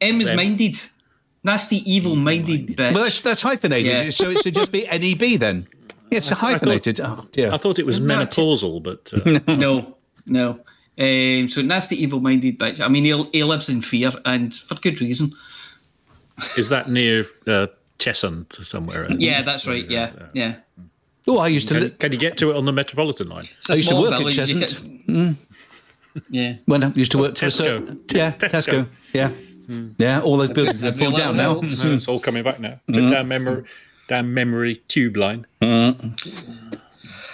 M 0.00 0.20
is 0.20 0.28
M. 0.30 0.36
minded. 0.36 0.76
Nasty, 1.44 1.76
evil-minded 1.90 2.76
bitch. 2.76 2.94
well, 2.94 3.04
that's, 3.04 3.20
that's 3.20 3.40
hyphenated, 3.42 3.86
Yeah. 3.92 4.10
so 4.10 4.28
it 4.30 4.42
should 4.42 4.54
just 4.54 4.72
be 4.72 4.82
NEB 4.86 5.38
then. 5.38 5.68
Yes, 6.10 6.28
hyphenated. 6.30 7.00
oh 7.00 7.26
dear. 7.32 7.52
I 7.52 7.56
thought 7.58 7.78
it 7.78 7.86
was 7.86 8.00
No, 8.00 8.16
menopausal, 8.18 8.82
but 8.82 9.12
uh, 9.14 9.40
no, 9.56 9.96
no. 10.26 10.60
Um, 10.98 11.48
so 11.48 11.62
nasty, 11.62 12.02
evil-minded 12.02 12.58
bitch. 12.58 12.80
I 12.80 12.88
mean, 12.88 13.04
he, 13.04 13.22
he 13.32 13.44
lives 13.44 13.68
in 13.68 13.80
fear, 13.82 14.10
and 14.24 14.52
for 14.52 14.74
good 14.74 15.00
reason. 15.00 15.32
is 16.56 16.70
that 16.70 16.90
near 16.90 17.20
uh, 17.46 17.68
Cheshunt 18.00 18.52
somewhere? 18.64 19.06
Yeah, 19.10 19.42
that's 19.42 19.66
right. 19.68 19.88
Yeah, 19.88 20.10
yeah. 20.34 20.56
oh, 21.28 21.38
I 21.38 21.46
used 21.48 21.68
to 21.68 21.74
Can, 21.74 21.82
li- 21.84 21.90
can 21.90 22.12
you 22.12 22.18
get 22.18 22.36
to 22.38 22.50
it 22.50 22.56
on 22.56 22.64
the 22.64 22.72
Metropolitan 22.72 23.28
line? 23.28 23.44
It's 23.58 23.70
a 23.70 23.72
I 23.74 23.76
used 23.76 23.88
to 23.90 23.94
work 23.96 24.12
at 24.12 24.18
village, 24.18 24.36
you 24.38 24.56
Cheshunt. 24.56 25.06
get- 25.06 26.24
Yeah. 26.30 26.54
when 26.66 26.82
I 26.82 26.88
used 26.94 27.12
to 27.12 27.18
work 27.18 27.36
for 27.38 27.46
Tesco. 27.46 28.12
Yeah, 28.12 28.32
Tesco. 28.32 28.48
Tesco. 28.50 28.88
Yeah, 29.12 29.30
Mm-hmm. 29.68 29.92
yeah. 29.98 30.20
All 30.20 30.36
those 30.36 30.50
buildings 30.50 30.80
have 30.80 30.96
They've 30.96 31.06
fallen 31.08 31.20
down 31.20 31.36
now. 31.36 31.60
realised 31.60 31.84
it's 31.84 32.08
all 32.08 32.20
coming 32.20 32.42
back 32.42 32.58
now. 32.60 32.80
Took 32.86 32.96
mm-hmm. 32.96 33.10
down 33.10 33.28
memory, 33.28 33.64
down 34.08 34.34
memory 34.34 34.76
tube 34.88 35.16
line. 35.16 35.46
Yeah, 35.60 35.92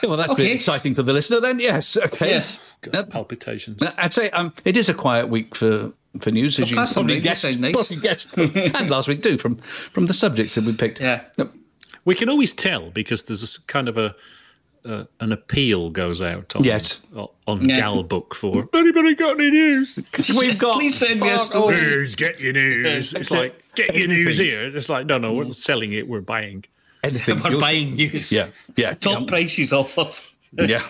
well, 0.03 0.16
that's 0.16 0.32
a 0.32 0.37
bit 0.37 0.43
Okay. 0.45 0.55
exciting 0.55 0.95
for 0.95 1.03
the 1.03 1.12
listener 1.12 1.41
then. 1.41 1.59
Yes. 1.61 1.97
Okay. 1.97 2.28
Yes. 2.28 2.61
Yep. 2.93 3.11
Palpitations. 3.11 3.82
I'd 3.97 4.12
say 4.12 4.28
um, 4.30 4.53
it 4.64 4.76
is 4.76 4.91
a 4.91 4.95
quiet 4.95 5.28
week 5.28 5.55
for, 5.55 5.93
for 6.20 6.30
news, 6.30 6.59
as 6.59 6.70
you 6.70 6.76
pass 6.76 6.93
some 6.93 7.05
probably 7.05 7.14
radio 7.16 7.30
guessed. 7.30 7.59
nice. 7.59 7.72
Probably 7.72 7.97
guessed. 7.97 8.37
and 8.37 8.91
last 8.91 9.09
week 9.09 9.22
too, 9.22 9.39
from 9.39 9.57
from 9.57 10.05
the 10.07 10.12
subjects 10.12 10.57
that 10.57 10.64
we 10.64 10.74
picked. 10.74 11.01
Yeah. 11.01 11.22
Yep. 11.39 11.53
We 12.05 12.14
can 12.14 12.28
always 12.28 12.53
tell 12.53 12.91
because 12.91 13.24
there's 13.24 13.43
a 13.43 13.47
s- 13.47 13.57
kind 13.66 13.89
of 13.89 13.97
a 13.97 14.14
uh, 14.85 15.05
an 15.20 15.32
appeal 15.32 15.91
goes 15.91 16.20
out 16.20 16.55
on, 16.57 16.64
Yes. 16.64 17.03
on 17.47 17.68
Yeah. 17.68 17.80
Galbook 17.80 18.35
for 18.35 18.68
anybody 18.74 19.14
got 19.14 19.39
any 19.41 19.51
news? 19.51 19.99
We've 20.37 20.59
got. 20.59 20.74
Please 20.74 20.97
send 20.97 21.20
me 21.20 21.30
a 21.30 21.39
story. 21.39 21.76
all- 21.76 21.82
News, 21.82 22.14
get 22.14 22.41
your 22.41 22.53
news. 22.53 23.12
It's 23.14 23.30
like 23.30 23.62
get 23.74 23.95
your 23.95 24.09
news 24.09 24.39
here. 24.39 24.64
It's 24.64 24.89
like 24.89 25.07
no, 25.07 25.18
no, 25.18 25.32
we're 25.32 25.45
not 25.45 25.57
selling 25.57 25.93
it. 25.93 26.07
We're 26.09 26.20
buying. 26.20 26.64
Anything. 27.03 27.41
We're 27.43 27.51
You'll- 27.53 27.61
buying 27.61 27.95
news. 27.95 28.32
Yeah. 28.32 28.49
Yeah. 28.76 28.95
Top 28.95 29.20
yeah. 29.20 29.26
prices 29.26 29.72
offered. 29.72 30.14
Yeah. 30.53 30.87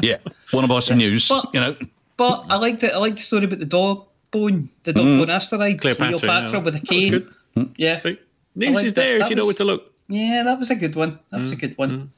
Yeah. 0.00 0.18
Want 0.52 0.64
to 0.64 0.68
buy 0.68 0.80
some 0.80 0.98
news? 0.98 1.28
But- 1.28 1.50
you 1.52 1.60
know. 1.60 1.76
But 2.16 2.46
I 2.50 2.56
like 2.56 2.80
the 2.80 2.92
I 2.92 2.98
like 2.98 3.14
the 3.16 3.22
story 3.22 3.44
about 3.44 3.60
the 3.60 3.64
dog 3.64 4.06
bone, 4.32 4.68
the 4.82 4.92
dog 4.92 5.06
mm. 5.06 5.18
bone 5.20 5.30
asteroid, 5.30 5.80
Cleopatra, 5.80 6.18
Cleopatra, 6.18 6.58
yeah. 6.58 6.64
with 6.64 6.74
a 6.74 6.80
cane. 6.80 7.30
Mm. 7.56 7.70
Yeah, 7.76 7.98
See, 7.98 8.18
news 8.56 8.74
like 8.76 8.84
is 8.86 8.94
that. 8.94 9.00
there 9.00 9.16
if 9.16 9.20
That 9.22 9.30
you 9.30 9.36
know 9.36 9.44
where 9.46 9.54
to 9.54 9.64
look. 9.64 9.92
yeah, 10.08 10.42
that 10.44 10.58
was 10.58 10.70
a 10.70 10.74
good 10.74 10.96
one. 10.96 11.18
That 11.30 11.40
was 11.40 11.52
a 11.52 11.56
good 11.56 11.78
one, 11.78 12.10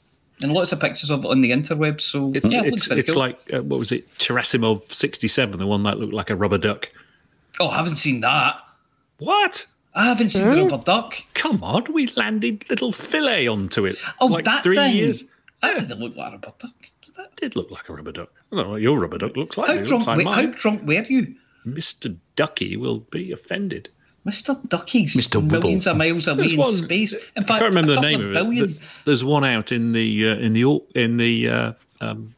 and 0.42 0.52
lots 0.52 0.72
of 0.72 0.80
pictures 0.80 1.10
of 1.10 1.24
it 1.24 1.28
on 1.28 1.40
the 1.40 1.50
interweb. 1.50 2.00
So 2.00 2.32
It's, 2.34 2.46
yeah, 2.52 2.60
it 2.62 2.70
looks 2.70 2.82
it's, 2.82 2.86
very 2.86 3.00
it's 3.00 3.12
cool. 3.12 3.20
like 3.20 3.38
uh, 3.52 3.62
what 3.62 3.78
was 3.78 3.92
it? 3.92 4.10
Cherasimov 4.16 4.92
sixty 4.92 5.28
seven, 5.28 5.58
the 5.58 5.66
one 5.66 5.82
that 5.84 5.98
looked 5.98 6.12
like 6.14 6.30
a 6.30 6.36
rubber 6.36 6.58
duck. 6.58 6.90
oh, 7.60 7.68
I 7.68 7.76
haven't 7.76 7.96
seen 7.96 8.20
that. 8.20 8.56
What? 9.18 9.66
I 9.94 10.04
haven't 10.06 10.30
seen 10.30 10.48
the 10.48 10.62
rubber 10.64 10.82
duck. 10.84 11.16
Come 11.34 11.62
on, 11.64 11.84
we 11.92 12.06
landed 12.08 12.64
little 12.70 12.92
Philae 12.92 13.46
onto 13.48 13.84
it. 13.86 13.96
Oh, 14.20 14.26
like 14.26 14.44
that 14.44 14.62
three 14.62 14.76
thing. 14.76 14.96
years. 14.96 15.24
That 15.62 15.74
didn't 15.78 16.00
look 16.00 16.16
like 16.16 16.28
a 16.28 16.36
rubber 16.36 16.52
duck. 16.58 16.72
Does 17.02 17.14
that- 17.14 17.36
Did 17.36 17.56
look 17.56 17.70
like 17.70 17.88
a 17.88 17.92
rubber 17.92 18.12
duck. 18.12 18.30
I 18.52 18.56
don't 18.56 18.64
know 18.66 18.70
what 18.72 18.80
your 18.82 18.98
rubber 18.98 19.18
duck 19.18 19.36
looks 19.36 19.58
like. 19.58 19.68
How 19.68 19.74
drunk? 19.76 19.90
looks 19.90 20.06
like 20.06 20.24
were, 20.26 20.32
how 20.32 20.46
drunk 20.46 20.86
were 20.86 21.04
you, 21.08 21.34
Mr. 21.66 22.16
Ducky 22.36 22.76
will 22.76 23.00
be 23.00 23.30
offended. 23.32 23.90
Mister 24.24 24.54
Ducky's 24.68 25.16
Mr. 25.16 25.40
Wibble. 25.40 25.50
Millions 25.62 25.86
of 25.86 25.96
miles 25.96 26.28
away 26.28 26.38
There's 26.38 26.52
in 26.52 26.58
one- 26.58 26.72
space. 26.72 27.14
In 27.36 27.42
fact, 27.42 27.50
I 27.50 27.58
can't 27.60 27.74
remember 27.74 27.92
a 27.92 27.94
the 27.96 28.00
name 28.02 28.20
of 28.20 28.26
of 28.26 28.30
it. 28.30 28.34
billion. 28.34 28.78
There's 29.06 29.24
one 29.24 29.44
out 29.44 29.72
in 29.72 29.92
the 29.92 30.28
uh, 30.28 30.34
in 30.36 30.52
the 30.52 30.80
in 30.94 31.16
the 31.16 31.48
uh, 31.48 31.72
um, 32.00 32.34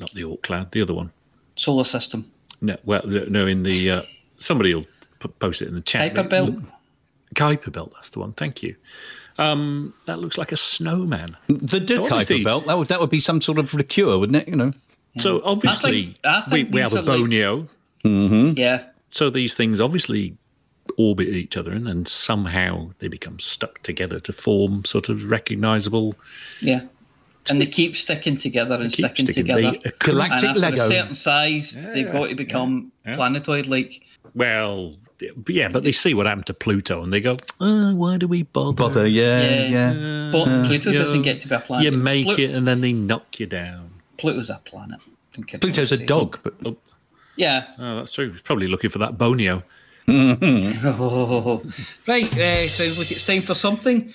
not 0.00 0.12
the 0.12 0.22
Oort 0.22 0.42
cloud, 0.42 0.72
the 0.72 0.82
other 0.82 0.94
one. 0.94 1.12
Solar 1.56 1.84
system. 1.84 2.24
No, 2.60 2.76
well, 2.84 3.02
no, 3.06 3.46
in 3.46 3.62
the 3.62 3.90
uh, 3.90 4.02
somebody 4.38 4.74
will 4.74 4.86
post 5.38 5.62
it 5.62 5.68
in 5.68 5.74
the 5.74 5.80
chat. 5.80 6.14
Kuiper 6.14 6.28
belt. 6.28 6.54
Kuiper 7.34 7.72
belt, 7.72 7.92
that's 7.94 8.10
the 8.10 8.18
one. 8.20 8.32
Thank 8.32 8.62
you. 8.62 8.74
Um, 9.38 9.94
that 10.06 10.18
looks 10.18 10.36
like 10.36 10.52
a 10.52 10.56
snowman. 10.56 11.36
The 11.48 11.80
De 11.80 11.94
So 11.96 12.06
Kuiper 12.08 12.44
belt, 12.44 12.66
that 12.66 12.76
would, 12.76 12.88
that 12.88 13.00
would 13.00 13.10
be 13.10 13.20
some 13.20 13.40
sort 13.40 13.58
of 13.58 13.72
liqueur, 13.72 14.18
wouldn't 14.18 14.36
it? 14.36 14.48
You 14.48 14.56
know. 14.56 14.72
So 15.18 15.42
obviously, 15.44 16.16
I 16.24 16.40
think 16.42 16.68
we, 16.70 16.74
we 16.74 16.80
have 16.80 16.92
a 16.94 16.98
are 16.98 17.02
like- 17.02 17.20
bonio. 17.20 17.68
Yeah. 18.56 18.84
So 19.08 19.28
these 19.30 19.54
things 19.54 19.80
obviously 19.80 20.36
orbit 20.96 21.28
each 21.28 21.56
other, 21.56 21.72
and 21.72 21.86
then 21.86 22.06
somehow 22.06 22.90
they 22.98 23.08
become 23.08 23.38
stuck 23.38 23.82
together 23.82 24.20
to 24.20 24.32
form 24.32 24.84
sort 24.84 25.08
of 25.08 25.30
recognizable. 25.30 26.14
Yeah. 26.60 26.82
And 27.50 27.60
they 27.60 27.66
keep 27.66 27.96
sticking 27.96 28.36
together 28.36 28.76
and 28.76 28.92
sticking, 28.92 29.26
sticking. 29.26 29.44
together. 29.44 29.72
They- 29.82 29.92
Galactic 29.98 30.48
and 30.50 30.58
after 30.58 30.60
Lego. 30.60 30.84
a 30.84 30.88
certain 30.88 31.14
size, 31.14 31.76
they've 31.94 32.10
got 32.10 32.28
to 32.28 32.34
become 32.36 32.92
planetoid 33.14 33.66
like. 33.66 34.00
Well, 34.34 34.94
yeah, 35.48 35.68
but 35.68 35.82
they 35.82 35.92
see 35.92 36.14
what 36.14 36.26
happened 36.26 36.46
to 36.46 36.54
Pluto, 36.54 37.02
and 37.02 37.12
they 37.12 37.20
go, 37.20 37.36
oh, 37.60 37.94
"Why 37.96 38.16
do 38.16 38.28
we 38.28 38.44
bother?" 38.44 38.76
Bother, 38.76 39.06
yeah, 39.08 39.42
Yeah. 39.42 39.92
yeah. 39.92 40.30
But 40.32 40.48
uh, 40.48 40.66
Pluto 40.66 40.90
You 40.92 40.98
doesn't 40.98 41.22
get 41.22 41.40
to 41.40 41.48
be 41.48 41.54
a 41.56 41.60
planet. 41.60 41.84
You 41.84 41.98
make 41.98 42.26
Plu- 42.26 42.36
it, 42.36 42.50
and 42.52 42.66
then 42.66 42.80
they 42.80 42.92
knock 42.92 43.38
you 43.40 43.46
down. 43.46 43.90
Pluto's 44.18 44.48
a 44.50 44.60
planet. 44.64 45.00
Don't 45.34 45.44
care 45.44 45.58
what 45.58 45.62
Pluto's 45.62 45.90
a 45.92 45.98
dog, 45.98 46.38
but 46.44 46.54
oh. 46.64 46.76
Yeah. 47.36 47.66
Oh, 47.78 47.96
that's 47.96 48.12
true. 48.12 48.30
He's 48.30 48.40
probably 48.42 48.68
looking 48.68 48.90
for 48.90 48.98
that 48.98 49.18
bonio. 49.18 49.62
Oh. 50.08 51.62
Right. 52.06 52.24
Uh, 52.36 52.56
sounds 52.66 52.98
like 52.98 53.10
it's 53.10 53.26
time 53.26 53.42
for 53.42 53.54
something 53.54 54.12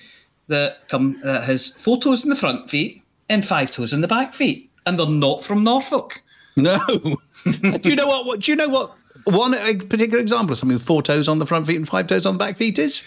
that 0.48 0.88
come 0.88 1.20
that 1.24 1.44
has 1.44 1.68
four 1.68 1.98
toes 2.00 2.22
in 2.24 2.30
the 2.30 2.36
front 2.36 2.70
feet 2.70 3.02
and 3.28 3.46
five 3.46 3.70
toes 3.70 3.92
in 3.92 4.00
the 4.00 4.08
back 4.08 4.34
feet, 4.34 4.70
and 4.86 4.98
they're 4.98 5.06
not 5.08 5.42
from 5.42 5.64
Norfolk. 5.64 6.22
no. 6.56 6.78
do 7.44 7.90
you 7.90 7.96
know 7.96 8.06
what, 8.06 8.26
what? 8.26 8.40
Do 8.40 8.50
you 8.50 8.56
know 8.56 8.68
what? 8.68 8.94
One 9.24 9.52
particular 9.88 10.18
example 10.18 10.52
of 10.52 10.58
something 10.58 10.76
with 10.76 10.84
four 10.86 11.02
toes 11.02 11.28
on 11.28 11.38
the 11.38 11.46
front 11.46 11.66
feet 11.66 11.76
and 11.76 11.86
five 11.88 12.06
toes 12.06 12.24
on 12.24 12.34
the 12.34 12.38
back 12.38 12.56
feet 12.56 12.78
is? 12.78 13.02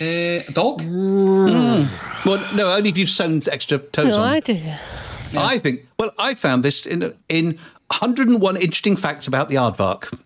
Uh, 0.00 0.42
a 0.48 0.52
dog. 0.52 0.80
Well, 0.82 2.54
no, 2.54 2.72
only 2.74 2.88
if 2.90 2.96
you've 2.98 3.08
sewn 3.10 3.40
extra 3.50 3.78
toes 3.78 4.08
No 4.16 4.22
on. 4.22 4.28
idea. 4.28 4.80
I 4.80 5.32
do. 5.32 5.38
I 5.38 5.58
think. 5.58 5.86
Well, 5.98 6.10
I 6.18 6.34
found 6.34 6.62
this 6.64 6.86
in 6.86 7.14
in 7.28 7.58
101 7.88 8.56
interesting 8.56 8.96
facts 8.96 9.26
about 9.26 9.48
the 9.48 9.56
aardvark. 9.56 10.18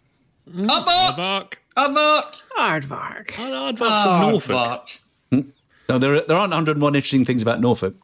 Hmm? 0.50 0.68
Aardvark. 0.68 1.16
Mark. 1.16 1.58
Aardvark. 1.76 2.40
Aardvark. 2.58 3.26
Aardvark's 3.28 4.02
from 4.02 4.20
Norfolk. 4.20 4.88
Aardvark. 5.32 5.44
No, 5.88 5.98
there 5.98 6.14
are, 6.14 6.20
there 6.22 6.36
aren't 6.36 6.52
101 6.52 6.94
interesting 6.94 7.24
things 7.24 7.42
about 7.42 7.60
Norfolk. 7.60 7.94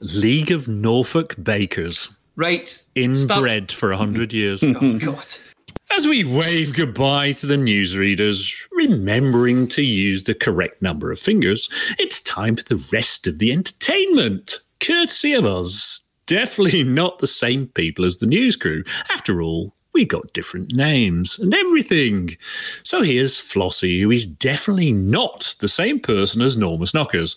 League 0.00 0.50
of 0.50 0.68
Norfolk 0.68 1.36
Bakers. 1.42 2.10
Right. 2.36 2.68
Stop. 2.68 2.86
Inbred 2.96 3.72
for 3.72 3.92
a 3.92 3.96
hundred 3.96 4.32
years. 4.32 4.62
Oh 4.64 4.98
God. 4.98 5.26
As 5.96 6.06
we 6.06 6.22
wave 6.24 6.74
goodbye 6.74 7.32
to 7.32 7.46
the 7.46 7.56
newsreaders, 7.56 8.66
remembering 8.72 9.66
to 9.68 9.82
use 9.82 10.22
the 10.22 10.34
correct 10.34 10.80
number 10.80 11.10
of 11.10 11.18
fingers, 11.18 11.68
it's 11.98 12.20
time 12.22 12.56
for 12.56 12.62
the 12.62 12.88
rest 12.92 13.26
of 13.26 13.38
the 13.38 13.52
entertainment. 13.52 14.60
Courtesy 14.78 15.32
of 15.32 15.44
us. 15.44 16.08
Definitely 16.26 16.84
not 16.84 17.18
the 17.18 17.26
same 17.26 17.66
people 17.66 18.04
as 18.04 18.18
the 18.18 18.26
news 18.26 18.54
crew. 18.54 18.84
After 19.12 19.42
all, 19.42 19.74
we 19.92 20.04
got 20.04 20.32
different 20.32 20.74
names 20.74 21.38
and 21.38 21.54
everything. 21.54 22.36
So 22.82 23.02
here's 23.02 23.40
Flossie, 23.40 24.00
who 24.00 24.10
is 24.10 24.26
definitely 24.26 24.92
not 24.92 25.54
the 25.60 25.68
same 25.68 26.00
person 26.00 26.42
as 26.42 26.56
Normus 26.56 26.94
Knockers. 26.94 27.36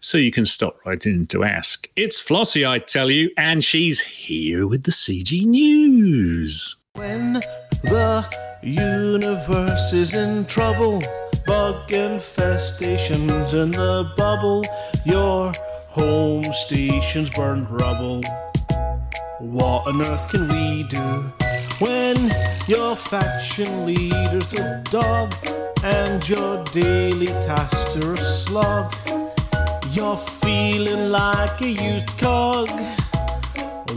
So 0.00 0.18
you 0.18 0.32
can 0.32 0.44
stop 0.44 0.84
right 0.84 1.04
in 1.06 1.26
to 1.28 1.44
ask. 1.44 1.88
It's 1.96 2.20
Flossie, 2.20 2.68
I 2.68 2.80
tell 2.80 3.10
you, 3.10 3.30
and 3.36 3.62
she's 3.64 4.00
here 4.00 4.66
with 4.66 4.82
the 4.84 4.90
CG 4.90 5.44
News. 5.44 6.76
When 6.94 7.34
the 7.82 8.26
universe 8.62 9.92
is 9.92 10.14
in 10.14 10.44
trouble, 10.46 11.00
bug 11.46 11.88
infestations 11.88 13.54
in 13.54 13.70
the 13.70 14.12
bubble, 14.16 14.64
your 15.04 15.52
home 15.88 16.44
station's 16.52 17.30
burned 17.30 17.70
rubble. 17.70 18.22
What 19.38 19.86
on 19.86 20.00
earth 20.02 20.28
can 20.28 20.48
we 20.48 20.84
do 20.84 21.32
when 21.82 22.16
your 22.68 22.94
faction 22.94 23.86
leader's 23.86 24.52
a 24.54 24.80
dog 24.84 25.34
and 25.82 26.28
your 26.28 26.62
daily 26.64 27.26
tasks 27.26 27.96
are 27.96 28.12
a 28.12 28.16
slog? 28.16 28.94
You're 29.90 30.16
feeling 30.16 31.10
like 31.10 31.60
a 31.60 31.70
used 31.70 32.16
cog. 32.18 32.68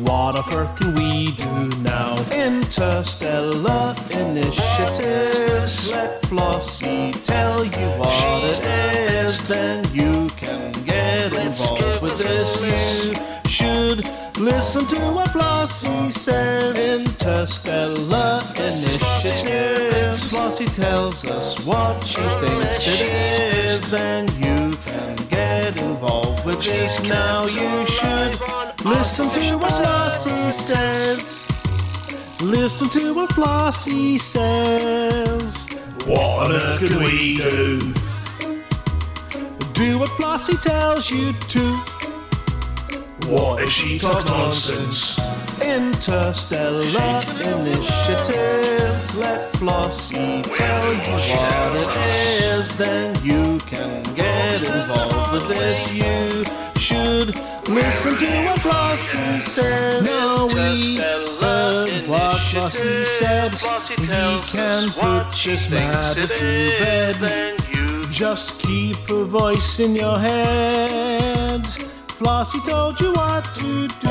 What 0.07 0.35
on 0.39 0.53
earth 0.55 0.75
can 0.79 0.95
we 0.95 1.31
do 1.33 1.69
now? 1.81 2.15
Interstellar 2.33 3.95
initiatives. 4.11 5.87
Let 5.87 6.21
Flossie 6.23 7.11
tell 7.23 7.63
you 7.63 7.87
what 7.99 8.43
it 8.45 8.65
is. 8.65 9.47
Then 9.47 9.85
you 9.93 10.27
can 10.37 10.71
get 10.85 11.37
involved 11.37 12.01
with 12.01 12.17
this. 12.17 12.49
You 12.61 13.13
should 13.49 14.24
listen 14.37 14.85
to 14.87 14.99
what 15.13 15.29
Flossie 15.29 16.11
says. 16.11 16.77
Interstellar 16.77 18.41
initiatives. 18.55 20.23
Flossie 20.29 20.73
tells 20.75 21.25
us 21.25 21.59
what 21.65 22.03
she 22.03 22.21
thinks 22.21 22.87
it 22.87 23.09
is. 23.09 23.89
Then 23.89 24.27
you 24.37 24.71
can 24.85 25.15
get 25.29 25.81
involved 25.81 26.45
with 26.45 26.61
this. 26.63 27.01
Now 27.03 27.45
you 27.45 27.85
should 27.85 28.39
listen 28.85 29.29
to 29.29 29.57
what 29.57 29.71
Flossie 29.71 30.51
says. 30.51 31.45
Listen 32.41 32.89
to 32.89 33.13
what 33.13 33.29
Flossie 33.29 34.19
says. 34.19 35.65
What 36.05 36.51
on 36.51 36.51
earth 36.51 36.79
can 36.79 37.03
we 37.03 37.35
do? 37.35 37.79
Do 39.73 39.99
what 39.99 40.09
Flossie 40.11 40.61
tells 40.61 41.09
you 41.09 41.33
to. 41.33 41.94
What 43.27 43.63
if 43.63 43.71
she 43.71 43.97
talks 43.97 44.23
nonsense? 44.25 45.19
Interstellar 45.59 47.23
initiatives. 47.43 49.15
Let 49.15 49.51
Flossie 49.53 50.43
tell 50.43 50.93
you 50.93 51.33
what 51.33 51.75
it 51.75 51.97
is. 52.43 52.77
Then 52.77 53.15
you 53.23 53.57
can 53.65 54.03
get 54.13 54.61
involved 54.61 55.31
with 55.31 55.47
this. 55.47 55.91
You 55.91 56.43
should 56.79 57.35
listen 57.67 58.15
to 58.17 58.45
what 58.45 58.59
Flossie 58.59 59.41
said. 59.41 60.03
Now 60.03 60.45
we 60.45 60.97
heard 60.97 62.07
what 62.07 62.41
Flossie 62.51 63.05
said. 63.05 63.53
We 63.99 64.07
can 64.07 64.89
put 64.89 65.35
this 65.43 65.67
matter 65.71 66.27
to 66.27 66.67
bed. 66.79 67.57
Just 68.11 68.61
keep 68.61 68.97
her 69.09 69.23
voice 69.23 69.79
in 69.79 69.95
your 69.95 70.19
head. 70.19 71.65
Flossie 72.25 72.59
told 72.67 72.99
you 72.99 73.13
what 73.13 73.45
to 73.53 73.87
do. 73.87 74.07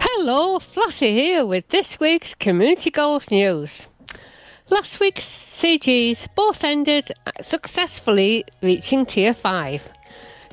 Hello, 0.00 0.60
Flossie 0.60 1.10
here 1.10 1.44
with 1.44 1.66
this 1.70 1.98
week's 1.98 2.32
Community 2.32 2.92
Goals 2.92 3.28
News. 3.28 3.88
Last 4.70 5.00
week's 5.00 5.24
CGs 5.24 6.32
both 6.36 6.62
ended 6.62 7.10
successfully 7.40 8.44
reaching 8.62 9.04
Tier 9.04 9.34
5. 9.34 9.90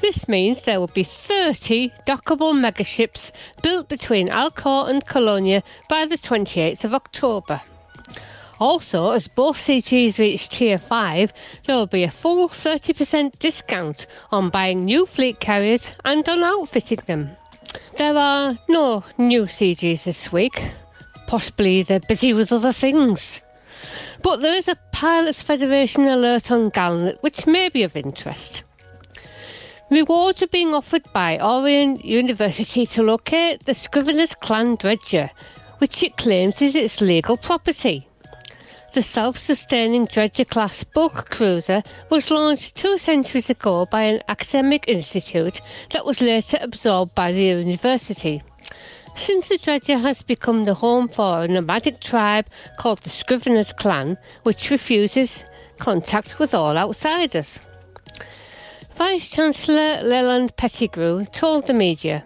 This 0.02 0.28
means 0.28 0.66
there 0.66 0.80
will 0.80 0.88
be 0.88 1.04
30 1.04 1.92
dockable 2.08 2.56
megaships 2.56 3.32
built 3.62 3.90
between 3.90 4.30
Alcor 4.30 4.90
and 4.90 5.06
Colonia 5.06 5.62
by 5.88 6.06
the 6.06 6.18
28th 6.18 6.84
of 6.84 6.96
October. 6.96 7.62
Also, 8.60 9.12
as 9.12 9.30
both 9.30 9.56
CGs 9.56 10.20
reach 10.20 10.50
Tier 10.50 10.78
5, 10.78 11.34
there 11.66 11.76
will 11.78 11.88
be 11.88 12.04
a 12.04 12.12
full 12.12 12.50
30% 12.50 13.40
discount 13.40 14.06
on 14.32 14.50
buying 14.50 14.84
new 14.84 15.06
fleet 15.06 15.40
carriers 15.40 15.96
and 16.04 16.28
on 16.28 16.44
outfitting 16.44 17.00
them. 17.06 17.30
There 17.98 18.18
are 18.18 18.58
no 18.68 19.04
new 19.18 19.44
CGs 19.44 20.04
this 20.04 20.32
week. 20.32 20.62
Possibly 21.28 21.84
they're 21.84 22.02
busy 22.02 22.34
with 22.34 22.52
other 22.52 22.74
things. 22.74 23.42
But 24.22 24.42
there 24.42 24.54
is 24.54 24.68
a 24.68 24.76
Pilots 24.92 25.42
Federation 25.42 26.06
alert 26.06 26.52
on 26.52 26.72
Galnet 26.72 27.22
which 27.22 27.48
may 27.48 27.70
be 27.70 27.84
of 27.84 27.96
interest. 27.96 28.66
Rewards 29.90 30.44
are 30.44 30.48
being 30.48 30.74
offered 30.74 31.04
by 31.14 31.40
Orion 31.40 31.98
University 32.02 32.86
to 32.88 33.04
locate 33.04 33.64
the 33.66 33.74
Scrivener's 33.74 34.36
Clan 34.36 34.76
Dredger, 34.76 35.30
which 35.78 36.04
it 36.04 36.18
claims 36.18 36.62
is 36.62 36.76
its 36.76 37.00
legal 37.00 37.38
property. 37.38 38.09
The 38.92 39.04
self 39.04 39.38
sustaining 39.38 40.06
Dredger 40.06 40.46
class 40.46 40.84
bulk 40.84 41.30
cruiser 41.30 41.84
was 42.10 42.32
launched 42.32 42.76
two 42.76 42.98
centuries 42.98 43.50
ago 43.50 43.86
by 43.86 44.02
an 44.02 44.22
academic 44.28 44.86
institute 44.88 45.62
that 45.92 46.06
was 46.06 46.22
later 46.22 46.58
absorbed 46.60 47.14
by 47.14 47.32
the 47.32 47.44
university. 47.44 48.42
Since 49.16 49.50
the 49.50 49.60
Dredger 49.60 50.00
has 50.00 50.24
become 50.24 50.66
the 50.66 50.74
home 50.74 51.08
for 51.08 51.42
a 51.44 51.48
nomadic 51.48 52.00
tribe 52.00 52.48
called 52.78 53.00
the 53.00 53.12
Scrivener's 53.12 53.74
Clan, 53.74 54.18
which 54.42 54.72
refuses 54.72 55.46
contact 55.78 56.40
with 56.40 56.56
all 56.56 56.76
outsiders. 56.76 57.60
Vice 58.96 59.30
Chancellor 59.30 60.02
Leland 60.02 60.58
Pettigrew 60.58 61.26
told 61.26 61.68
the 61.68 61.76
media 61.76 62.26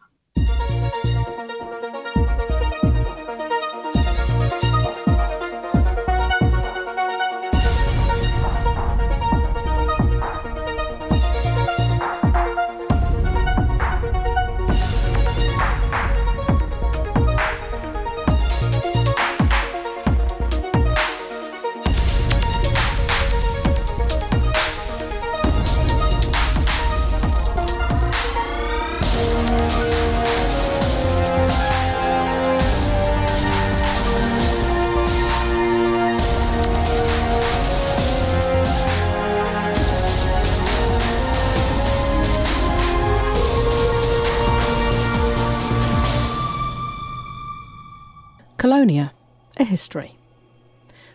Colonia, 48.85 49.13
a 49.57 49.63
history. 49.63 50.15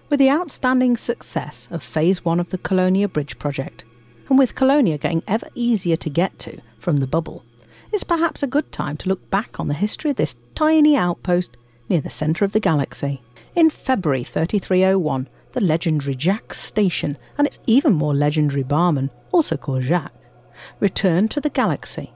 With 0.08 0.18
the 0.18 0.28
outstanding 0.28 0.96
success 0.96 1.68
of 1.70 1.84
Phase 1.84 2.24
1 2.24 2.40
of 2.40 2.50
the 2.50 2.58
Colonia 2.58 3.06
Bridge 3.06 3.38
project, 3.38 3.84
and 4.28 4.36
with 4.36 4.56
Colonia 4.56 4.98
getting 4.98 5.22
ever 5.28 5.46
easier 5.54 5.94
to 5.94 6.10
get 6.10 6.36
to 6.40 6.60
from 6.78 6.98
the 6.98 7.06
bubble, 7.06 7.44
it's 7.92 8.02
perhaps 8.02 8.42
a 8.42 8.48
good 8.48 8.72
time 8.72 8.96
to 8.96 9.08
look 9.08 9.30
back 9.30 9.60
on 9.60 9.68
the 9.68 9.74
history 9.74 10.10
of 10.10 10.16
this 10.16 10.40
tiny 10.56 10.96
outpost 10.96 11.56
near 11.88 12.00
the 12.00 12.10
centre 12.10 12.44
of 12.44 12.50
the 12.50 12.58
galaxy. 12.58 13.22
In 13.54 13.70
February 13.70 14.24
3301, 14.24 15.28
the 15.52 15.60
legendary 15.60 16.16
Jacques 16.16 16.54
Station 16.54 17.16
and 17.38 17.46
its 17.46 17.60
even 17.68 17.92
more 17.92 18.14
legendary 18.14 18.64
barman, 18.64 19.10
also 19.30 19.56
called 19.56 19.84
Jacques, 19.84 20.24
returned 20.80 21.30
to 21.30 21.40
the 21.40 21.50
galaxy 21.50 22.10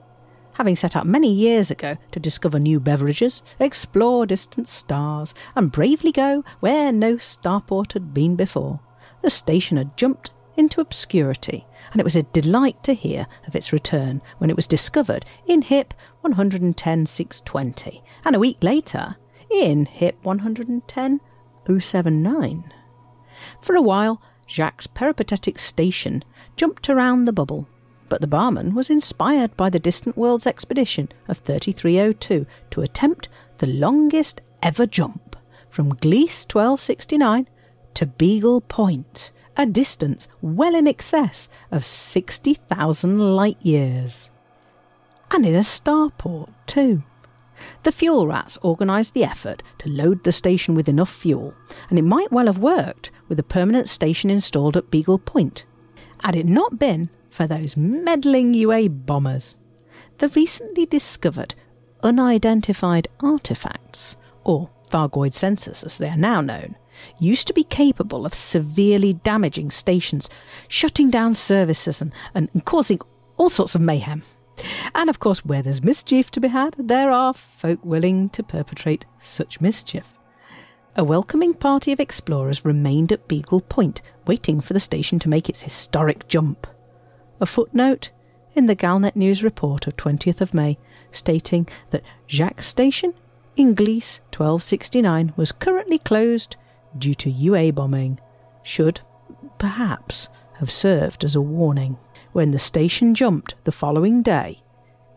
having 0.55 0.75
set 0.75 0.95
out 0.95 1.05
many 1.05 1.31
years 1.31 1.69
ago 1.69 1.97
to 2.11 2.19
discover 2.19 2.57
new 2.59 2.79
beverages, 2.79 3.43
explore 3.59 4.25
distant 4.25 4.67
stars, 4.67 5.35
and 5.55 5.71
bravely 5.71 6.11
go 6.11 6.43
where 6.59 6.91
no 6.91 7.17
starport 7.17 7.93
had 7.93 8.13
been 8.13 8.35
before. 8.35 8.79
The 9.21 9.29
station 9.29 9.77
had 9.77 9.95
jumped 9.97 10.31
into 10.57 10.81
obscurity, 10.81 11.65
and 11.91 11.99
it 11.99 12.05
was 12.05 12.15
a 12.15 12.23
delight 12.23 12.81
to 12.83 12.93
hear 12.93 13.27
of 13.47 13.55
its 13.55 13.73
return 13.73 14.21
when 14.37 14.49
it 14.49 14.55
was 14.55 14.67
discovered 14.67 15.25
in 15.45 15.61
HIP 15.61 15.93
110620, 16.21 18.01
and 18.23 18.35
a 18.35 18.39
week 18.39 18.57
later 18.61 19.17
in 19.49 19.85
HIP 19.85 20.23
110079. 20.23 22.73
For 23.61 23.75
a 23.75 23.81
while, 23.81 24.21
Jacques' 24.47 24.93
peripatetic 24.93 25.59
station 25.59 26.23
jumped 26.55 26.89
around 26.89 27.25
the 27.25 27.33
bubble, 27.33 27.67
but 28.15 28.21
the 28.21 28.27
barman 28.27 28.73
was 28.73 28.89
inspired 28.89 29.57
by 29.57 29.69
the 29.69 29.77
distant 29.77 30.15
world's 30.15 30.47
expedition 30.47 31.09
of 31.27 31.39
3302 31.39 32.45
to 32.69 32.79
attempt 32.79 33.27
the 33.57 33.67
longest 33.67 34.39
ever 34.63 34.85
jump 34.85 35.35
from 35.69 35.97
Gliese 35.97 36.45
1269 36.45 37.45
to 37.93 38.05
Beagle 38.05 38.61
Point, 38.61 39.33
a 39.57 39.65
distance 39.65 40.29
well 40.41 40.75
in 40.75 40.87
excess 40.87 41.49
of 41.73 41.83
60,000 41.83 43.35
light 43.35 43.57
years. 43.61 44.31
And 45.29 45.45
in 45.45 45.53
a 45.53 45.59
starport, 45.59 46.51
too. 46.67 47.03
The 47.83 47.91
fuel 47.91 48.27
rats 48.27 48.57
organised 48.63 49.13
the 49.13 49.25
effort 49.25 49.61
to 49.79 49.89
load 49.89 50.23
the 50.23 50.31
station 50.31 50.73
with 50.73 50.87
enough 50.87 51.13
fuel, 51.13 51.53
and 51.89 51.99
it 51.99 52.03
might 52.03 52.31
well 52.31 52.45
have 52.45 52.59
worked 52.59 53.11
with 53.27 53.37
a 53.41 53.43
permanent 53.43 53.89
station 53.89 54.29
installed 54.29 54.77
at 54.77 54.89
Beagle 54.89 55.19
Point. 55.19 55.65
Had 56.23 56.37
it 56.37 56.45
not 56.45 56.79
been 56.79 57.09
for 57.35 57.45
those 57.47 57.75
meddling 57.75 58.53
UA 58.53 58.89
bombers. 58.89 59.57
The 60.19 60.29
recently 60.29 60.85
discovered 60.85 61.53
unidentified 62.01 63.09
artifacts, 63.19 64.15
or 64.45 64.69
Thargoid 64.89 65.33
sensors 65.33 65.85
as 65.85 65.97
they 65.97 66.07
are 66.07 66.15
now 66.15 66.39
known, 66.39 66.77
used 67.19 67.47
to 67.47 67.53
be 67.53 67.65
capable 67.65 68.25
of 68.25 68.33
severely 68.33 69.13
damaging 69.13 69.69
stations, 69.69 70.29
shutting 70.69 71.09
down 71.09 71.33
services 71.33 72.01
and, 72.01 72.13
and, 72.33 72.47
and 72.53 72.63
causing 72.63 72.99
all 73.35 73.49
sorts 73.49 73.75
of 73.75 73.81
mayhem. 73.81 74.23
And 74.93 75.09
of 75.09 75.19
course, 75.19 75.43
where 75.43 75.61
there's 75.61 75.83
mischief 75.83 76.31
to 76.31 76.39
be 76.39 76.47
had, 76.47 76.75
there 76.79 77.11
are 77.11 77.33
folk 77.33 77.83
willing 77.83 78.29
to 78.29 78.43
perpetrate 78.43 79.05
such 79.19 79.59
mischief. 79.59 80.17
A 80.95 81.03
welcoming 81.03 81.53
party 81.53 81.91
of 81.91 81.99
explorers 81.99 82.63
remained 82.63 83.11
at 83.11 83.27
Beagle 83.27 83.59
Point, 83.59 84.01
waiting 84.25 84.61
for 84.61 84.71
the 84.71 84.79
station 84.79 85.19
to 85.19 85.27
make 85.27 85.49
its 85.49 85.59
historic 85.59 86.29
jump 86.29 86.65
a 87.39 87.45
footnote 87.45 88.11
in 88.53 88.67
the 88.67 88.75
Galnet 88.75 89.15
News 89.15 89.43
report 89.43 89.87
of 89.87 89.97
20th 89.97 90.41
of 90.41 90.53
May 90.53 90.77
stating 91.11 91.67
that 91.91 92.03
Jacques 92.27 92.61
Station 92.61 93.13
in 93.55 93.75
Gliese 93.75 94.19
1269 94.31 95.33
was 95.35 95.51
currently 95.51 95.97
closed 95.97 96.55
due 96.97 97.13
to 97.15 97.29
UA 97.29 97.73
bombing 97.73 98.19
should 98.63 99.01
perhaps 99.57 100.29
have 100.55 100.71
served 100.71 101.23
as 101.23 101.35
a 101.35 101.41
warning. 101.41 101.97
When 102.31 102.51
the 102.51 102.59
station 102.59 103.15
jumped 103.15 103.55
the 103.63 103.71
following 103.71 104.21
day, 104.21 104.61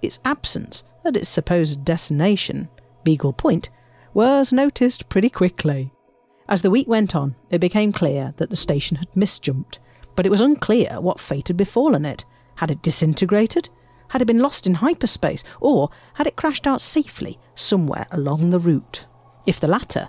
its 0.03 0.21
absence 0.25 0.85
at 1.05 1.17
its 1.17 1.29
supposed 1.29 1.85
destination, 1.85 2.69
Beagle 3.03 3.33
Point, 3.33 3.71
was 4.15 4.53
noticed 4.53 5.09
pretty 5.09 5.31
quickly. 5.31 5.91
As 6.49 6.63
the 6.63 6.71
week 6.71 6.89
went 6.89 7.15
on, 7.17 7.35
it 7.51 7.59
became 7.59 7.93
clear 7.93 8.35
that 8.37 8.51
the 8.51 8.57
station 8.57 8.97
had 8.97 9.13
misjumped 9.13 9.79
but 10.19 10.27
it 10.27 10.31
was 10.31 10.41
unclear 10.41 11.01
what 11.01 11.21
fate 11.21 11.47
had 11.47 11.57
befallen 11.57 12.05
it. 12.05 12.25
Had 12.57 12.73
it 12.73 12.83
disintegrated? 12.83 13.69
Had 14.09 14.21
it 14.21 14.25
been 14.25 14.41
lost 14.41 14.67
in 14.67 14.75
hyperspace? 14.75 15.45
Or 15.61 15.91
had 16.15 16.27
it 16.27 16.35
crashed 16.35 16.67
out 16.67 16.81
safely 16.81 17.39
somewhere 17.55 18.09
along 18.11 18.51
the 18.51 18.59
route? 18.59 19.07
If 19.47 19.61
the 19.61 19.69
latter, 19.69 20.09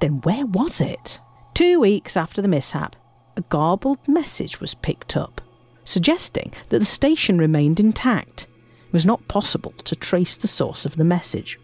then 0.00 0.20
where 0.20 0.46
was 0.46 0.80
it? 0.80 1.18
Two 1.52 1.80
weeks 1.80 2.16
after 2.16 2.40
the 2.40 2.46
mishap, 2.46 2.94
a 3.36 3.40
garbled 3.40 4.06
message 4.06 4.60
was 4.60 4.74
picked 4.74 5.16
up, 5.16 5.40
suggesting 5.82 6.52
that 6.68 6.78
the 6.78 6.84
station 6.84 7.36
remained 7.36 7.80
intact. 7.80 8.46
It 8.86 8.92
was 8.92 9.04
not 9.04 9.26
possible 9.26 9.72
to 9.72 9.96
trace 9.96 10.36
the 10.36 10.46
source 10.46 10.86
of 10.86 10.94
the 10.94 11.02
message. 11.02 11.58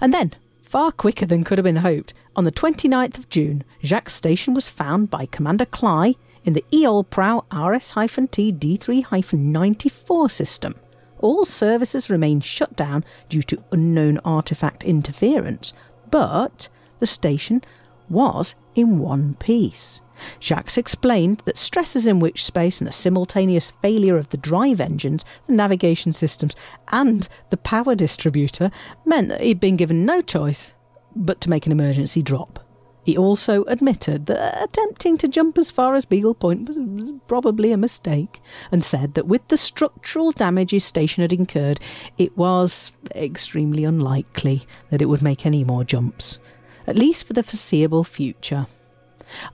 And 0.00 0.14
then, 0.14 0.32
far 0.72 0.90
quicker 0.90 1.26
than 1.26 1.44
could 1.44 1.58
have 1.58 1.64
been 1.64 1.76
hoped, 1.76 2.14
on 2.34 2.44
the 2.44 2.50
29th 2.50 3.18
of 3.18 3.28
June, 3.28 3.62
Jacques 3.84 4.08
Station 4.08 4.54
was 4.54 4.70
found 4.70 5.10
by 5.10 5.26
Commander 5.26 5.66
Cly 5.66 6.14
in 6.46 6.54
the 6.54 6.64
Eol 6.72 7.04
Prou 7.04 7.44
RS-T 7.52 8.54
D3-94 8.54 10.30
system, 10.30 10.74
all 11.18 11.44
services 11.44 12.08
remained 12.08 12.42
shut 12.42 12.74
down 12.74 13.04
due 13.28 13.42
to 13.42 13.62
unknown 13.70 14.16
artifact 14.24 14.82
interference, 14.82 15.74
but 16.10 16.70
the 17.00 17.06
station 17.06 17.60
was 18.08 18.54
in 18.74 18.98
one 18.98 19.34
piece. 19.34 20.00
Jacques 20.40 20.76
explained 20.78 21.42
that 21.44 21.56
stresses 21.56 22.06
in 22.06 22.20
witch 22.20 22.44
space 22.44 22.80
and 22.80 22.88
the 22.88 22.92
simultaneous 22.92 23.70
failure 23.82 24.16
of 24.16 24.28
the 24.30 24.36
drive 24.36 24.80
engines, 24.80 25.24
the 25.46 25.52
navigation 25.52 26.12
systems, 26.12 26.54
and 26.88 27.28
the 27.50 27.56
power 27.56 27.94
distributor 27.94 28.70
meant 29.04 29.28
that 29.28 29.40
he'd 29.40 29.60
been 29.60 29.76
given 29.76 30.04
no 30.04 30.20
choice 30.22 30.74
but 31.14 31.40
to 31.40 31.50
make 31.50 31.66
an 31.66 31.72
emergency 31.72 32.22
drop. 32.22 32.58
He 33.04 33.16
also 33.16 33.64
admitted 33.64 34.26
that 34.26 34.62
attempting 34.62 35.18
to 35.18 35.28
jump 35.28 35.58
as 35.58 35.72
far 35.72 35.96
as 35.96 36.04
Beagle 36.04 36.34
Point 36.34 36.68
was, 36.68 37.12
probably 37.26 37.72
a 37.72 37.76
mistake, 37.76 38.40
and 38.70 38.84
said 38.84 39.14
that 39.14 39.26
with 39.26 39.46
the 39.48 39.56
structural 39.56 40.30
damage 40.30 40.70
his 40.70 40.84
station 40.84 41.22
had 41.22 41.32
incurred, 41.32 41.80
it 42.16 42.36
was 42.36 42.92
extremely 43.14 43.82
unlikely 43.82 44.62
that 44.90 45.02
it 45.02 45.06
would 45.06 45.22
make 45.22 45.44
any 45.44 45.64
more 45.64 45.82
jumps, 45.82 46.38
at 46.86 46.96
least 46.96 47.26
for 47.26 47.32
the 47.32 47.42
foreseeable 47.42 48.04
future. 48.04 48.66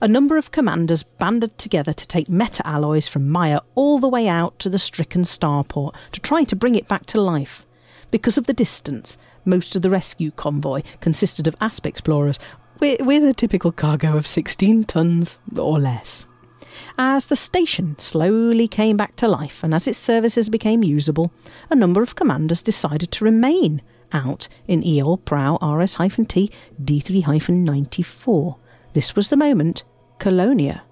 A 0.01 0.07
number 0.07 0.37
of 0.37 0.51
commanders 0.51 1.03
banded 1.03 1.57
together 1.57 1.93
to 1.93 2.07
take 2.07 2.29
meta 2.29 2.65
alloys 2.65 3.07
from 3.07 3.29
Maia 3.29 3.61
all 3.75 3.99
the 3.99 4.09
way 4.09 4.27
out 4.27 4.59
to 4.59 4.69
the 4.69 4.79
stricken 4.79 5.23
starport 5.23 5.95
to 6.11 6.19
try 6.19 6.43
to 6.43 6.55
bring 6.55 6.75
it 6.75 6.87
back 6.87 7.05
to 7.07 7.21
life. 7.21 7.65
Because 8.11 8.37
of 8.37 8.45
the 8.45 8.53
distance, 8.53 9.17
most 9.45 9.75
of 9.75 9.81
the 9.81 9.89
rescue 9.89 10.31
convoy 10.31 10.81
consisted 10.99 11.47
of 11.47 11.55
asp 11.61 11.85
explorers 11.85 12.39
with, 12.79 13.01
a 13.23 13.33
typical 13.33 13.71
cargo 13.71 14.15
of 14.15 14.25
16 14.25 14.85
tons 14.85 15.37
or 15.57 15.79
less. 15.79 16.25
As 16.97 17.27
the 17.27 17.35
station 17.35 17.97
slowly 17.99 18.67
came 18.67 18.97
back 18.97 19.15
to 19.17 19.27
life 19.27 19.63
and 19.63 19.73
as 19.73 19.87
its 19.87 19.97
services 19.97 20.49
became 20.49 20.83
usable, 20.83 21.31
a 21.69 21.75
number 21.75 22.01
of 22.01 22.15
commanders 22.15 22.61
decided 22.61 23.11
to 23.11 23.25
remain 23.25 23.81
out 24.11 24.47
in 24.67 24.81
Eol 24.81 25.19
Prou 25.19 25.57
RS 25.61 25.95
T 26.27 26.51
D3 26.81 27.49
94. 27.49 28.57
This 28.93 29.15
was 29.15 29.29
the 29.29 29.37
moment 29.37 29.83
Colonia 30.17 30.83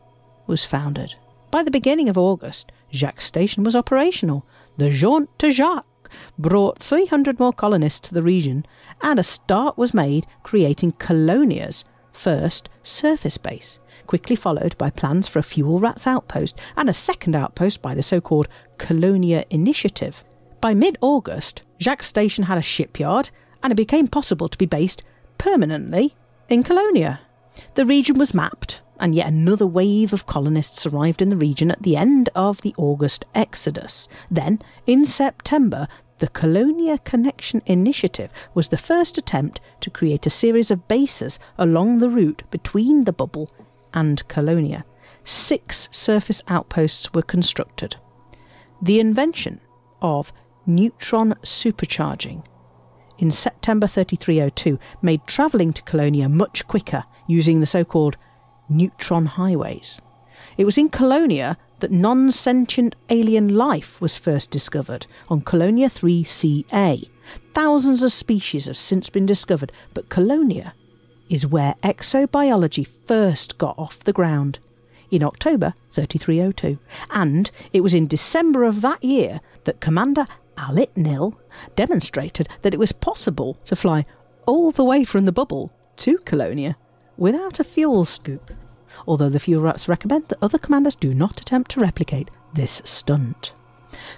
was 0.45 0.65
founded. 0.65 1.15
By 1.49 1.63
the 1.63 1.71
beginning 1.71 2.09
of 2.09 2.17
August, 2.17 2.71
Jacques 2.93 3.21
Station 3.21 3.63
was 3.63 3.75
operational. 3.75 4.45
The 4.77 4.91
Jaunt 4.91 5.29
to 5.39 5.51
Jacques 5.51 6.11
brought 6.37 6.79
300 6.79 7.39
more 7.39 7.51
colonists 7.53 8.07
to 8.07 8.13
the 8.13 8.21
region, 8.21 8.65
and 9.01 9.17
a 9.17 9.23
start 9.23 9.77
was 9.77 9.93
made 9.93 10.27
creating 10.43 10.93
Colonia's 10.93 11.85
first 12.13 12.69
surface 12.83 13.37
base, 13.37 13.79
quickly 14.05 14.35
followed 14.35 14.77
by 14.77 14.89
plans 14.89 15.27
for 15.27 15.39
a 15.39 15.43
fuel 15.43 15.79
rats 15.79 16.05
outpost 16.05 16.59
and 16.75 16.89
a 16.89 16.93
second 16.93 17.35
outpost 17.35 17.81
by 17.81 17.95
the 17.95 18.03
so 18.03 18.21
called 18.21 18.47
Colonia 18.77 19.43
Initiative. 19.49 20.23
By 20.61 20.73
mid 20.73 20.97
August, 21.01 21.63
Jacques 21.79 22.03
Station 22.03 22.43
had 22.43 22.57
a 22.57 22.61
shipyard, 22.61 23.31
and 23.63 23.71
it 23.71 23.75
became 23.75 24.07
possible 24.07 24.47
to 24.47 24.57
be 24.57 24.65
based 24.65 25.03
permanently 25.37 26.15
in 26.47 26.63
Colonia. 26.63 27.21
The 27.75 27.85
region 27.85 28.17
was 28.17 28.33
mapped, 28.33 28.81
and 28.99 29.15
yet 29.15 29.27
another 29.27 29.67
wave 29.67 30.13
of 30.13 30.25
colonists 30.25 30.85
arrived 30.85 31.21
in 31.21 31.29
the 31.29 31.37
region 31.37 31.71
at 31.71 31.83
the 31.83 31.95
end 31.95 32.29
of 32.35 32.61
the 32.61 32.73
August 32.77 33.25
exodus. 33.33 34.07
Then, 34.29 34.59
in 34.85 35.05
September, 35.05 35.87
the 36.19 36.27
Colonia 36.27 36.97
Connection 36.97 37.61
Initiative 37.65 38.31
was 38.53 38.69
the 38.69 38.77
first 38.77 39.17
attempt 39.17 39.59
to 39.81 39.89
create 39.89 40.25
a 40.25 40.31
series 40.31 40.71
of 40.71 40.87
bases 40.87 41.39
along 41.57 41.99
the 41.99 42.09
route 42.09 42.43
between 42.49 43.03
the 43.03 43.13
bubble 43.13 43.51
and 43.93 44.27
Colonia. 44.27 44.83
Six 45.23 45.89
surface 45.91 46.41
outposts 46.47 47.13
were 47.13 47.21
constructed. 47.21 47.97
The 48.81 48.99
invention 48.99 49.61
of 50.01 50.31
neutron 50.65 51.33
supercharging 51.43 52.43
in 53.17 53.31
September 53.31 53.87
3302 53.87 54.79
made 55.01 55.25
travelling 55.25 55.73
to 55.73 55.81
Colonia 55.83 56.29
much 56.29 56.67
quicker 56.67 57.03
using 57.27 57.59
the 57.59 57.65
so 57.65 57.83
called 57.83 58.17
neutron 58.69 59.25
highways. 59.25 60.01
It 60.57 60.65
was 60.65 60.77
in 60.77 60.89
Colonia 60.89 61.57
that 61.79 61.91
non 61.91 62.31
sentient 62.31 62.95
alien 63.09 63.55
life 63.55 64.01
was 64.01 64.17
first 64.17 64.51
discovered 64.51 65.05
on 65.29 65.41
Colonia 65.41 65.87
3CA. 65.87 67.07
Thousands 67.53 68.03
of 68.03 68.11
species 68.11 68.65
have 68.65 68.77
since 68.77 69.09
been 69.09 69.25
discovered, 69.25 69.71
but 69.93 70.09
Colonia 70.09 70.73
is 71.29 71.45
where 71.45 71.75
exobiology 71.83 72.87
first 72.87 73.57
got 73.57 73.77
off 73.77 73.99
the 73.99 74.13
ground 74.13 74.59
in 75.11 75.23
October 75.23 75.73
3302. 75.91 76.79
And 77.11 77.51
it 77.73 77.81
was 77.81 77.93
in 77.93 78.07
December 78.07 78.63
of 78.63 78.81
that 78.81 79.03
year 79.03 79.41
that 79.65 79.79
Commander 79.79 80.25
Alit 80.57 80.95
Nil 80.95 81.39
demonstrated 81.75 82.49
that 82.61 82.73
it 82.73 82.79
was 82.79 82.91
possible 82.91 83.57
to 83.65 83.75
fly 83.75 84.05
all 84.45 84.71
the 84.71 84.85
way 84.85 85.03
from 85.03 85.25
the 85.25 85.31
bubble 85.31 85.71
to 85.97 86.17
Colonia 86.19 86.77
without 87.17 87.59
a 87.59 87.63
fuel 87.63 88.05
scoop, 88.05 88.51
although 89.07 89.29
the 89.29 89.39
fuel 89.39 89.61
rats 89.61 89.87
recommend 89.87 90.25
that 90.25 90.37
other 90.41 90.57
commanders 90.57 90.95
do 90.95 91.13
not 91.13 91.41
attempt 91.41 91.71
to 91.71 91.79
replicate 91.79 92.29
this 92.53 92.81
stunt. 92.85 93.53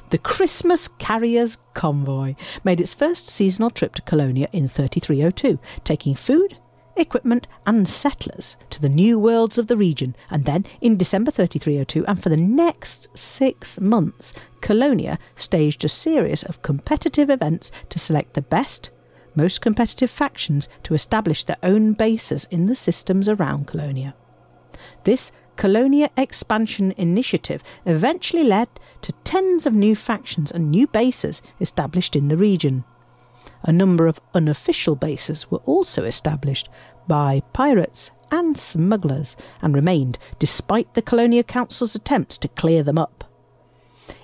The 0.09 0.17
Christmas 0.17 0.87
Carriers 0.87 1.57
Convoy 1.73 2.35
made 2.63 2.81
its 2.81 2.93
first 2.93 3.27
seasonal 3.27 3.69
trip 3.69 3.95
to 3.95 4.01
Colonia 4.01 4.49
in 4.51 4.67
3302, 4.67 5.59
taking 5.83 6.15
food, 6.15 6.57
equipment, 6.95 7.47
and 7.65 7.87
settlers 7.87 8.57
to 8.71 8.81
the 8.81 8.89
new 8.89 9.19
worlds 9.19 9.57
of 9.57 9.67
the 9.67 9.77
region, 9.77 10.15
and 10.29 10.45
then 10.45 10.65
in 10.81 10.97
December 10.97 11.31
3302, 11.31 12.05
and 12.07 12.21
for 12.21 12.29
the 12.29 12.37
next 12.37 13.17
six 13.17 13.79
months, 13.79 14.33
Colonia 14.61 15.17
staged 15.35 15.85
a 15.85 15.89
series 15.89 16.43
of 16.43 16.61
competitive 16.61 17.29
events 17.29 17.71
to 17.89 17.99
select 17.99 18.33
the 18.33 18.41
best, 18.41 18.89
most 19.39 19.61
competitive 19.61 20.09
factions 20.09 20.67
to 20.83 20.93
establish 20.93 21.45
their 21.45 21.57
own 21.63 21.93
bases 21.93 22.45
in 22.51 22.67
the 22.67 22.75
systems 22.75 23.29
around 23.29 23.67
Colonia. 23.67 24.13
This 25.05 25.31
Colonia 25.55 26.09
expansion 26.17 26.93
initiative 26.97 27.63
eventually 27.85 28.43
led 28.43 28.67
to 29.01 29.13
tens 29.23 29.65
of 29.65 29.73
new 29.73 29.95
factions 29.95 30.51
and 30.51 30.69
new 30.69 30.87
bases 30.87 31.41
established 31.61 32.15
in 32.15 32.27
the 32.27 32.37
region. 32.37 32.83
A 33.63 33.71
number 33.71 34.07
of 34.07 34.19
unofficial 34.33 34.95
bases 34.95 35.49
were 35.49 35.63
also 35.65 36.03
established 36.03 36.67
by 37.07 37.41
pirates 37.53 38.11
and 38.31 38.57
smugglers 38.57 39.37
and 39.61 39.73
remained 39.73 40.17
despite 40.37 40.93
the 40.93 41.01
Colonia 41.01 41.43
Council's 41.43 41.95
attempts 41.95 42.37
to 42.39 42.47
clear 42.49 42.83
them 42.83 42.97
up. 42.97 43.28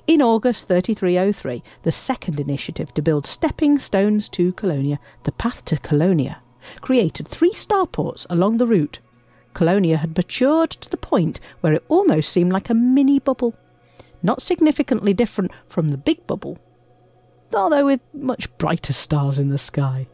In 0.08 0.22
August 0.22 0.68
3303, 0.68 1.64
the 1.84 1.92
second 1.92 2.40
initiative 2.40 2.94
to 2.94 3.02
build 3.02 3.26
stepping 3.26 3.80
stones 3.80 4.30
to 4.30 4.54
Colonia, 4.54 5.00
the 5.24 5.32
Path 5.32 5.66
to 5.66 5.78
Colonia, 5.78 6.42
created 6.82 7.28
three 7.28 7.52
starports 7.52 8.26
along 8.30 8.58
the 8.58 8.68
route. 8.68 9.00
Colonia 9.54 9.98
had 9.98 10.16
matured 10.16 10.70
to 10.72 10.90
the 10.90 10.98
point 10.98 11.40
where 11.62 11.74
it 11.74 11.84
almost 11.88 12.32
seemed 12.32 12.52
like 12.52 12.70
a 12.70 12.74
mini 12.74 13.20
bubble, 13.20 13.56
not 14.22 14.42
significantly 14.42 15.14
different 15.14 15.52
from 15.68 15.90
the 15.90 15.98
big 15.98 16.26
bubble, 16.28 16.58
although 17.56 17.86
with 17.86 18.02
much 18.14 18.56
brighter 18.58 18.94
stars 18.94 19.40
in 19.40 19.50
the 19.50 19.58
sky. 19.58 20.08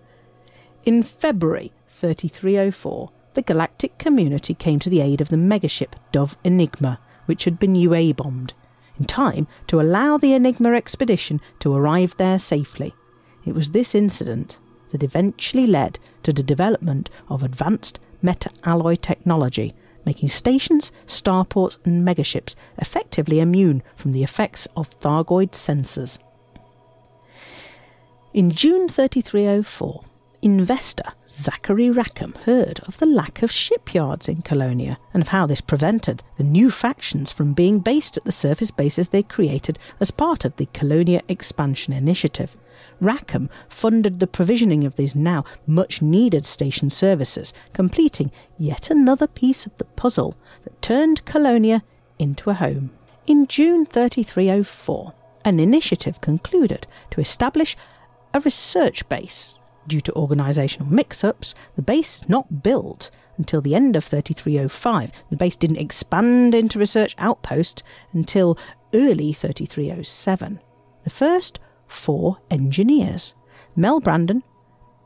In 0.86 1.04
February 1.04 1.72
3304, 1.90 3.12
the 3.34 3.42
galactic 3.42 3.98
community 3.98 4.54
came 4.54 4.80
to 4.80 4.90
the 4.90 5.02
aid 5.02 5.22
of 5.22 5.30
the 5.30 5.38
megaship 5.38 5.94
Dove 6.12 6.38
Enigma, 6.44 7.00
which 7.26 7.46
had 7.46 7.60
been 7.60 7.76
UA 7.76 8.14
bombed 8.14 8.54
in 9.00 9.06
time 9.06 9.48
to 9.68 9.82
allow 9.82 10.18
the 10.18 10.34
Enigma 10.34 10.74
expedition 10.74 11.42
to 11.60 11.74
arrive 11.74 12.16
there 12.18 12.40
safely. 12.40 12.94
It 13.46 13.56
was 13.56 13.72
this 13.72 13.96
incident 13.96 14.60
that 14.90 15.04
eventually 15.04 15.66
led 15.66 16.00
to 16.24 16.34
the 16.34 16.44
development 16.44 17.10
of 17.30 17.44
advanced 17.44 18.00
meta 18.22 18.52
alloy 18.64 18.96
technology, 18.96 19.74
making 20.06 20.30
stations, 20.30 20.92
starports, 21.08 21.78
and 21.86 22.06
megaships 22.08 22.56
effectively 22.78 23.40
immune 23.40 23.82
from 23.96 24.12
the 24.12 24.24
effects 24.24 24.68
of 24.76 24.90
Thargoid 25.00 25.52
sensors. 25.52 26.20
In 28.34 28.52
June 28.52 28.88
3304, 28.88 30.04
investor 30.42 31.04
Zachary 31.30 31.92
Rackham 31.92 32.34
heard 32.46 32.80
of 32.82 32.98
the 32.98 33.06
lack 33.06 33.44
of 33.44 33.52
shipyards 33.52 34.28
in 34.28 34.42
Colonia 34.42 34.98
and 35.14 35.22
of 35.22 35.28
how 35.28 35.46
this 35.46 35.62
prevented 35.62 36.24
the 36.38 36.44
new 36.44 36.72
factions 36.72 37.32
from 37.32 37.54
being 37.54 37.80
based 37.80 38.18
at 38.18 38.24
the 38.24 38.32
surface 38.32 38.72
bases 38.72 39.10
they 39.10 39.22
created 39.22 39.78
as 40.00 40.10
part 40.10 40.44
of 40.44 40.56
the 40.56 40.68
Colonia 40.74 41.22
Expansion 41.28 41.94
Initiative. 41.94 42.58
Rackham 43.00 43.50
funded 43.70 44.20
the 44.20 44.28
provisioning 44.28 44.84
of 44.84 44.96
these 44.96 45.16
now 45.16 45.46
much 45.68 46.02
needed 46.02 46.46
station 46.46 46.90
services, 46.90 47.54
completing 47.74 48.32
yet 48.58 48.90
another 48.90 49.28
piece 49.28 49.66
of 49.66 49.78
the 49.78 49.86
puzzle 49.86 50.36
that 50.64 50.82
turned 50.82 51.24
Colonia 51.26 51.84
into 52.18 52.50
a 52.50 52.56
home. 52.56 52.92
In 53.28 53.46
June 53.46 53.86
3304, 53.86 55.14
an 55.46 55.60
initiative 55.60 56.20
concluded 56.22 56.88
to 57.12 57.22
establish 57.22 57.78
a 58.34 58.40
research 58.40 59.08
base 59.10 59.58
Due 59.88 60.02
to 60.02 60.12
organisational 60.14 60.90
mix 60.90 61.24
ups, 61.24 61.56
the 61.76 61.82
base 61.82 62.28
not 62.30 62.64
built 62.64 63.10
until 63.38 63.62
the 63.62 63.76
end 63.76 63.96
of 63.96 64.04
3305. 64.04 65.24
The 65.30 65.38
base 65.38 65.56
didn't 65.56 65.78
expand 65.78 66.54
into 66.54 66.80
research 66.80 67.16
outpost 67.18 67.84
until 68.14 68.58
early 68.94 69.34
3307. 69.34 70.60
The 71.04 71.10
first 71.10 71.60
four 71.88 72.38
engineers 72.50 73.34
Mel 73.76 74.00
Brandon, 74.00 74.44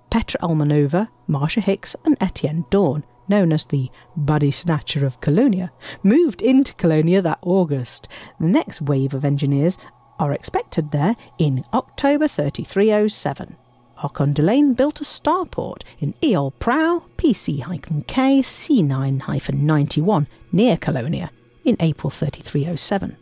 Petra 0.09 0.39
Olmanova, 0.41 1.09
Marsha 1.29 1.61
Hicks, 1.61 1.95
and 2.03 2.17
Etienne 2.19 2.65
Dorn, 2.69 3.03
known 3.27 3.53
as 3.53 3.65
the 3.65 3.89
Body 4.15 4.51
Snatcher 4.51 5.05
of 5.05 5.21
Colonia, 5.21 5.71
moved 6.03 6.41
into 6.41 6.73
Colonia 6.75 7.21
that 7.21 7.39
August. 7.41 8.07
The 8.39 8.47
next 8.47 8.81
wave 8.81 9.13
of 9.13 9.23
engineers 9.23 9.77
are 10.19 10.33
expected 10.33 10.91
there 10.91 11.15
in 11.37 11.63
October 11.73 12.27
3307. 12.27 13.57
Archon 14.03 14.33
Delaine 14.33 14.73
built 14.73 15.01
a 15.01 15.03
starport 15.03 15.83
in 15.99 16.13
Eol 16.21 16.53
Prou 16.59 17.03
PC-K 17.17 18.41
C9-91 18.41 20.27
near 20.51 20.77
Colonia 20.77 21.31
in 21.63 21.77
April 21.79 22.09
3307. 22.09 23.17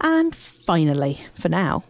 And 0.00 0.34
finally, 0.34 1.20
for 1.40 1.48
now, 1.48 1.84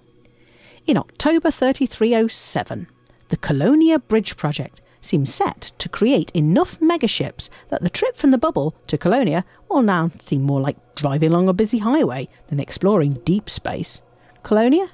in 0.86 0.96
October 0.96 1.50
3307, 1.50 2.86
the 3.28 3.36
Colonia 3.36 3.98
Bridge 3.98 4.36
Project 4.36 4.80
seems 5.00 5.34
set 5.34 5.72
to 5.78 5.88
create 5.88 6.30
enough 6.32 6.78
megaships 6.78 7.48
that 7.70 7.82
the 7.82 7.90
trip 7.90 8.16
from 8.16 8.30
the 8.30 8.38
bubble 8.38 8.74
to 8.86 8.96
Colonia 8.96 9.44
will 9.68 9.82
now 9.82 10.10
seem 10.20 10.42
more 10.42 10.60
like 10.60 10.94
driving 10.94 11.30
along 11.30 11.48
a 11.48 11.52
busy 11.52 11.78
highway 11.78 12.28
than 12.48 12.60
exploring 12.60 13.14
deep 13.24 13.50
space. 13.50 14.00
Colonia 14.42 14.90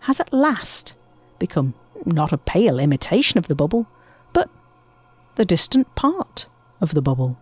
has 0.00 0.20
at 0.20 0.32
last 0.32 0.94
become 1.38 1.74
not 2.06 2.32
a 2.32 2.38
pale 2.38 2.78
imitation 2.78 3.38
of 3.38 3.48
the 3.48 3.54
bubble, 3.54 3.86
but 4.32 4.48
the 5.36 5.44
distant 5.44 5.94
part 5.94 6.46
of 6.80 6.94
the 6.94 7.02
bubble. 7.02 7.38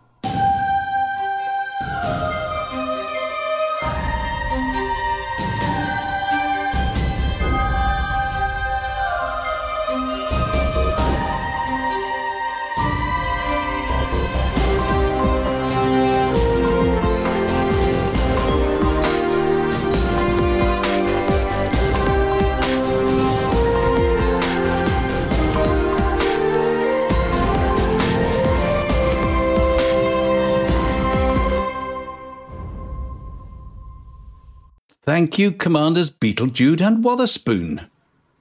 Thank 35.07 35.39
you, 35.39 35.53
Commanders 35.53 36.11
Beetlejude 36.11 36.85
and 36.85 37.05
Wotherspoon. 37.05 37.87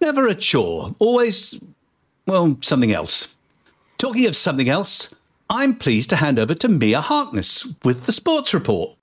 Never 0.01 0.27
a 0.27 0.33
chore, 0.33 0.95
always, 0.97 1.59
well, 2.25 2.57
something 2.61 2.91
else. 2.91 3.37
Talking 3.99 4.25
of 4.25 4.35
something 4.35 4.67
else, 4.67 5.13
I'm 5.47 5.75
pleased 5.75 6.09
to 6.09 6.15
hand 6.15 6.39
over 6.39 6.55
to 6.55 6.67
Mia 6.67 7.01
Harkness 7.01 7.71
with 7.83 8.07
the 8.07 8.11
sports 8.11 8.51
report. 8.51 8.97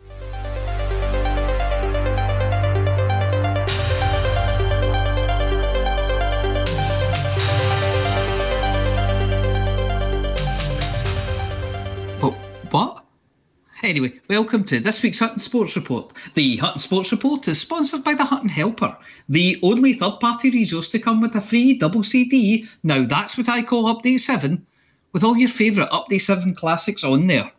Anyway, 13.83 14.12
welcome 14.30 14.62
to 14.62 14.78
this 14.78 15.03
week's 15.03 15.18
Hutton 15.18 15.41
Sports 15.41 15.74
Report. 15.74 16.12
The 16.35 16.57
Hutton 16.59 16.78
Sports 16.78 17.11
Report 17.11 17.49
is 17.49 17.61
sponsored 17.61 18.05
by 18.05 18.14
the 18.14 18.24
Hutton 18.24 18.49
Helper, 18.49 18.97
the 19.28 19.59
only 19.61 19.95
third 19.95 20.20
party 20.20 20.51
resource 20.51 20.89
to 20.91 21.01
come 21.01 21.20
with 21.20 21.35
a 21.35 21.41
free 21.41 21.76
double 21.76 22.05
CD. 22.05 22.68
Now 22.85 23.05
that's 23.05 23.37
what 23.37 23.49
I 23.49 23.61
call 23.62 23.93
Update 23.93 24.20
7, 24.20 24.64
with 25.12 25.24
all 25.24 25.37
your 25.37 25.49
favourite 25.49 25.91
Update 25.91 26.20
7 26.20 26.55
classics 26.55 27.03
on 27.03 27.26
there. 27.26 27.51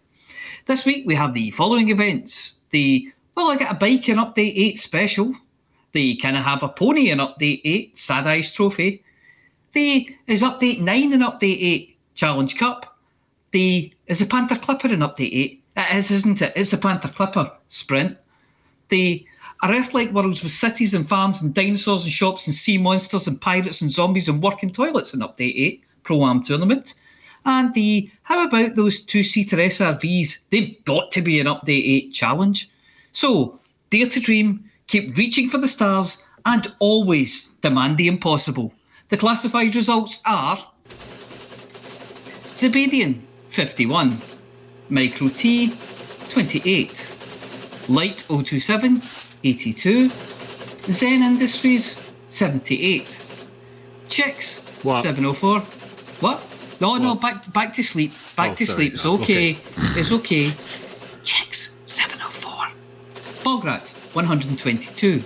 This 0.66 0.86
week 0.86 1.04
we 1.06 1.14
have 1.16 1.34
the 1.34 1.52
following 1.52 1.90
events 1.90 2.56
the 2.70 3.12
Well, 3.36 3.52
I 3.52 3.58
Get 3.58 3.74
a 3.74 3.76
Bike 3.76 4.08
in 4.08 4.16
Update 4.16 4.54
8 4.56 4.80
special, 4.80 5.34
the 5.92 6.16
Can 6.16 6.38
I 6.38 6.40
Have 6.40 6.64
a 6.64 6.70
Pony 6.70 7.10
in 7.10 7.18
Update 7.18 7.60
8 7.66 7.98
Sad 7.98 8.28
Eyes 8.28 8.54
Trophy, 8.54 9.04
the 9.74 10.10
Is 10.28 10.42
Update 10.42 10.80
9 10.80 11.12
in 11.12 11.20
Update 11.20 11.58
8 11.60 11.98
Challenge 12.16 12.58
Cup, 12.58 12.98
the 13.52 13.94
Is 14.08 14.20
the 14.20 14.26
Panther 14.26 14.56
Clipper 14.56 14.88
in 14.88 15.02
Update 15.02 15.34
8 15.34 15.63
it 15.76 15.96
is, 15.96 16.12
isn't 16.12 16.42
it? 16.42 16.54
It's 16.56 16.72
the 16.72 16.78
Panther 16.78 17.10
Clipper 17.10 17.52
sprint. 17.68 18.18
The 18.90 19.26
Earth-like 19.64 20.12
worlds 20.12 20.44
with 20.44 20.52
cities 20.52 20.94
and 20.94 21.08
farms 21.08 21.42
and 21.42 21.54
dinosaurs 21.54 22.04
and 22.04 22.12
shops 22.12 22.48
and 22.48 22.54
sea 22.54 22.78
monsters 22.78 23.28
and 23.28 23.40
pirates 23.40 23.82
and 23.82 23.92
zombies 23.92 24.28
and 24.28 24.44
working 24.44 24.72
toilets 24.72 25.14
in 25.14 25.22
Update 25.22 25.56
8 25.56 25.84
Pro-Am 26.04 26.44
Tournament. 26.44 26.96
And 27.46 27.74
the 27.74 28.12
how 28.24 28.46
about 28.46 28.76
those 28.76 29.02
two-seater 29.02 29.58
SRVs? 29.58 30.40
They've 30.50 30.84
got 30.86 31.12
to 31.12 31.22
be 31.22 31.40
an 31.40 31.48
Update 31.48 32.10
8 32.10 32.14
challenge. 32.14 32.70
So, 33.12 33.60
dare 33.90 34.08
to 34.08 34.20
dream, 34.20 34.70
keep 34.88 35.18
reaching 35.18 35.50
for 35.50 35.58
the 35.58 35.68
stars, 35.68 36.26
and 36.46 36.68
always 36.80 37.48
demand 37.62 37.98
the 37.98 38.08
impossible. 38.08 38.74
The 39.10 39.18
classified 39.18 39.76
results 39.76 40.22
are 40.28 40.58
Zebedian 42.54 43.22
51, 43.48 44.12
Micro 44.94 45.28
T 45.28 45.74
28, 46.30 47.10
Light 47.90 48.24
027 48.30 49.02
82, 49.44 50.10
Zen 50.86 51.24
Industries 51.24 52.14
78, 52.30 53.20
Chicks 54.08 54.62
What? 54.84 55.02
704. 55.02 55.62
What? 56.22 56.40
No, 56.80 56.98
no, 56.98 57.16
back 57.16 57.52
back 57.52 57.74
to 57.74 57.82
sleep. 57.82 58.12
Back 58.36 58.52
Oh, 58.52 58.56
to 58.56 58.66
fair 58.68 58.76
sleep. 58.76 58.94
It's 58.94 59.04
oh, 59.06 59.16
okay. 59.16 59.56
okay. 59.56 59.58
It's 60.00 60.12
okay. 60.12 60.52
Chicks 61.24 61.76
704. 61.88 62.74
Bograt 63.44 63.92
122. 64.14 65.24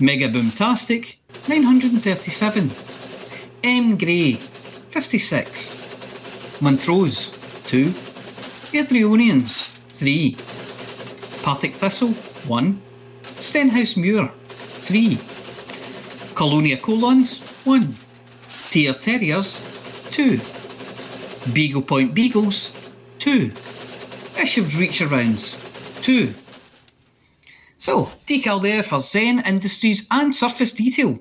Mega 0.00 0.28
Boomtastic 0.28 1.18
937. 1.46 2.68
M 3.62 3.96
Grey 3.96 4.32
56. 4.90 5.76
Montrose 6.60 7.30
2. 7.68 7.94
Adrionians 8.72 9.70
3. 9.90 10.36
Partick 11.44 11.74
Thistle 11.74 12.12
1. 12.48 12.82
Stenhouse 13.38 13.96
Muir 13.96 14.32
3. 14.48 15.16
Colonia 16.34 16.76
Colons 16.76 17.40
1. 17.64 17.96
Tier 18.70 18.94
Terriers 18.94 19.71
2. 20.12 21.52
Beagle 21.54 21.82
Point 21.82 22.14
Beagles 22.14 22.92
2. 23.18 23.48
Bishop's 24.36 24.78
Reach 24.78 25.00
Arounds 25.00 26.02
2. 26.02 26.34
So, 27.78 28.10
decal 28.26 28.62
there 28.62 28.82
for 28.82 28.98
Zen 29.00 29.42
Industries 29.46 30.06
and 30.10 30.34
Surface 30.34 30.74
Detail. 30.74 31.18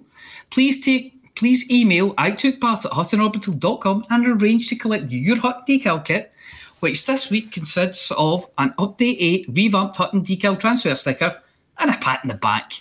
Please 0.50 0.84
take 0.84 1.36
please 1.36 1.72
email 1.72 2.14
I 2.18 2.32
took 2.32 2.60
part 2.60 2.86
at 2.86 2.92
huttonorbital.com 2.92 4.06
and 4.10 4.28
arrange 4.28 4.68
to 4.70 4.76
collect 4.76 5.10
your 5.10 5.40
Hut 5.40 5.66
decal 5.68 6.04
kit, 6.04 6.34
which 6.82 7.06
this 7.06 7.32
week 7.32 7.52
consists 7.52 8.12
of 8.12 8.46
an 8.58 8.74
Update 8.78 9.18
8 9.20 9.46
revamped 9.50 9.98
Hutton 9.98 10.22
decal 10.22 10.60
transfer 10.60 10.94
sticker 10.96 11.42
and 11.80 11.90
a 11.90 11.98
pat 11.98 12.20
in 12.24 12.28
the 12.28 12.36
back. 12.36 12.74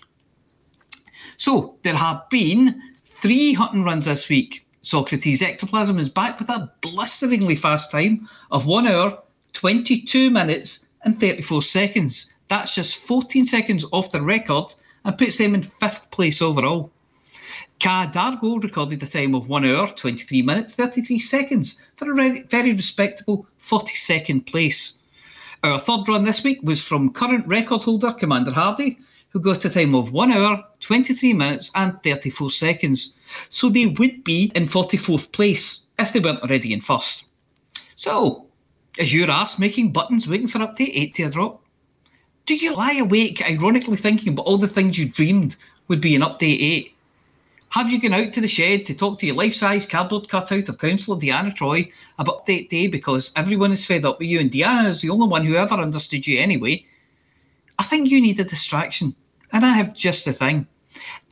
So, 1.37 1.79
there 1.85 1.95
have 1.95 2.29
been 2.31 2.83
three 3.05 3.55
Hutton 3.55 3.85
runs 3.85 4.07
this 4.07 4.29
week. 4.29 4.67
Socrates 4.83 5.43
Ectoplasm 5.43 5.99
is 5.99 6.09
back 6.09 6.39
with 6.39 6.49
a 6.49 6.73
blisteringly 6.81 7.55
fast 7.55 7.91
time 7.91 8.29
of 8.51 8.67
1 8.67 8.87
hour, 8.87 9.19
22 9.53 10.31
minutes, 10.31 10.87
and 11.05 11.21
34 11.21 11.63
seconds. 11.63 12.35
That's 12.49 12.75
just 12.75 12.97
14 12.97 13.45
seconds 13.47 13.85
off 13.93 14.13
the 14.13 14.23
record 14.23 14.75
and 15.05 15.17
puts 15.17 15.39
them 15.39 15.55
in 15.55 15.63
fifth 15.63 16.11
place 16.11 16.43
overall. 16.43 16.91
Ka 17.79 18.11
Dargo 18.13 18.63
recorded 18.63 19.03
a 19.03 19.07
time 19.07 19.35
of 19.35 19.49
1 19.49 19.65
hour, 19.65 19.89
23 19.89 20.43
minutes, 20.43 20.75
33 20.75 21.19
seconds 21.19 21.81
for 21.97 22.11
a 22.11 22.43
very 22.49 22.73
respectable 22.73 23.47
42nd 23.61 24.47
place. 24.47 24.99
Our 25.63 25.79
third 25.79 26.09
run 26.09 26.25
this 26.25 26.43
week 26.43 26.61
was 26.63 26.83
from 26.83 27.13
current 27.13 27.47
record 27.47 27.83
holder 27.83 28.13
Commander 28.13 28.53
Hardy, 28.53 28.99
who 29.31 29.41
got 29.41 29.65
a 29.65 29.71
time 29.71 29.95
of 29.95 30.13
1 30.13 30.33
hour, 30.33 30.65
23 30.81 31.33
minutes, 31.35 31.71
and 31.75 32.03
34 32.03 32.51
seconds. 32.51 33.13
So 33.49 33.69
they 33.69 33.87
would 33.87 34.25
be 34.25 34.53
in 34.55 34.65
44th 34.65 35.33
place 35.33 35.87
if 35.99 36.13
they 36.13 36.21
weren't 36.21 36.43
already 36.43 36.73
in 36.73 36.81
first. 36.81 37.31
So, 37.97 38.47
is 38.99 39.15
your 39.15 39.31
ass 39.31 39.59
making 39.59 39.93
buttons 39.93 40.27
waiting 40.27 40.49
for 40.49 40.59
update 40.59 40.91
8 40.95 41.15
to 41.15 41.31
drop? 41.31 41.63
Do 42.47 42.57
you 42.57 42.75
lie 42.75 42.99
awake 43.01 43.43
ironically 43.49 43.97
thinking 43.97 44.33
about 44.33 44.47
all 44.47 44.59
the 44.59 44.67
things 44.67 44.99
you 44.99 45.09
dreamed 45.09 45.57
would 45.89 46.01
be 46.01 46.15
in 46.15 46.23
update 46.23 46.61
8? 46.61 46.95
Have 47.71 47.89
you 47.89 48.01
gone 48.01 48.15
out 48.15 48.33
to 48.33 48.41
the 48.41 48.49
shed 48.49 48.85
to 48.87 48.95
talk 48.97 49.21
to 49.21 49.27
your 49.27 49.37
life 49.37 49.55
size 49.55 49.87
cardboard 49.87 50.29
cutout 50.29 50.69
of 50.69 50.79
Councillor 50.79 51.21
Deanna 51.21 51.55
Troi 51.55 51.93
about 52.19 52.45
update 52.45 52.69
day 52.69 52.89
because 52.89 53.33
everyone 53.37 53.71
is 53.71 53.87
fed 53.87 54.05
up 54.05 54.19
with 54.19 54.29
you 54.29 54.41
and 54.41 54.51
Deanna 54.51 54.89
is 54.89 55.03
the 55.03 55.11
only 55.11 55.29
one 55.29 55.47
who 55.47 55.55
ever 55.55 55.77
understood 55.77 56.27
you 56.27 56.41
anyway? 56.41 56.85
I 57.79 57.85
think 57.85 58.11
you 58.11 58.21
need 58.21 58.41
a 58.41 58.45
distraction. 58.45 59.15
And 59.53 59.65
I 59.65 59.75
have 59.75 59.95
just 59.95 60.25
the 60.25 60.33
thing. 60.33 60.67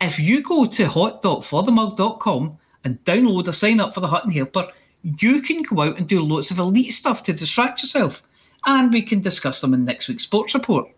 If 0.01 0.21
you 0.21 0.43
go 0.43 0.67
to 0.67 0.87
hot.forthemug.com 0.87 2.59
and 2.85 3.05
download 3.05 3.49
a 3.49 3.53
sign 3.53 3.81
up 3.81 3.95
for 3.95 4.01
the 4.01 4.07
Hutton 4.07 4.31
Helper, 4.31 4.69
you 5.03 5.43
can 5.43 5.63
go 5.63 5.83
out 5.83 5.99
and 5.99 6.09
do 6.09 6.21
lots 6.21 6.51
of 6.51 6.59
elite 6.59 6.93
stuff 6.93 7.23
to 7.25 7.33
distract 7.33 7.83
yourself. 7.83 8.23
And 8.67 8.93
we 8.93 9.03
can 9.03 9.21
discuss 9.21 9.61
them 9.61 9.75
in 9.75 9.85
next 9.85 10.09
week's 10.09 10.25
sports 10.25 10.55
report. 10.55 10.89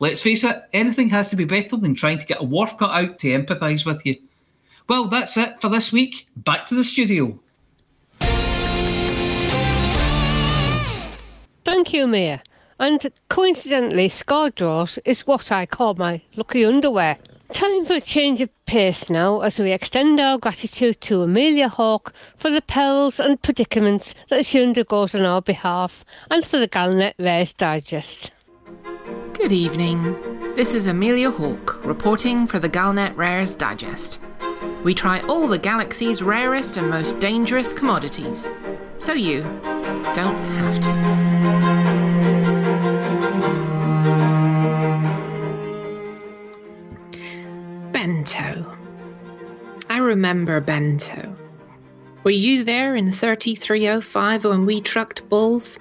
Let's 0.00 0.22
face 0.22 0.44
it, 0.44 0.62
anything 0.72 1.10
has 1.10 1.30
to 1.30 1.36
be 1.36 1.44
better 1.44 1.76
than 1.76 1.94
trying 1.94 2.18
to 2.18 2.26
get 2.26 2.40
a 2.40 2.44
Worf 2.44 2.78
cut 2.78 2.90
out 2.90 3.18
to 3.18 3.28
empathise 3.28 3.84
with 3.84 4.04
you. 4.06 4.16
Well, 4.88 5.06
that's 5.06 5.36
it 5.36 5.60
for 5.60 5.68
this 5.68 5.92
week. 5.92 6.26
Back 6.36 6.66
to 6.66 6.74
the 6.74 6.84
studio. 6.84 7.38
Thank 11.64 11.92
you, 11.92 12.06
Mayor. 12.06 12.42
And 12.80 13.06
coincidentally, 13.28 14.08
score 14.08 14.48
draws 14.48 14.98
is 15.04 15.26
what 15.26 15.52
I 15.52 15.66
call 15.66 15.94
my 15.96 16.22
lucky 16.34 16.64
underwear. 16.64 17.18
Time 17.52 17.84
for 17.84 17.92
a 17.94 18.00
change 18.00 18.40
of 18.40 18.48
pace 18.64 19.10
now 19.10 19.40
as 19.40 19.58
we 19.58 19.70
extend 19.70 20.18
our 20.18 20.38
gratitude 20.38 20.98
to 21.02 21.20
Amelia 21.20 21.68
Hawke 21.68 22.14
for 22.36 22.48
the 22.48 22.62
perils 22.62 23.20
and 23.20 23.42
predicaments 23.42 24.14
that 24.30 24.46
she 24.46 24.62
undergoes 24.62 25.14
on 25.14 25.26
our 25.26 25.42
behalf 25.42 26.06
and 26.30 26.42
for 26.42 26.58
the 26.58 26.68
Galnet 26.68 27.12
Rares 27.18 27.52
Digest. 27.52 28.32
Good 29.34 29.52
evening. 29.52 30.54
This 30.54 30.72
is 30.72 30.86
Amelia 30.86 31.30
Hawke 31.30 31.84
reporting 31.84 32.46
for 32.46 32.58
the 32.58 32.70
Galnet 32.70 33.14
Rares 33.14 33.54
Digest. 33.54 34.22
We 34.84 34.94
try 34.94 35.20
all 35.26 35.48
the 35.48 35.58
galaxy's 35.58 36.22
rarest 36.22 36.78
and 36.78 36.88
most 36.88 37.20
dangerous 37.20 37.74
commodities, 37.74 38.48
so 38.96 39.12
you 39.12 39.42
don't 40.14 40.38
have 40.54 40.80
to. 40.80 41.29
Bento. 48.02 48.64
I 49.90 49.98
remember 49.98 50.58
Bento. 50.62 51.36
Were 52.24 52.30
you 52.30 52.64
there 52.64 52.96
in 52.96 53.12
3305 53.12 54.44
when 54.44 54.64
we 54.64 54.80
trucked 54.80 55.28
bulls? 55.28 55.78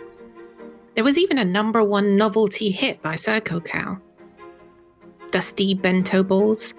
There 0.96 1.06
was 1.06 1.18
even 1.18 1.38
a 1.38 1.46
number 1.46 1.82
one 1.82 2.18
novelty 2.18 2.72
hit 2.72 3.02
by 3.02 3.16
Psycho 3.16 3.62
Cow. 3.62 4.00
Dusty 5.32 5.74
bento 5.74 6.22
balls. 6.22 6.74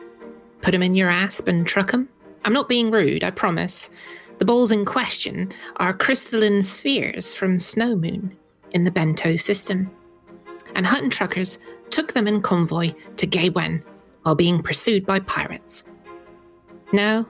Put 0.60 0.74
'em 0.74 0.82
in 0.82 0.94
your 0.94 1.08
asp 1.08 1.48
and 1.48 1.66
truck 1.66 1.94
'em. 1.94 2.10
I'm 2.44 2.52
not 2.52 2.68
being 2.68 2.90
rude, 2.90 3.24
I 3.24 3.30
promise. 3.30 3.88
The 4.40 4.44
balls 4.44 4.70
in 4.70 4.84
question 4.84 5.54
are 5.76 5.94
crystalline 5.94 6.60
spheres 6.60 7.34
from 7.34 7.58
Snow 7.58 7.96
Moon 7.96 8.36
in 8.72 8.84
the 8.84 8.90
bento 8.90 9.36
system. 9.36 9.90
And 10.74 10.86
Hutton 10.86 11.08
truckers 11.08 11.58
took 11.88 12.12
them 12.12 12.28
in 12.28 12.42
convoy 12.42 12.92
to 13.16 13.26
Gaywen 13.26 13.84
while 14.22 14.34
being 14.34 14.62
pursued 14.62 15.06
by 15.06 15.20
pirates. 15.20 15.84
No? 16.92 17.26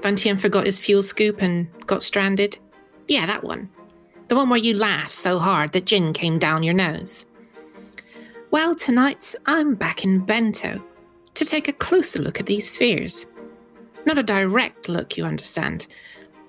Vantian 0.00 0.40
forgot 0.40 0.66
his 0.66 0.78
fuel 0.78 1.02
scoop 1.02 1.42
and 1.42 1.68
got 1.86 2.02
stranded? 2.02 2.58
Yeah, 3.08 3.26
that 3.26 3.44
one. 3.44 3.68
The 4.28 4.36
one 4.36 4.50
where 4.50 4.58
you 4.58 4.74
laughed 4.74 5.12
so 5.12 5.38
hard 5.38 5.72
that 5.72 5.86
gin 5.86 6.12
came 6.12 6.38
down 6.38 6.62
your 6.62 6.74
nose. 6.74 7.26
Well, 8.50 8.74
tonight 8.74 9.34
I'm 9.46 9.74
back 9.74 10.04
in 10.04 10.20
Bento 10.20 10.82
to 11.34 11.44
take 11.44 11.68
a 11.68 11.72
closer 11.72 12.20
look 12.20 12.40
at 12.40 12.46
these 12.46 12.70
spheres. 12.70 13.26
Not 14.06 14.18
a 14.18 14.22
direct 14.22 14.88
look, 14.88 15.16
you 15.16 15.24
understand. 15.24 15.86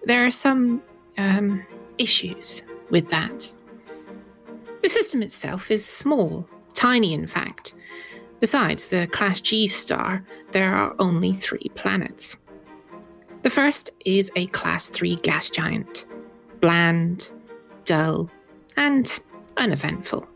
There 0.05 0.25
are 0.25 0.31
some 0.31 0.81
um, 1.17 1.65
issues 1.97 2.61
with 2.89 3.09
that. 3.09 3.53
The 4.81 4.89
system 4.89 5.21
itself 5.21 5.69
is 5.71 5.85
small, 5.85 6.47
tiny 6.73 7.13
in 7.13 7.27
fact. 7.27 7.75
Besides 8.39 8.87
the 8.87 9.07
Class 9.07 9.41
G 9.41 9.67
star, 9.67 10.23
there 10.51 10.73
are 10.73 10.95
only 10.99 11.33
three 11.33 11.69
planets. 11.75 12.37
The 13.41 13.49
first 13.49 13.91
is 14.05 14.31
a 14.35 14.47
Class 14.47 14.89
3 14.89 15.15
gas 15.17 15.49
giant, 15.49 16.05
bland, 16.59 17.31
dull, 17.85 18.29
and 18.75 19.19
uneventful. 19.57 20.27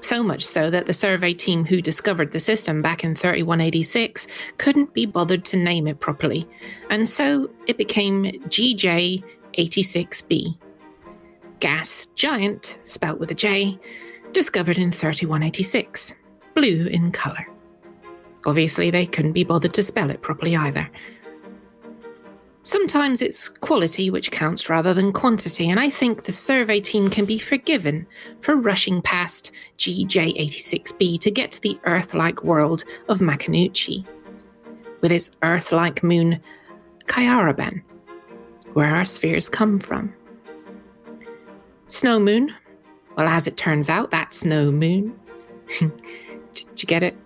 So 0.00 0.22
much 0.22 0.46
so 0.46 0.70
that 0.70 0.86
the 0.86 0.92
survey 0.92 1.34
team 1.34 1.64
who 1.64 1.82
discovered 1.82 2.32
the 2.32 2.40
system 2.40 2.80
back 2.82 3.04
in 3.04 3.14
3186 3.14 4.26
couldn't 4.58 4.94
be 4.94 5.06
bothered 5.06 5.44
to 5.46 5.56
name 5.56 5.86
it 5.86 6.00
properly, 6.00 6.46
and 6.88 7.08
so 7.08 7.50
it 7.66 7.76
became 7.76 8.24
GJ 8.48 9.22
86b. 9.58 10.58
Gas 11.58 12.06
giant, 12.14 12.78
spelt 12.84 13.20
with 13.20 13.30
a 13.30 13.34
J, 13.34 13.78
discovered 14.32 14.78
in 14.78 14.90
3186, 14.90 16.14
blue 16.60 16.86
in 16.86 17.10
colour. 17.10 17.46
Obviously, 18.44 18.90
they 18.90 19.06
couldn't 19.06 19.32
be 19.32 19.44
bothered 19.44 19.74
to 19.74 19.82
spell 19.82 20.10
it 20.10 20.20
properly 20.20 20.56
either. 20.56 20.88
Sometimes 22.62 23.22
it's 23.22 23.48
quality 23.48 24.10
which 24.10 24.30
counts 24.30 24.68
rather 24.68 24.92
than 24.92 25.12
quantity, 25.12 25.70
and 25.70 25.80
I 25.80 25.88
think 25.88 26.24
the 26.24 26.32
survey 26.32 26.80
team 26.80 27.08
can 27.08 27.24
be 27.24 27.38
forgiven 27.38 28.06
for 28.40 28.54
rushing 28.56 29.00
past 29.00 29.52
GJ86b 29.78 31.18
to 31.20 31.30
get 31.30 31.50
to 31.52 31.60
the 31.62 31.78
Earth 31.84 32.12
like 32.12 32.44
world 32.44 32.84
of 33.08 33.20
Macanucci, 33.20 34.06
with 35.00 35.10
its 35.10 35.36
Earth 35.42 35.72
like 35.72 36.02
moon 36.02 36.40
Kyaraben, 37.06 37.82
where 38.74 38.94
our 38.94 39.06
spheres 39.06 39.48
come 39.48 39.78
from. 39.78 40.12
Snow 41.86 42.20
Moon, 42.20 42.54
well, 43.16 43.26
as 43.26 43.46
it 43.46 43.56
turns 43.56 43.88
out, 43.88 44.10
that's 44.10 44.40
Snow 44.40 44.70
Moon. 44.70 45.18
Did 46.54 46.82
you 46.82 46.86
get 46.86 47.02
it? 47.02 47.16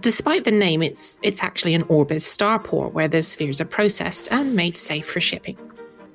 Despite 0.00 0.44
the 0.44 0.50
name, 0.50 0.82
it's 0.82 1.18
it's 1.22 1.42
actually 1.42 1.74
an 1.74 1.82
Orbis 1.84 2.24
starport 2.24 2.92
where 2.92 3.08
the 3.08 3.22
spheres 3.22 3.60
are 3.60 3.66
processed 3.66 4.32
and 4.32 4.56
made 4.56 4.78
safe 4.78 5.08
for 5.08 5.20
shipping. 5.20 5.58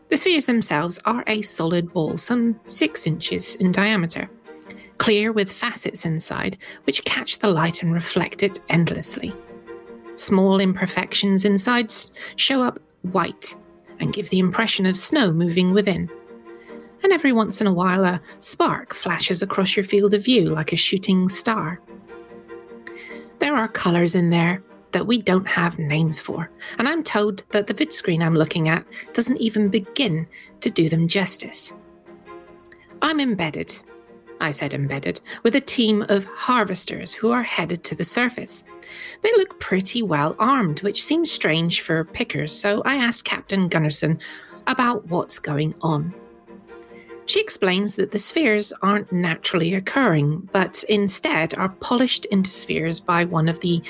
The 0.10 0.18
spheres 0.18 0.46
themselves 0.46 1.00
are 1.06 1.24
a 1.28 1.42
solid 1.42 1.94
ball, 1.94 2.18
some 2.18 2.60
six 2.66 3.08
inches 3.08 3.56
in 3.56 3.72
diameter, 3.72 4.30
clear 4.98 5.32
with 5.32 5.52
facets 5.52 6.06
inside 6.06 6.58
which 6.86 7.06
catch 7.06 7.40
the 7.40 7.50
light 7.50 7.82
and 7.82 7.94
reflect 7.94 8.44
it 8.44 8.60
endlessly. 8.70 9.34
Small 10.16 10.60
imperfections 10.60 11.44
inside 11.46 11.94
show 12.36 12.62
up 12.62 12.80
white 13.02 13.56
and 14.00 14.14
give 14.14 14.30
the 14.30 14.40
impression 14.40 14.86
of 14.86 14.98
snow 14.98 15.32
moving 15.32 15.72
within. 15.72 16.10
And 17.04 17.14
every 17.14 17.34
once 17.34 17.62
in 17.62 17.68
a 17.68 17.74
while, 17.74 18.04
a 18.04 18.22
spark 18.40 18.94
flashes 18.94 19.42
across 19.42 19.76
your 19.76 19.84
field 19.84 20.14
of 20.14 20.24
view 20.24 20.46
like 20.46 20.74
a 20.74 20.78
shooting 20.78 21.30
star. 21.30 21.80
There 23.40 23.56
are 23.56 23.68
colours 23.68 24.16
in 24.16 24.30
there 24.30 24.64
that 24.92 25.08
we 25.08 25.22
don't 25.22 25.48
have 25.48 25.78
names 25.78 26.22
for, 26.22 26.50
and 26.78 26.88
I'm 26.88 27.04
told 27.04 27.44
that 27.52 27.68
the 27.68 27.74
vid 27.74 27.92
screen 27.92 28.24
I'm 28.24 28.36
looking 28.36 28.70
at 28.70 28.86
doesn't 29.14 29.42
even 29.42 29.70
begin 29.70 30.26
to 30.62 30.72
do 30.72 30.88
them 30.88 31.08
justice. 31.08 31.74
I'm 33.02 33.20
embedded, 33.20 33.78
I 34.40 34.52
said 34.52 34.74
embedded, 34.74 35.20
with 35.44 35.56
a 35.56 35.62
team 35.62 36.06
of 36.08 36.26
harvesters 36.26 37.14
who 37.14 37.32
are 37.32 37.44
headed 37.44 37.84
to 37.84 37.96
the 37.96 38.06
surface. 38.06 38.64
They 39.22 39.32
look 39.36 39.60
pretty 39.60 40.02
well 40.02 40.36
armed, 40.40 40.82
which 40.82 41.04
seems 41.04 41.32
strange 41.32 41.82
for 41.82 42.06
pickers, 42.06 42.58
so 42.58 42.82
I 42.86 42.96
asked 42.96 43.26
Captain 43.26 43.70
Gunnarsson 43.70 44.22
about 44.68 45.08
what's 45.08 45.40
going 45.40 45.76
on. 45.82 46.14
She 47.26 47.42
explains 47.42 47.96
that 47.96 48.12
the 48.12 48.20
spheres 48.20 48.72
aren't 48.82 49.12
naturally 49.12 49.74
occurring, 49.74 50.48
but 50.52 50.84
instead 50.90 51.56
are 51.56 51.70
polished 51.70 52.26
into 52.26 52.50
spheres 52.50 53.00
by 53.00 53.26
one 53.26 53.50
of 53.50 53.60
the 53.62 53.82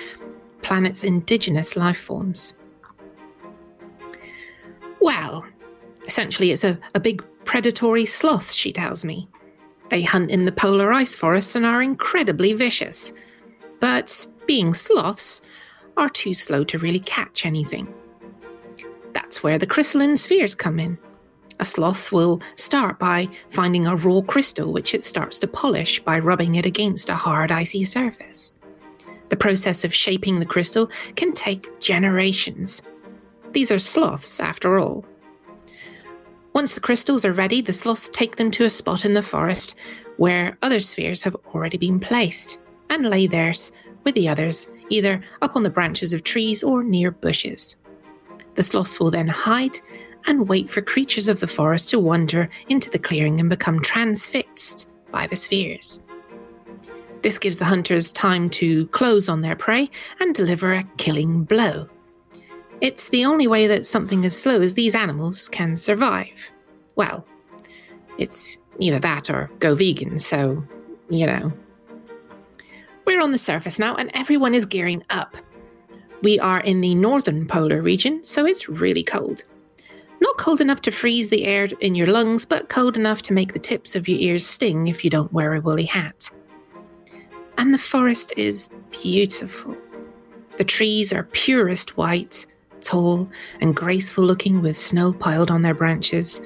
planet's 0.61 1.03
indigenous 1.03 1.75
life 1.75 1.99
forms. 1.99 2.57
Well, 5.01 5.45
essentially, 6.07 6.51
it's 6.51 6.63
a, 6.63 6.79
a 6.95 6.99
big 6.99 7.23
predatory 7.43 8.05
sloth, 8.05 8.51
she 8.51 8.71
tells 8.71 9.03
me. 9.03 9.27
They 9.89 10.01
hunt 10.01 10.31
in 10.31 10.45
the 10.45 10.51
polar 10.51 10.91
ice 10.91 11.15
forests 11.15 11.55
and 11.55 11.65
are 11.65 11.81
incredibly 11.81 12.53
vicious. 12.53 13.13
But 13.79 14.25
being 14.47 14.73
sloths, 14.73 15.41
are 15.97 16.09
too 16.09 16.33
slow 16.33 16.63
to 16.65 16.77
really 16.77 16.99
catch 16.99 17.45
anything. 17.45 17.93
That's 19.13 19.43
where 19.43 19.57
the 19.57 19.67
crystalline 19.67 20.17
spheres 20.17 20.55
come 20.55 20.79
in. 20.79 20.97
A 21.59 21.65
sloth 21.65 22.11
will 22.11 22.41
start 22.55 22.99
by 22.99 23.29
finding 23.49 23.87
a 23.87 23.95
raw 23.95 24.21
crystal 24.21 24.73
which 24.73 24.93
it 24.93 25.03
starts 25.03 25.39
to 25.39 25.47
polish 25.47 26.03
by 26.03 26.19
rubbing 26.19 26.55
it 26.55 26.65
against 26.65 27.09
a 27.09 27.15
hard, 27.15 27.51
icy 27.51 27.83
surface. 27.83 28.55
The 29.29 29.37
process 29.37 29.83
of 29.83 29.93
shaping 29.93 30.39
the 30.39 30.45
crystal 30.45 30.89
can 31.15 31.33
take 31.33 31.79
generations. 31.79 32.81
These 33.51 33.71
are 33.71 33.79
sloths, 33.79 34.39
after 34.39 34.77
all. 34.77 35.05
Once 36.53 36.73
the 36.73 36.81
crystals 36.81 37.25
are 37.25 37.33
ready, 37.33 37.61
the 37.61 37.73
sloths 37.73 38.09
take 38.09 38.35
them 38.35 38.51
to 38.51 38.65
a 38.65 38.69
spot 38.69 39.05
in 39.05 39.13
the 39.13 39.21
forest 39.21 39.75
where 40.17 40.57
other 40.61 40.79
spheres 40.79 41.23
have 41.23 41.35
already 41.53 41.77
been 41.77 41.99
placed. 41.99 42.59
and 42.89 43.09
lay 43.09 43.27
theirs 43.27 43.71
with 44.03 44.15
the 44.15 44.29
others, 44.29 44.69
either 44.89 45.23
up 45.41 45.55
on 45.55 45.63
the 45.63 45.69
branches 45.69 46.13
of 46.13 46.23
trees 46.23 46.63
or 46.63 46.83
near 46.83 47.11
bushes. 47.11 47.77
The 48.53 48.63
sloths 48.63 48.99
will 48.99 49.11
then 49.11 49.27
hide 49.27 49.79
and 50.27 50.47
wait 50.47 50.69
for 50.69 50.81
creatures 50.81 51.27
of 51.27 51.39
the 51.39 51.47
forest 51.47 51.89
to 51.89 51.99
wander 51.99 52.49
into 52.67 52.89
the 52.89 52.99
clearing 52.99 53.39
and 53.39 53.49
become 53.49 53.79
transfixed 53.79 54.89
by 55.11 55.27
the 55.27 55.35
spheres. 55.35 56.05
This 57.21 57.37
gives 57.39 57.57
the 57.57 57.65
hunters 57.65 58.11
time 58.11 58.49
to 58.51 58.87
close 58.87 59.29
on 59.29 59.41
their 59.41 59.55
prey 59.55 59.89
and 60.19 60.35
deliver 60.35 60.73
a 60.73 60.83
killing 60.97 61.43
blow. 61.43 61.89
It's 62.81 63.09
the 63.09 63.25
only 63.25 63.47
way 63.47 63.67
that 63.67 63.85
something 63.87 64.25
as 64.25 64.39
slow 64.39 64.61
as 64.61 64.73
these 64.73 64.95
animals 64.95 65.47
can 65.49 65.75
survive. 65.75 66.51
Well, 66.95 67.25
it's 68.17 68.57
either 68.79 68.99
that 68.99 69.29
or 69.29 69.49
go 69.59 69.75
vegan, 69.75 70.17
so, 70.17 70.63
you 71.09 71.25
know. 71.25 71.51
We're 73.05 73.21
on 73.21 73.31
the 73.31 73.37
surface 73.37 73.79
now, 73.79 73.95
and 73.95 74.11
everyone 74.13 74.53
is 74.53 74.65
gearing 74.65 75.03
up. 75.09 75.35
We 76.21 76.39
are 76.39 76.59
in 76.61 76.81
the 76.81 76.95
northern 76.95 77.47
polar 77.47 77.81
region, 77.81 78.23
so 78.23 78.45
it's 78.45 78.67
really 78.67 79.03
cold. 79.03 79.43
Not 80.25 80.37
cold 80.37 80.59
enough 80.59 80.81
to 80.81 80.91
freeze 80.91 81.29
the 81.29 81.45
air 81.45 81.67
in 81.81 81.93
your 81.93 82.07
lungs, 82.07 82.45
but 82.45 82.67
cold 82.67 82.97
enough 82.97 83.21
to 83.23 83.33
make 83.33 83.53
the 83.53 83.59
tips 83.59 83.95
of 83.95 84.07
your 84.07 84.17
ears 84.17 84.43
sting 84.43 84.87
if 84.87 85.03
you 85.03 85.11
don't 85.11 85.31
wear 85.31 85.53
a 85.53 85.61
woolly 85.61 85.85
hat. 85.85 86.31
And 87.59 87.71
the 87.71 87.77
forest 87.77 88.33
is 88.35 88.73
beautiful. 88.89 89.77
The 90.57 90.63
trees 90.63 91.13
are 91.13 91.25
purest 91.25 91.95
white, 91.95 92.47
tall 92.81 93.29
and 93.61 93.75
graceful 93.75 94.23
looking 94.23 94.63
with 94.63 94.79
snow 94.79 95.13
piled 95.13 95.51
on 95.51 95.61
their 95.61 95.75
branches. 95.75 96.41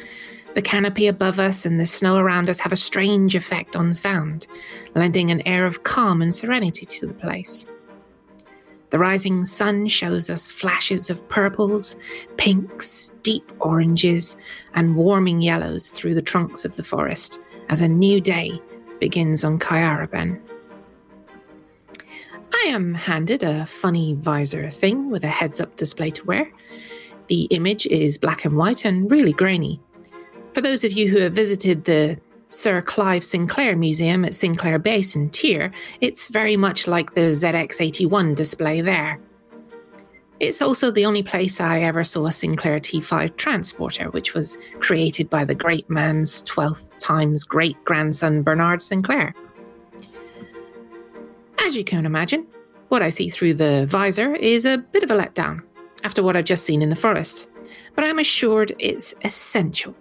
The 0.55 0.61
canopy 0.61 1.07
above 1.07 1.39
us 1.39 1.65
and 1.65 1.79
the 1.79 1.85
snow 1.85 2.17
around 2.17 2.49
us 2.49 2.59
have 2.59 2.73
a 2.73 2.85
strange 2.89 3.33
effect 3.33 3.77
on 3.77 3.93
sound, 3.93 4.45
lending 4.93 5.31
an 5.31 5.41
air 5.47 5.65
of 5.65 5.83
calm 5.83 6.21
and 6.21 6.35
serenity 6.35 6.85
to 6.85 7.07
the 7.07 7.13
place. 7.13 7.65
The 8.89 8.99
rising 8.99 9.45
sun 9.45 9.87
shows 9.87 10.29
us 10.29 10.47
flashes 10.47 11.09
of 11.09 11.27
purples, 11.29 11.95
pinks, 12.37 13.13
deep 13.21 13.51
oranges, 13.59 14.35
and 14.73 14.95
warming 14.95 15.41
yellows 15.41 15.91
through 15.91 16.15
the 16.15 16.21
trunks 16.21 16.65
of 16.65 16.75
the 16.75 16.83
forest 16.83 17.39
as 17.69 17.81
a 17.81 17.87
new 17.87 18.19
day 18.19 18.59
begins 18.99 19.43
on 19.43 19.59
Kyaraben. 19.59 20.39
I 22.51 22.67
am 22.67 22.95
handed 22.95 23.43
a 23.43 23.65
funny 23.67 24.15
visor 24.15 24.69
thing 24.71 25.09
with 25.09 25.23
a 25.23 25.27
heads 25.27 25.61
up 25.61 25.75
display 25.75 26.09
to 26.11 26.25
wear. 26.25 26.51
The 27.27 27.43
image 27.45 27.85
is 27.87 28.17
black 28.17 28.43
and 28.43 28.57
white 28.57 28.85
and 28.85 29.09
really 29.09 29.33
grainy. 29.33 29.79
For 30.53 30.61
those 30.61 30.83
of 30.83 30.93
you 30.93 31.09
who 31.09 31.19
have 31.19 31.33
visited 31.33 31.85
the 31.85 32.19
Sir 32.49 32.81
Clive 32.81 33.23
Sinclair 33.23 33.75
Museum 33.75 34.25
at 34.25 34.33
Sinclair 34.33 34.79
Base 34.79 35.15
in 35.15 35.29
Tyr, 35.29 35.71
it's 36.01 36.27
very 36.29 36.57
much 36.57 36.87
like 36.87 37.13
the 37.13 37.29
ZX81 37.29 38.33
display 38.33 38.81
there. 38.81 39.19
It's 40.39 40.59
also 40.61 40.89
the 40.89 41.05
only 41.05 41.21
place 41.21 41.61
I 41.61 41.81
ever 41.81 42.03
saw 42.03 42.25
a 42.25 42.31
Sinclair 42.31 42.79
T5 42.79 43.37
transporter, 43.37 44.09
which 44.09 44.33
was 44.33 44.57
created 44.79 45.29
by 45.29 45.45
the 45.45 45.53
great 45.53 45.87
man's 45.91 46.41
12th 46.43 46.91
times 46.97 47.43
great 47.43 47.81
grandson 47.83 48.41
Bernard 48.41 48.81
Sinclair. 48.81 49.35
As 51.61 51.75
you 51.75 51.83
can 51.83 52.05
imagine, 52.05 52.47
what 52.87 53.03
I 53.03 53.09
see 53.09 53.29
through 53.29 53.55
the 53.55 53.85
visor 53.87 54.33
is 54.33 54.65
a 54.65 54.79
bit 54.79 55.03
of 55.03 55.11
a 55.11 55.15
letdown 55.15 55.61
after 56.03 56.23
what 56.23 56.35
I've 56.35 56.45
just 56.45 56.65
seen 56.65 56.81
in 56.81 56.89
the 56.89 56.95
forest, 56.95 57.47
but 57.93 58.03
I'm 58.03 58.17
assured 58.17 58.73
it's 58.79 59.13
essential. 59.23 59.93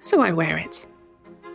So 0.00 0.20
I 0.22 0.32
wear 0.32 0.56
it. 0.56 0.86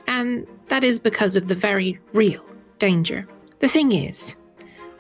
And 0.08 0.48
that 0.68 0.84
is 0.84 1.00
because 1.00 1.36
of 1.36 1.48
the 1.48 1.56
very 1.56 2.00
real 2.14 2.46
danger. 2.80 3.28
The 3.60 3.68
thing 3.68 3.92
is, 3.92 4.36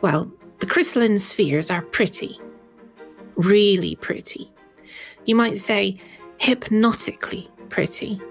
well, 0.01 0.31
the 0.59 0.67
crystalline 0.67 1.17
spheres 1.17 1.71
are 1.71 1.81
pretty. 1.81 2.39
Really 3.35 3.95
pretty. 3.95 4.51
You 5.25 5.35
might 5.35 5.57
say 5.57 5.97
hypnotically 6.37 7.49
pretty. 7.69 8.21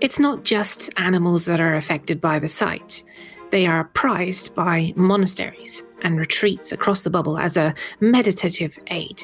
It's 0.00 0.20
not 0.20 0.44
just 0.44 0.90
animals 0.96 1.44
that 1.46 1.60
are 1.60 1.74
affected 1.74 2.20
by 2.20 2.38
the 2.38 2.48
sight. 2.48 3.02
They 3.50 3.66
are 3.66 3.84
prized 3.84 4.54
by 4.54 4.92
monasteries 4.96 5.82
and 6.02 6.18
retreats 6.18 6.70
across 6.70 7.00
the 7.00 7.10
bubble 7.10 7.38
as 7.38 7.56
a 7.56 7.74
meditative 8.00 8.78
aid, 8.88 9.22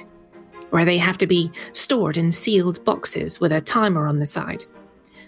where 0.71 0.85
they 0.85 0.99
have 0.99 1.19
to 1.19 1.27
be 1.27 1.51
stored 1.73 2.17
in 2.17 2.33
sealed 2.33 2.85
boxes 2.85 3.41
with 3.41 3.53
a 3.53 3.61
timer 3.61 4.07
on 4.07 4.19
the 4.19 4.27
side. 4.27 4.65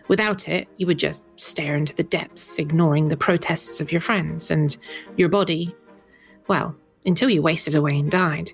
Without 0.08 0.48
it, 0.48 0.68
you 0.76 0.86
would 0.86 0.98
just 0.98 1.24
stare 1.36 1.76
into 1.76 1.94
the 1.94 2.04
depths, 2.04 2.58
ignoring 2.58 3.08
the 3.08 3.16
protests 3.16 3.80
of 3.80 3.90
your 3.90 4.00
friends 4.00 4.50
and 4.50 4.76
your 5.16 5.28
body, 5.28 5.74
well, 6.48 6.76
until 7.04 7.28
you 7.28 7.42
wasted 7.42 7.74
away 7.74 7.98
and 7.98 8.10
died. 8.10 8.52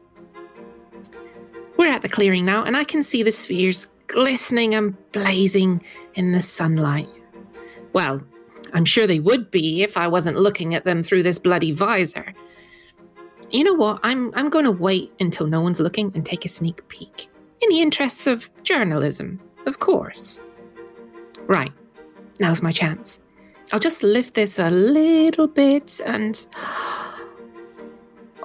We're 1.76 1.90
at 1.90 2.02
the 2.02 2.08
clearing 2.08 2.44
now, 2.44 2.64
and 2.64 2.76
I 2.76 2.84
can 2.84 3.02
see 3.02 3.22
the 3.22 3.32
spheres 3.32 3.90
glistening 4.06 4.74
and 4.74 4.96
blazing 5.12 5.82
in 6.14 6.32
the 6.32 6.42
sunlight. 6.42 7.08
Well, 7.92 8.22
I'm 8.72 8.84
sure 8.84 9.06
they 9.06 9.20
would 9.20 9.50
be 9.50 9.82
if 9.82 9.96
I 9.96 10.08
wasn't 10.08 10.38
looking 10.38 10.74
at 10.74 10.84
them 10.84 11.02
through 11.02 11.22
this 11.22 11.38
bloody 11.38 11.72
visor. 11.72 12.34
You 13.50 13.64
know 13.64 13.74
what? 13.74 14.00
I'm 14.02 14.32
I'm 14.34 14.48
going 14.48 14.64
to 14.64 14.70
wait 14.70 15.12
until 15.20 15.46
no 15.46 15.60
one's 15.60 15.80
looking 15.80 16.10
and 16.14 16.24
take 16.24 16.44
a 16.44 16.48
sneak 16.48 16.86
peek. 16.88 17.28
In 17.60 17.68
the 17.68 17.80
interests 17.80 18.26
of 18.26 18.50
journalism, 18.62 19.40
of 19.66 19.78
course. 19.78 20.40
Right. 21.46 21.72
Now's 22.40 22.62
my 22.62 22.72
chance. 22.72 23.20
I'll 23.72 23.80
just 23.80 24.02
lift 24.02 24.34
this 24.34 24.58
a 24.58 24.70
little 24.70 25.46
bit 25.46 26.00
and 26.04 26.46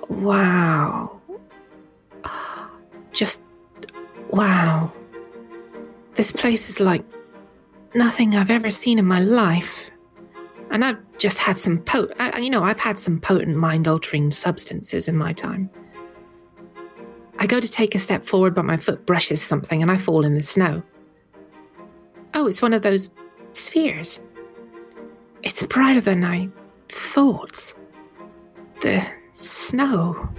wow. 0.09 1.19
Just 3.11 3.43
wow. 4.29 4.91
This 6.13 6.31
place 6.31 6.69
is 6.69 6.79
like 6.79 7.03
nothing 7.95 8.35
I've 8.35 8.51
ever 8.51 8.69
seen 8.69 8.99
in 8.99 9.05
my 9.05 9.19
life. 9.19 9.89
And 10.69 10.83
I've 10.83 10.97
just 11.17 11.37
had 11.37 11.57
some 11.57 11.79
potent, 11.79 12.43
you 12.43 12.49
know, 12.49 12.63
I've 12.63 12.79
had 12.79 12.99
some 12.99 13.19
potent 13.19 13.57
mind 13.57 13.87
altering 13.87 14.31
substances 14.31 15.07
in 15.07 15.17
my 15.17 15.33
time. 15.33 15.69
I 17.39 17.47
go 17.47 17.59
to 17.59 17.69
take 17.69 17.95
a 17.95 17.99
step 17.99 18.25
forward, 18.25 18.53
but 18.53 18.65
my 18.65 18.77
foot 18.77 19.05
brushes 19.05 19.41
something 19.41 19.81
and 19.81 19.91
I 19.91 19.97
fall 19.97 20.25
in 20.25 20.35
the 20.35 20.43
snow. 20.43 20.83
Oh, 22.33 22.47
it's 22.47 22.61
one 22.61 22.73
of 22.73 22.81
those 22.81 23.11
spheres. 23.53 24.21
It's 25.43 25.63
brighter 25.63 26.01
than 26.01 26.23
I 26.23 26.49
thought. 26.89 27.73
The 28.81 29.05
snow. 29.31 30.29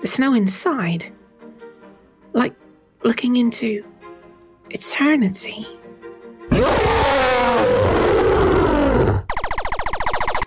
The 0.00 0.06
snow 0.06 0.34
inside. 0.34 1.12
Like 2.32 2.54
looking 3.04 3.36
into 3.36 3.84
eternity. 4.70 5.66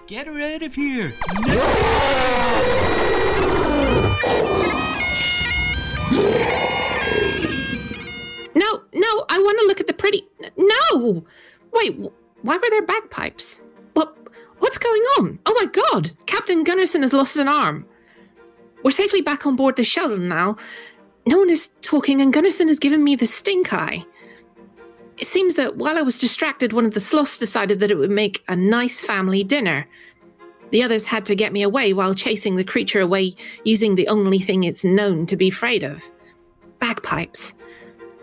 Get 0.07 0.27
her 0.27 0.39
out 0.39 0.61
of 0.61 0.75
here! 0.75 1.11
No, 1.47 2.34
no, 8.95 9.25
I 9.29 9.37
want 9.37 9.59
to 9.59 9.67
look 9.67 9.81
at 9.81 9.87
the 9.87 9.93
pretty. 9.93 10.25
No! 10.57 11.25
Wait, 11.73 11.99
why 12.41 12.55
were 12.55 12.69
there 12.69 12.85
bagpipes? 12.85 13.61
What? 13.93 14.17
What's 14.59 14.77
going 14.77 15.01
on? 15.19 15.39
Oh 15.45 15.53
my 15.59 15.65
god! 15.65 16.11
Captain 16.25 16.63
Gunnarsson 16.63 17.01
has 17.01 17.13
lost 17.13 17.37
an 17.37 17.49
arm. 17.49 17.85
We're 18.83 18.91
safely 18.91 19.21
back 19.21 19.45
on 19.45 19.57
board 19.57 19.75
the 19.75 19.83
shuttle 19.83 20.17
now. 20.17 20.55
No 21.27 21.39
one 21.39 21.49
is 21.49 21.75
talking, 21.81 22.21
and 22.21 22.33
Gunnarsson 22.33 22.67
has 22.67 22.79
given 22.79 23.03
me 23.03 23.15
the 23.15 23.27
stink 23.27 23.73
eye. 23.73 24.05
It 25.17 25.27
seems 25.27 25.55
that 25.55 25.75
while 25.75 25.97
I 25.97 26.01
was 26.01 26.19
distracted, 26.19 26.71
one 26.71 26.85
of 26.85 26.93
the 26.93 26.99
sloths 26.99 27.37
decided 27.37 27.79
that 27.79 27.91
it 27.91 27.97
would 27.97 28.11
make 28.11 28.43
a 28.47 28.55
nice 28.55 29.01
family 29.01 29.43
dinner. 29.43 29.87
The 30.71 30.83
others 30.83 31.05
had 31.05 31.25
to 31.25 31.35
get 31.35 31.53
me 31.53 31.63
away 31.63 31.93
while 31.93 32.13
chasing 32.13 32.55
the 32.55 32.63
creature 32.63 33.01
away 33.01 33.33
using 33.63 33.95
the 33.95 34.07
only 34.07 34.39
thing 34.39 34.63
it's 34.63 34.85
known 34.85 35.25
to 35.27 35.35
be 35.35 35.49
afraid 35.49 35.83
of 35.83 36.03
bagpipes. 36.79 37.55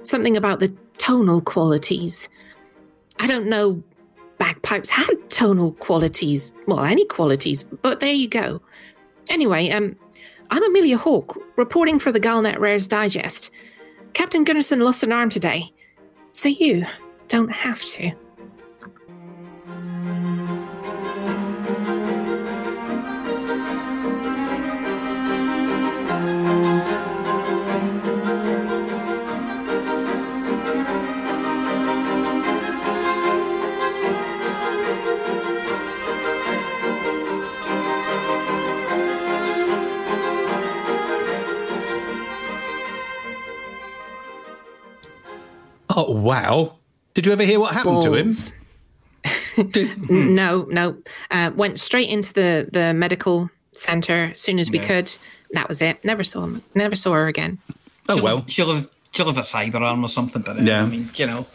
Something 0.03 0.37
about 0.37 0.61
the 0.61 0.75
tonal 0.99 1.41
qualities. 1.41 2.29
I 3.21 3.27
don't 3.27 3.47
know 3.47 3.83
bagpipes 4.39 4.91
had 4.91 5.15
tonal 5.29 5.73
qualities, 5.75 6.53
well, 6.67 6.81
any 6.81 7.07
qualities, 7.07 7.63
but 7.63 8.01
there 8.01 8.13
you 8.13 8.29
go. 8.29 8.61
Anyway, 9.31 9.71
um, 9.71 9.97
I'm 10.51 10.65
Amelia 10.65 10.99
Hawke, 10.99 11.41
reporting 11.57 12.01
for 12.01 12.11
the 12.11 12.19
Galnet 12.19 12.59
Rares 12.59 12.89
Digest. 12.89 13.53
Captain 14.15 14.45
Gunnarsson 14.45 14.83
lost 14.83 15.05
an 15.05 15.13
arm 15.13 15.31
today, 15.31 15.73
so 16.33 16.49
you 16.49 16.85
don't 17.29 17.53
have 17.53 17.85
to. 17.85 18.13
Oh, 45.95 46.11
wow. 46.13 46.77
Did 47.15 47.27
you 47.27 47.33
ever 47.33 47.45
hear 47.45 47.61
what 47.61 47.75
happened 47.75 48.03
to 48.03 48.15
him? 48.15 48.27
Balls. 48.27 48.55
no, 50.11 50.67
no. 50.71 50.97
Uh, 51.31 51.51
went 51.55 51.79
straight 51.79 52.09
into 52.09 52.33
the, 52.33 52.69
the 52.73 52.95
medical 52.95 53.51
center 53.73 54.31
as 54.33 54.41
soon 54.41 54.59
as 54.59 54.71
we 54.71 54.79
Yeah. 54.79 54.87
could. 54.87 55.17
That 55.53 55.69
was 55.69 55.83
it. 55.83 56.03
Never 56.05 56.25
saw 56.25 56.45
him. 56.45 56.63
Never 56.75 56.97
saw 56.97 57.13
her 57.13 57.27
again. 57.27 57.59
Oh, 58.09 58.15
she'll 58.17 58.25
well. 58.25 58.37
Have, 58.39 58.51
she'll 58.51 58.75
have 58.75 58.91
she'll 59.13 59.27
have 59.27 59.37
a 59.37 59.41
cyber 59.43 59.81
arm 59.81 60.03
or 60.05 60.09
something. 60.09 60.43
But 60.43 60.59
uh, 60.59 60.63
Yeah. 60.63 60.83
I 60.83 60.87
mean, 60.87 61.11
you 61.15 61.27
know, 61.27 61.47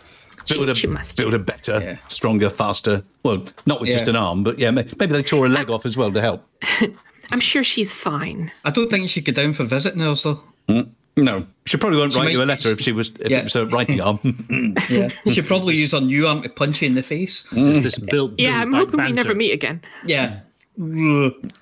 Build 0.48 0.70
a, 0.70 0.76
she 0.76 0.88
must 0.88 1.18
build 1.18 1.34
a 1.34 1.40
better, 1.40 2.00
stronger, 2.08 2.50
faster. 2.50 3.04
Well, 3.24 3.44
not 3.66 3.82
with 3.82 3.90
just 3.92 4.08
an 4.08 4.16
arm, 4.16 4.44
but 4.44 4.58
yeah, 4.60 4.72
maybe 4.72 4.94
they 5.08 5.22
tore 5.24 5.46
a 5.46 5.50
leg 5.50 5.70
off 5.70 5.86
as 5.86 5.98
well 5.98 6.12
to 6.14 6.22
help. 6.22 6.48
I'm 7.32 7.42
sure 7.42 7.66
she's 7.66 7.94
fine. 7.94 8.52
I 8.64 8.72
don't 8.72 8.90
think 8.90 9.10
she 9.10 9.22
could 9.22 9.36
go 9.36 9.44
down 9.44 9.54
for 9.54 9.66
visiting 9.66 10.02
us 10.04 10.24
though. 10.24 10.42
Mm, 10.70 10.90
no, 11.18 11.46
she 11.66 11.78
probably 11.78 11.98
won't 12.00 12.14
She 12.14 12.20
write 12.20 12.26
might- 12.26 12.32
you 12.34 12.44
a 12.44 12.46
letter 12.46 12.70
if 12.70 12.80
she 12.80 12.92
was 12.94 13.10
if 13.20 13.30
Yeah. 13.30 13.40
it 13.40 13.44
was 13.46 13.56
a 13.56 13.66
writing 13.66 14.00
arm. 14.02 14.20
Yeah, 14.90 15.10
she 15.32 15.42
probably 15.42 15.76
use 15.76 15.92
her 15.92 16.00
new 16.02 16.28
arm 16.28 16.42
to 16.44 16.50
punch 16.50 16.82
you 16.82 16.88
in 16.88 16.96
the 16.96 17.04
face. 17.04 17.46
Is 17.54 17.84
this 17.84 18.00
built- 18.00 18.34
Yeah, 18.38 18.60
I'm 18.62 18.72
hoping 18.74 19.02
we 19.04 19.12
never 19.12 19.36
meet 19.36 19.52
again. 19.52 19.82
Yeah. 20.06 20.40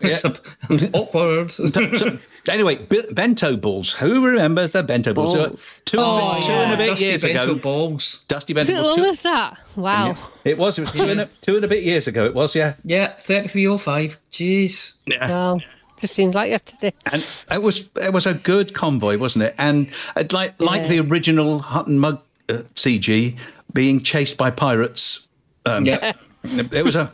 It's 0.01 0.23
a- 0.25 0.91
awkward. 0.93 1.51
So, 2.45 2.53
anyway, 2.53 2.75
b- 2.75 3.05
bento 3.11 3.55
balls. 3.57 3.93
Who 3.93 4.23
remembers 4.23 4.71
the 4.73 4.83
bento 4.83 5.13
balls? 5.15 5.33
Balls. 5.35 5.81
Two, 5.85 5.97
Oh, 5.99 6.39
two 6.41 6.51
and 6.51 6.73
a 6.73 6.77
bit 6.77 6.83
oh, 6.89 6.91
Dusty 6.91 7.05
years 7.05 7.23
bento 7.23 7.43
ago. 7.43 7.55
balls. 7.55 8.23
Dusty 8.27 8.53
bento 8.53 8.71
it 8.71 8.75
balls. 8.75 8.85
long 8.87 8.95
Two, 8.97 9.03
as 9.09 9.21
that? 9.23 9.57
Wow. 9.75 10.15
it 10.43 10.57
was. 10.59 10.77
It 10.77 10.81
was 10.81 10.91
two 10.91 11.05
and, 11.09 11.21
a, 11.21 11.25
two 11.41 11.55
and 11.55 11.65
a 11.65 11.67
bit 11.67 11.81
years 11.83 12.07
ago. 12.07 12.25
It 12.25 12.35
was. 12.35 12.55
Yeah. 12.55 12.73
Yeah, 12.83 13.07
thirty 13.07 13.47
three 13.47 13.65
oh 13.67 13.79
five. 13.79 14.19
Jeez. 14.31 14.93
Yeah. 15.07 15.25
No, 15.25 15.59
just 15.97 16.13
seems 16.13 16.35
like 16.35 16.49
yesterday. 16.49 16.93
And 17.11 17.21
it 17.51 17.61
was 17.61 17.89
it 17.95 18.13
was 18.13 18.25
a 18.25 18.33
good 18.33 18.73
convoy, 18.73 19.17
wasn't 19.17 19.45
it? 19.45 19.55
And 19.57 19.89
uh, 20.15 20.23
like 20.31 20.59
like 20.61 20.81
Yeah. 20.83 20.87
the 20.87 20.99
original 21.09 21.59
Hutton 21.59 21.99
Mug 21.99 22.21
uh, 22.49 22.63
CG 22.75 23.37
being 23.73 23.99
chased 24.01 24.37
by 24.37 24.51
pirates. 24.51 25.27
Um, 25.65 25.85
Yeah. 25.85 26.13
It 26.43 26.83
was 26.85 26.95
a 26.95 27.11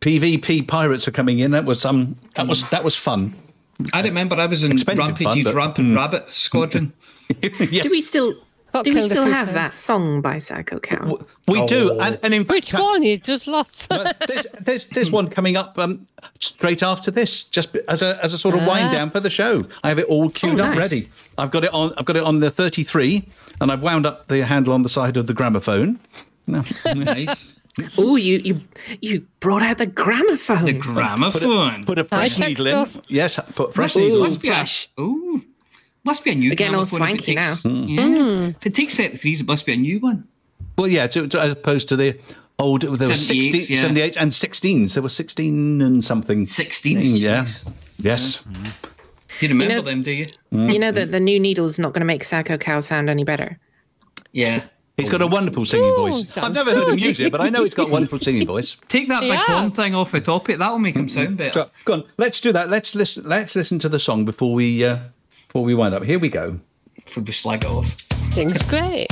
PvP 0.00 0.66
pirates 0.68 1.08
are 1.08 1.12
coming 1.12 1.38
in. 1.38 1.50
That 1.52 1.64
was 1.64 1.84
um 1.84 2.16
that 2.34 2.46
was 2.46 2.68
that 2.70 2.84
was 2.84 2.96
fun. 2.96 3.34
I 3.92 4.02
remember 4.02 4.36
I 4.36 4.46
was 4.46 4.62
in 4.62 4.72
Expensive 4.72 5.18
fun, 5.18 5.24
Rampage's 5.24 5.44
but- 5.44 5.54
Rampant 5.54 5.88
Mm. 5.92 5.96
Rabbit 5.96 6.32
Squadron. 6.32 6.92
yes. 7.42 7.82
Do 7.82 7.90
we 7.90 8.00
still 8.00 8.34
Got 8.74 8.84
do 8.84 8.92
we 8.94 9.02
still 9.02 9.24
have 9.24 9.46
times. 9.46 9.54
that 9.54 9.72
song 9.74 10.20
by 10.20 10.38
Psycho 10.38 10.78
Cow? 10.80 11.16
We 11.48 11.64
do, 11.66 11.98
and, 12.00 12.18
and 12.22 12.34
in 12.34 12.44
Which 12.44 12.72
fact, 12.72 12.82
one? 12.82 13.02
You 13.04 13.16
just 13.16 13.46
lost. 13.46 13.88
there's, 14.28 14.46
there's 14.60 14.86
there's 14.88 15.10
one 15.10 15.28
coming 15.28 15.56
up 15.56 15.78
um, 15.78 16.06
straight 16.40 16.82
after 16.82 17.10
this, 17.12 17.44
just 17.44 17.76
as 17.88 18.02
a 18.02 18.22
as 18.22 18.34
a 18.34 18.38
sort 18.38 18.54
of 18.56 18.66
wind 18.66 18.88
Ah. 18.88 18.92
down 18.92 19.10
for 19.10 19.20
the 19.20 19.30
show. 19.30 19.64
I 19.84 19.88
have 19.90 19.98
it 20.00 20.06
all 20.06 20.28
queued 20.28 20.58
Oh, 20.58 20.64
up, 20.64 20.74
nice. 20.74 20.90
ready. 20.92 21.08
I've 21.38 21.52
got 21.52 21.62
it 21.64 21.72
on. 21.72 21.94
I've 21.96 22.04
got 22.04 22.16
it 22.16 22.24
on 22.24 22.40
the 22.40 22.50
33, 22.50 23.24
and 23.60 23.70
I've 23.70 23.82
wound 23.82 24.06
up 24.06 24.26
the 24.28 24.44
handle 24.44 24.72
on 24.74 24.82
the 24.82 24.88
side 24.88 25.16
of 25.16 25.28
the 25.28 25.34
gramophone. 25.34 26.00
No. 26.48 26.64
nice. 26.96 27.60
Oh, 27.96 28.16
you 28.16 28.38
you 28.38 28.60
you 29.00 29.26
brought 29.40 29.62
out 29.62 29.78
the 29.78 29.86
gramophone. 29.86 30.64
The 30.64 30.72
gramophone. 30.74 31.84
Put 31.84 31.98
a 31.98 32.04
fresh 32.04 32.36
High-tech 32.38 32.48
needle 32.58 32.66
in. 32.66 32.88
Yes, 33.08 33.38
put 33.54 33.72
fresh 33.72 33.96
Ooh, 33.96 34.00
needle. 34.00 34.20
must 34.20 34.42
be 34.42 34.48
a, 34.48 34.64
ooh, 35.00 35.44
must 36.04 36.24
be 36.24 36.30
a 36.30 36.34
new 36.34 36.50
We're 36.50 36.54
getting 36.56 36.74
all 36.74 36.84
gramophone 36.84 37.16
if 37.16 37.20
it 37.20 37.24
swanky 37.24 37.34
takes- 37.34 37.62
Mm. 37.62 37.88
Yeah. 37.88 38.52
If 38.60 38.66
it 38.66 38.74
takes 38.74 38.96
33s, 38.98 39.40
it 39.40 39.46
must 39.46 39.66
be 39.66 39.72
a 39.72 39.76
new 39.76 39.98
one. 40.00 40.24
Well, 40.76 40.88
yeah, 40.88 41.06
to, 41.08 41.26
to- 41.28 41.40
as 41.40 41.52
opposed 41.52 41.88
to 41.90 41.96
the 41.96 42.18
old, 42.58 42.82
there 42.82 42.90
were 42.90 42.96
78s, 42.96 43.52
60, 43.52 43.74
yeah. 43.74 43.80
78 43.80 44.16
and 44.16 44.30
16s. 44.32 44.94
There 44.94 45.02
were 45.02 45.08
16 45.08 45.82
and 45.82 46.04
something. 46.04 46.44
16s, 46.44 47.20
Yeah. 47.20 47.44
jeez. 47.44 47.72
Yes. 47.98 48.44
You 49.40 49.48
remember 49.48 49.74
know- 49.76 49.80
them, 49.82 50.02
do 50.02 50.10
you? 50.12 50.26
You 50.52 50.78
know 50.78 50.92
that 50.92 51.10
the 51.10 51.20
new 51.20 51.40
needle's 51.40 51.78
not 51.78 51.92
going 51.92 52.00
to 52.00 52.06
make 52.06 52.22
Psycho 52.24 52.56
Cow 52.58 52.80
sound 52.80 53.08
any 53.10 53.24
better. 53.24 53.58
Yeah. 54.32 54.64
He's 54.96 55.08
got 55.08 55.22
a 55.22 55.26
wonderful 55.26 55.64
singing 55.64 55.90
Ooh, 55.90 55.96
voice. 55.96 56.20
I've 56.22 56.28
sounds 56.44 56.54
never 56.54 56.70
heard 56.72 56.88
him 56.92 56.98
use 57.00 57.18
it, 57.18 57.32
but 57.32 57.40
I 57.40 57.48
know 57.48 57.64
he's 57.64 57.74
got 57.74 57.88
a 57.88 57.90
wonderful 57.90 58.20
singing 58.20 58.46
voice. 58.46 58.76
Take 58.88 59.08
that 59.08 59.20
big 59.22 59.30
Yes. 59.30 59.48
horn 59.48 59.70
thing 59.70 59.92
off 59.92 60.12
the 60.12 60.20
top 60.20 60.48
of 60.48 60.54
it. 60.54 60.58
That'll 60.60 60.78
make 60.78 60.94
him 60.94 61.08
sound 61.08 61.36
better. 61.36 61.52
So, 61.52 61.70
go 61.84 61.92
on, 61.94 62.04
let's 62.16 62.40
do 62.40 62.52
that. 62.52 62.68
Let's 62.70 62.94
listen. 62.94 63.24
Let's 63.28 63.56
listen 63.56 63.80
to 63.80 63.88
the 63.88 63.98
song 63.98 64.24
before 64.24 64.54
we 64.54 64.84
uh, 64.84 64.98
before 65.54 65.64
we 65.66 65.72
wind 65.72 65.94
up. 65.94 66.02
Here 66.02 66.18
we 66.18 66.30
go. 66.30 66.58
Before 67.04 67.22
we 67.22 67.30
slag 67.30 67.62
it 67.62 67.70
off. 67.70 67.86
Sings 68.32 68.60
great. 68.64 69.06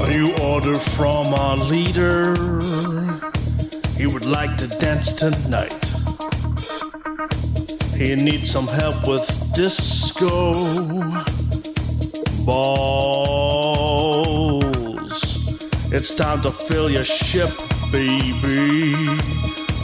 A 0.00 0.10
new 0.10 0.36
order 0.42 0.74
from 0.74 1.32
our 1.32 1.56
leader. 1.58 2.34
He 3.96 4.08
would 4.08 4.26
like 4.26 4.56
to 4.56 4.66
dance 4.66 5.12
tonight. 5.12 5.85
He 7.96 8.14
needs 8.14 8.50
some 8.50 8.66
help 8.66 9.08
with 9.08 9.26
disco 9.54 10.52
balls. 12.44 12.76
It's 15.90 16.14
time 16.14 16.42
to 16.42 16.50
fill 16.50 16.90
your 16.90 17.04
ship, 17.04 17.48
baby. 17.90 18.92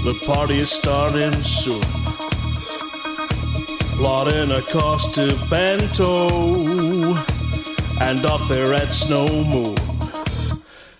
The 0.04 0.22
party 0.26 0.58
is 0.58 0.70
starting 0.70 1.32
soon. 1.42 1.80
Plotting 3.96 4.50
a 4.50 4.60
cost 4.60 5.14
to 5.14 5.34
bento 5.48 7.14
and 8.02 8.26
up 8.26 8.46
there 8.46 8.74
at 8.74 8.92
Snow 8.92 9.26
Moon. 9.44 9.78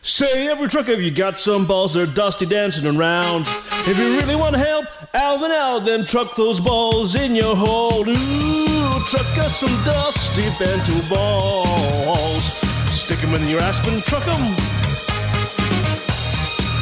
Say 0.01 0.49
every 0.49 0.69
truck 0.69 0.89
if 0.89 0.99
you 1.01 1.11
got 1.11 1.39
some 1.39 1.67
balls, 1.67 1.93
they're 1.93 2.07
dusty 2.07 2.47
dancing 2.47 2.97
around. 2.97 3.45
If 3.87 3.99
you 3.99 4.17
really 4.17 4.35
want 4.35 4.57
help 4.57 4.87
Alvin 5.15 5.51
out, 5.51 5.85
then 5.85 6.07
truck 6.07 6.35
those 6.37 6.59
balls 6.59 7.15
in 7.15 7.35
your 7.35 7.55
hold. 7.55 8.09
Ooh, 8.09 9.01
truck 9.11 9.39
us 9.45 9.61
some 9.61 9.85
dusty 9.85 10.49
bento 10.59 10.99
balls. 11.11 12.45
Stick 12.91 13.23
'em 13.23 13.35
in 13.35 13.47
your 13.47 13.61
aspen, 13.61 14.01
truck 14.03 14.27
'em. 14.27 14.57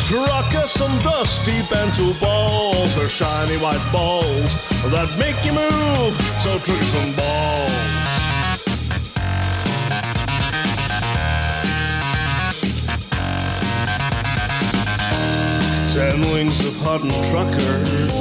Truck 0.06 0.54
us 0.54 0.70
some 0.70 0.96
dusty 1.00 1.60
bento 1.70 2.12
balls. 2.20 2.94
They're 2.94 3.08
shiny 3.08 3.56
white 3.56 3.84
balls 3.90 4.50
that 4.92 5.08
make 5.18 5.44
you 5.44 5.52
move. 5.52 6.14
So 6.44 6.56
truck 6.60 6.82
some 6.94 7.12
balls. 7.14 7.90
Ten 15.92 16.30
wings 16.32 16.64
of 16.64 16.76
hardened 16.76 17.24
truckers 17.24 18.19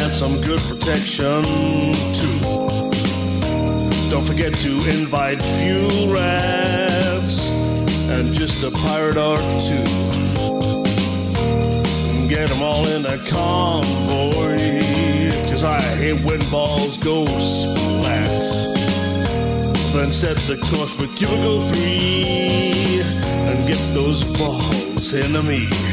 and 0.00 0.12
some 0.14 0.40
good 0.42 0.60
protection 0.62 1.42
too. 2.14 2.38
Don't 4.10 4.24
forget 4.24 4.52
to 4.60 4.72
invite 4.86 5.40
fuel 5.56 6.12
rats 6.12 7.48
and 8.14 8.32
just 8.32 8.62
a 8.62 8.70
pirate 8.70 9.16
or 9.16 9.38
two. 9.68 9.88
Get 12.28 12.48
them 12.48 12.62
all 12.62 12.86
in 12.88 13.06
a 13.06 13.18
convoy, 13.28 14.80
cause 15.48 15.64
I 15.64 15.80
hate 15.80 16.20
when 16.24 16.48
balls 16.50 16.96
go 16.98 17.26
splat. 17.38 18.28
Then 19.94 20.12
set 20.12 20.36
the 20.46 20.58
course 20.58 20.94
for 20.94 21.06
cubicle 21.16 21.62
three 21.62 23.02
and 23.48 23.66
get 23.66 23.82
those 23.94 24.22
balls 24.38 25.14
in 25.14 25.34
into 25.34 25.42
me. 25.42 25.87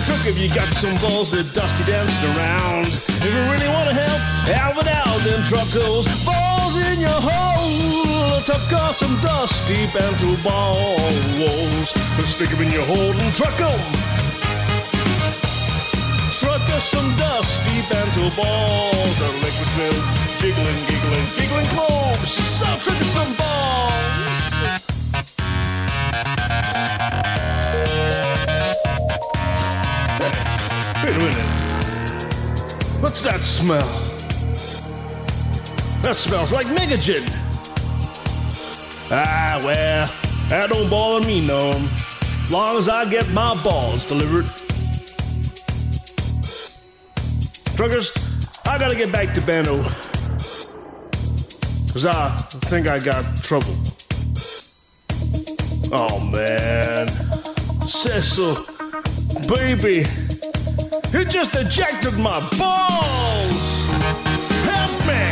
Every 0.00 0.14
truck 0.16 0.26
if 0.32 0.38
you 0.40 0.48
got 0.48 0.72
some 0.72 0.96
balls 1.04 1.30
that 1.32 1.52
dusty 1.52 1.84
dancing 1.84 2.24
around. 2.32 2.88
If 2.88 3.20
you 3.20 3.36
really 3.52 3.68
want 3.68 3.84
to 3.84 3.92
help, 3.92 4.20
help 4.48 4.80
it 4.80 4.88
out, 4.88 5.20
then 5.28 5.44
truck 5.44 5.68
those 5.76 6.08
balls 6.24 6.80
in 6.88 7.04
your 7.04 7.20
hole. 7.20 8.40
Tuck 8.48 8.64
off 8.80 8.96
some 8.96 9.20
dusty 9.20 9.84
bento 9.92 10.40
balls. 10.40 11.92
Stick 12.24 12.48
'em 12.48 12.64
in 12.64 12.70
your 12.72 12.86
hold 12.88 13.12
and 13.12 13.28
truck 13.36 13.60
'em. 13.60 13.80
Truck 16.40 16.64
us 16.72 16.84
some 16.88 17.12
dusty 17.20 17.84
bento 17.92 18.32
balls. 18.40 19.12
They're 19.20 19.36
liquid 19.44 19.70
filled, 19.76 20.04
jiggling, 20.40 20.80
giggling, 20.88 21.28
giggling 21.36 21.68
globes. 21.76 22.32
So 22.40 22.64
truck 22.80 22.96
us 23.04 23.12
some 23.12 23.32
balls. 23.36 24.29
Wait 31.10 31.16
a 31.16 31.22
minute. 31.22 31.44
What's 33.02 33.22
that 33.22 33.40
smell? 33.40 33.88
That 36.02 36.14
smells 36.14 36.52
like 36.52 36.68
Megagen. 36.68 37.28
Ah, 39.10 39.60
well, 39.64 40.06
that 40.50 40.68
don't 40.68 40.88
bother 40.88 41.26
me 41.26 41.44
no. 41.44 41.70
Long 42.48 42.76
as 42.78 42.88
I 42.88 43.10
get 43.10 43.28
my 43.32 43.60
balls 43.64 44.06
delivered. 44.06 44.44
Truckers, 47.74 48.12
I 48.64 48.78
gotta 48.78 48.94
get 48.94 49.10
back 49.10 49.34
to 49.34 49.40
Bando. 49.40 49.82
Cause 51.92 52.06
I 52.06 52.28
think 52.70 52.86
I 52.86 53.00
got 53.00 53.24
trouble. 53.42 53.74
Oh 55.90 56.20
man. 56.20 57.08
Cecil, 57.88 58.54
baby, 59.48 60.06
you 61.12 61.24
just 61.24 61.54
ejected 61.56 62.16
my 62.18 62.38
balls! 62.58 63.82
Help 64.62 64.94
me! 65.06 65.22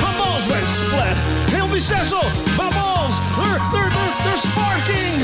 My 0.00 0.12
balls 0.16 0.48
went 0.48 0.66
split! 0.68 1.16
Help 1.52 1.70
me, 1.70 1.80
Cecil! 1.80 2.24
My 2.56 2.72
balls! 2.72 3.16
They're, 3.36 3.60
they're, 3.72 3.90
they're, 3.92 4.14
they're 4.24 4.40
sparking! 4.40 5.16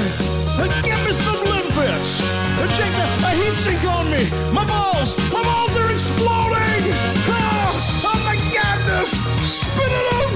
Uh, 0.61 0.69
Give 0.85 1.01
me 1.05 1.13
some 1.13 1.41
limpets! 1.49 2.21
Eject 2.61 2.97
a, 3.01 3.07
a 3.27 3.31
heat 3.41 3.57
sink 3.57 3.85
on 3.85 4.11
me! 4.11 4.29
My 4.53 4.67
balls! 4.67 5.17
My 5.33 5.43
balls—they're 5.43 5.93
exploding! 5.93 6.85
Ah, 7.33 7.73
oh 8.13 8.19
my 8.29 8.37
goodness! 8.53 9.17
Spit 9.41 9.89
it 9.89 10.07
on! 10.21 10.31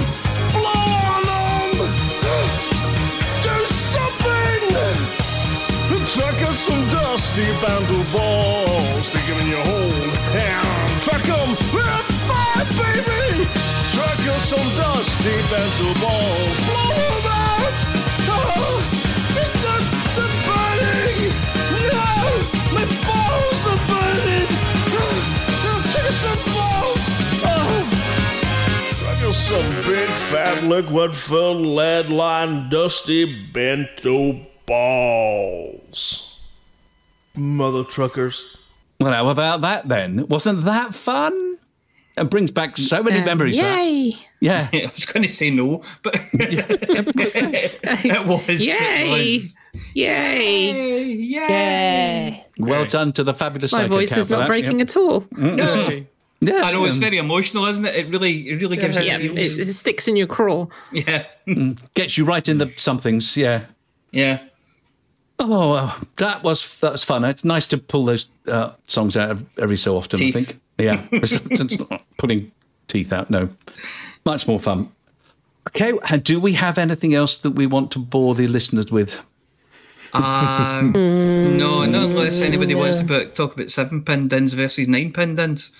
Blow 0.56 0.84
on 1.12 1.22
them! 1.28 1.68
Do 3.44 3.54
something! 3.68 4.62
Truck 6.08 6.40
us 6.48 6.58
some 6.58 6.82
dusty 6.88 7.46
bundle 7.60 8.04
balls 8.12 8.61
dusty 15.22 15.38
bundle 15.50 15.94
balls. 16.00 16.56
Blow 16.66 16.98
'em 16.98 17.26
out! 17.30 17.78
Oh, 18.28 18.82
they're, 19.34 19.54
they're 20.16 20.36
burning! 20.46 21.16
No! 21.92 22.10
My 22.74 22.84
balls 23.06 23.60
are 23.70 23.82
burning! 23.86 24.48
Oh, 24.90 25.16
truck 25.92 26.06
us 26.08 26.16
some 26.16 26.42
balls! 26.52 27.04
Oh. 27.44 27.86
Truck 28.98 29.22
us 29.28 29.38
some 29.38 29.70
big 29.92 30.08
fat 30.08 30.64
liquid 30.64 31.14
filled 31.14 31.66
lead 31.66 32.08
lined 32.08 32.70
dusty 32.70 33.24
bento 33.52 34.40
balls. 34.66 36.40
Mother 37.36 37.84
truckers. 37.84 38.56
Well, 39.00 39.12
how 39.12 39.28
about 39.28 39.60
that 39.60 39.88
then? 39.88 40.26
Wasn't 40.26 40.64
that 40.64 40.94
fun? 40.94 41.58
It 42.16 42.28
brings 42.30 42.50
back 42.50 42.76
so 42.76 43.02
many 43.02 43.18
Uh, 43.20 43.24
memories. 43.24 43.56
that. 43.58 43.78
Yay! 43.78 44.16
Yeah. 44.40 44.68
I 44.72 44.90
was 44.94 45.06
going 45.06 45.22
to 45.24 45.30
say 45.32 45.50
no, 45.50 45.82
but 46.02 46.14
it 46.34 48.26
was. 48.26 48.66
Yay! 48.66 49.34
It 49.34 49.42
was. 49.42 49.56
Yay! 49.94 51.02
Yeah. 51.14 52.40
Well 52.58 52.84
done 52.84 53.12
to 53.14 53.24
the 53.24 53.32
fabulous 53.32 53.72
My 53.72 53.78
psycho 53.82 53.88
voice 53.94 54.16
is 54.16 54.28
not 54.30 54.40
that. 54.40 54.48
breaking 54.48 54.78
Yep. 54.80 54.88
at 54.88 54.96
all. 54.96 55.24
No. 55.32 56.04
Yeah, 56.44 56.62
I 56.64 56.72
know 56.72 56.84
it's 56.84 56.96
um, 56.96 57.00
very 57.00 57.18
emotional, 57.18 57.66
isn't 57.66 57.84
it? 57.84 57.94
It 57.94 58.08
really, 58.08 58.48
it 58.48 58.60
really 58.60 58.76
gives 58.76 58.96
Yeah, 58.96 59.16
you 59.18 59.30
it, 59.32 59.36
feels. 59.54 59.68
it 59.68 59.72
sticks 59.72 60.08
in 60.08 60.16
your 60.16 60.26
craw. 60.26 60.66
Yeah, 60.92 61.24
gets 61.94 62.18
you 62.18 62.24
right 62.24 62.46
in 62.48 62.58
the 62.58 62.72
somethings. 62.76 63.36
Yeah. 63.36 63.66
yeah. 64.10 64.40
Oh, 65.44 65.70
well, 65.70 65.96
that 66.18 66.42
was 66.44 66.78
that 66.78 66.92
was 66.92 67.02
fun. 67.04 67.24
It's 67.24 67.42
nice 67.44 67.66
to 67.66 67.78
pull 67.78 68.04
those 68.04 68.26
uh, 68.46 68.72
songs 68.84 69.16
out 69.16 69.38
every 69.58 69.76
so 69.76 69.96
often. 69.96 70.18
Teeth. 70.20 70.36
I 70.36 70.40
think. 70.42 70.60
Yeah, 70.78 71.04
it's, 71.12 71.32
it's 71.32 71.78
not 71.80 72.02
putting 72.16 72.52
teeth 72.86 73.12
out. 73.12 73.28
No, 73.28 73.48
much 74.24 74.46
more 74.46 74.60
fun. 74.60 74.90
Okay, 75.68 75.92
and 76.10 76.22
do 76.22 76.38
we 76.40 76.52
have 76.54 76.78
anything 76.78 77.12
else 77.14 77.36
that 77.38 77.50
we 77.52 77.66
want 77.66 77.90
to 77.92 77.98
bore 77.98 78.34
the 78.34 78.46
listeners 78.46 78.90
with? 78.92 79.24
Um, 80.12 80.92
no, 81.56 81.84
not 81.86 82.04
unless 82.10 82.42
anybody 82.42 82.74
wants 82.74 82.98
to 82.98 83.04
put, 83.04 83.34
talk 83.34 83.54
about 83.54 83.70
seven 83.70 84.02
pin 84.04 84.28
dins 84.28 84.52
versus 84.52 84.86
nine 84.86 85.12
pin 85.12 85.34
dins. 85.36 85.70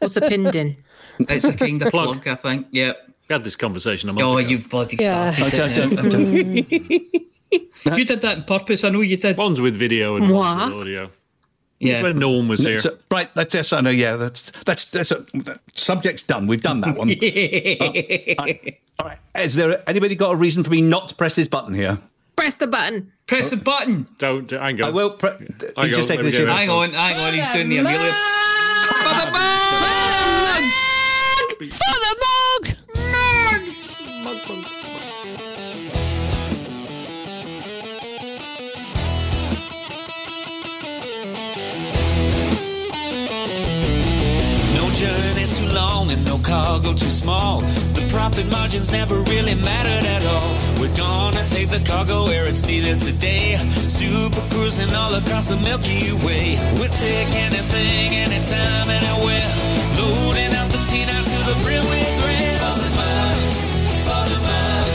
What's 0.00 0.16
a 0.16 0.20
pinned 0.22 0.54
in? 0.54 0.76
It's 1.20 1.44
a 1.44 1.52
kind 1.56 1.80
of 1.82 1.90
Plug. 1.90 2.22
plug, 2.22 2.28
I 2.28 2.34
think. 2.34 2.66
Yeah. 2.72 2.92
We 3.28 3.34
had 3.34 3.44
this 3.44 3.54
conversation 3.56 4.08
a 4.08 4.12
month 4.12 4.24
Oh, 4.26 4.36
ago. 4.38 4.48
you've 4.48 4.68
bloody 4.68 4.96
Yeah. 4.98 5.32
I 5.36 5.50
don't, 5.50 5.70
I 5.70 5.72
don't, 5.72 5.98
I 5.98 6.08
don't. 6.08 7.31
You 7.52 8.04
did 8.04 8.22
that 8.22 8.38
on 8.38 8.44
purpose. 8.44 8.84
I 8.84 8.90
know 8.90 9.00
you 9.00 9.16
did. 9.16 9.36
One's 9.36 9.60
with 9.60 9.76
video 9.76 10.16
and 10.16 10.30
one's 10.30 10.72
with 10.72 10.80
audio. 10.80 11.10
Yeah. 11.78 11.92
That's 11.94 12.02
when 12.04 12.18
Norm 12.18 12.48
was 12.48 12.60
here. 12.60 12.78
So, 12.78 12.96
right, 13.10 13.28
that's 13.34 13.54
yes, 13.56 13.72
I 13.72 13.80
know. 13.80 13.90
Yeah, 13.90 14.14
that's 14.16 14.52
that's 14.64 14.88
that's 14.90 15.10
a, 15.10 15.24
that 15.34 15.60
subject's 15.74 16.22
done. 16.22 16.46
We've 16.46 16.62
done 16.62 16.80
that 16.82 16.96
one. 16.96 17.10
All 19.00 19.08
right. 19.08 19.18
Is 19.34 19.56
there 19.56 19.82
anybody 19.88 20.14
got 20.14 20.32
a 20.32 20.36
reason 20.36 20.62
for 20.62 20.70
me 20.70 20.80
not 20.80 21.08
to 21.08 21.14
press 21.16 21.34
this 21.34 21.48
button 21.48 21.74
here? 21.74 21.98
Press 22.36 22.56
the 22.56 22.68
button. 22.68 23.10
Press 23.26 23.50
the 23.50 23.56
button. 23.56 24.06
Don't 24.18 24.48
hang 24.50 24.80
on. 24.80 24.88
I 24.88 24.90
will. 24.90 25.10
Pre- 25.10 25.30
I 25.76 25.88
he's 25.88 25.96
just 25.96 26.08
taking 26.08 26.24
let 26.24 26.26
me 26.26 26.30
this 26.30 26.38
get 26.38 26.44
in. 26.44 26.50
it. 26.50 26.56
Hang 26.56 26.70
on, 26.70 26.90
hang 26.90 27.16
on. 27.16 27.34
He's 27.34 27.50
doing 27.50 27.68
the 27.68 27.78
Amelia. 27.78 28.12
For 28.92 29.08
the 29.08 29.32
bug! 29.32 29.52
Long 45.72 46.10
and 46.10 46.22
no 46.26 46.36
cargo 46.38 46.92
too 46.92 47.08
small. 47.08 47.60
The 47.96 48.04
profit 48.12 48.50
margins 48.52 48.92
never 48.92 49.16
really 49.32 49.54
mattered 49.54 50.04
at 50.04 50.22
all. 50.26 50.52
We're 50.76 50.92
gonna 50.92 51.44
take 51.48 51.70
the 51.70 51.80
cargo 51.80 52.24
where 52.24 52.46
it's 52.46 52.66
needed 52.66 53.00
today. 53.00 53.56
Super 53.72 54.44
cruising 54.52 54.92
all 54.94 55.14
across 55.14 55.48
the 55.48 55.56
Milky 55.64 56.12
Way. 56.20 56.60
We'll 56.76 56.92
take 56.92 57.32
anything, 57.48 58.12
anytime, 58.12 58.88
anywhere. 58.90 59.48
Loading 59.96 60.52
up 60.60 60.68
the 60.68 60.82
T-Nights 60.84 61.32
to 61.32 61.40
the 61.48 61.56
brim 61.64 61.84
with 61.88 62.12
grain. 62.20 62.52
For 62.60 62.76
the 62.76 62.90
mug, 62.92 63.38
for 64.04 64.24
the 64.28 64.40
mug. 64.44 64.88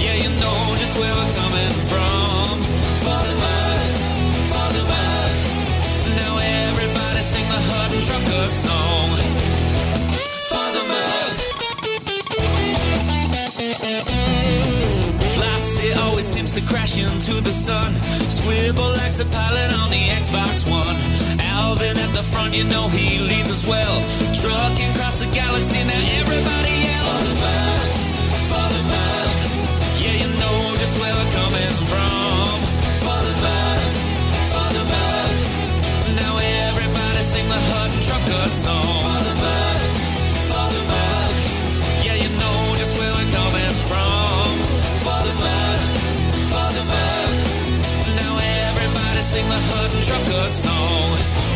Yeah, 0.00 0.16
you 0.16 0.32
know 0.40 0.56
just 0.80 0.96
where 0.96 1.12
we're 1.12 1.34
coming 1.36 1.72
from. 1.92 2.56
For 3.04 3.20
the 3.20 3.36
mug, 3.44 3.84
for 4.48 4.68
the 4.80 4.84
mug. 4.88 5.32
Now 6.16 6.32
everybody 6.40 7.20
sing 7.20 7.44
the 7.52 7.60
Hutton 7.68 8.00
Trucker 8.00 8.48
song. 8.48 9.55
Flossie 13.86 15.94
always 16.02 16.26
seems 16.26 16.50
to 16.54 16.60
crash 16.66 16.98
into 16.98 17.40
the 17.44 17.52
sun. 17.52 17.94
Swivel 18.26 18.90
likes 18.98 19.16
the 19.16 19.26
pilot 19.26 19.72
on 19.78 19.90
the 19.90 20.08
Xbox 20.10 20.66
One. 20.66 20.98
Alvin 21.38 21.96
at 21.96 22.12
the 22.12 22.22
front, 22.22 22.56
you 22.56 22.64
know 22.64 22.88
he 22.88 23.20
leads 23.20 23.48
us 23.48 23.64
well. 23.64 24.02
Trucking 24.34 24.90
across 24.90 25.20
the 25.22 25.30
galaxy, 25.30 25.84
now 25.84 26.02
everybody 26.18 26.74
yell. 26.82 26.98
For 27.06 27.22
the 27.30 27.34
mug, 27.38 27.94
for 28.50 28.66
the 28.74 28.82
mug. 28.90 29.38
Yeah, 30.02 30.18
you 30.18 30.34
know 30.34 30.56
just 30.82 30.98
where 30.98 31.14
we're 31.14 31.30
coming 31.30 31.70
from. 31.86 32.58
For 33.06 33.22
the 33.22 33.36
mug, 33.38 33.86
for 34.50 34.66
the 34.74 34.82
mug. 34.82 35.30
Now 36.18 36.42
everybody 36.42 37.22
sing 37.22 37.46
the 37.46 37.62
Hut 37.70 37.94
Trucker 38.02 38.50
song. 38.50 38.82
For 38.82 39.14
the 39.30 39.36
sing 49.26 49.48
the 49.48 49.58
Hutton 49.58 50.00
Trucker 50.02 50.48
song. 50.48 51.55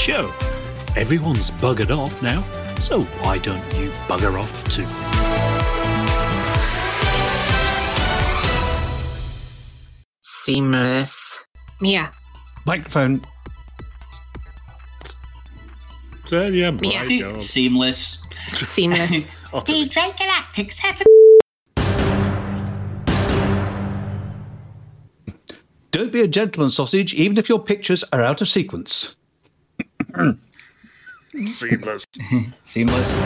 Show. 0.00 0.32
Everyone's 0.96 1.50
buggered 1.50 1.94
off 1.94 2.22
now, 2.22 2.42
so 2.80 3.02
why 3.22 3.36
don't 3.36 3.62
you 3.76 3.90
bugger 4.08 4.40
off 4.40 4.64
too? 4.64 4.86
Seamless. 10.22 11.46
Yeah. 11.82 12.10
Microphone. 12.66 13.20
So, 16.24 16.46
yeah, 16.46 16.70
Yeah. 16.80 17.00
Se- 17.00 17.38
seamless. 17.40 18.22
Seamless. 18.46 19.26
The 19.52 19.88
Dread 19.90 20.16
Galactic 20.16 20.70
7 20.70 21.04
Don't 25.90 26.12
be 26.12 26.20
a 26.20 26.28
gentleman 26.28 26.70
sausage, 26.70 27.14
even 27.14 27.36
if 27.36 27.48
your 27.48 27.58
pictures 27.58 28.04
are 28.12 28.22
out 28.22 28.40
of 28.40 28.48
sequence. 28.48 29.16
Seamless. 31.44 32.04
Seamless. 32.62 33.16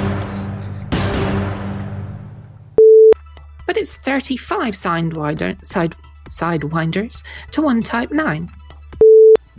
But 3.66 3.78
it's 3.78 3.96
35 3.96 4.74
sidewinder, 4.74 5.64
side, 5.64 5.94
sidewinders 6.28 7.24
to 7.52 7.62
one 7.62 7.82
type 7.82 8.10
9. 8.12 8.50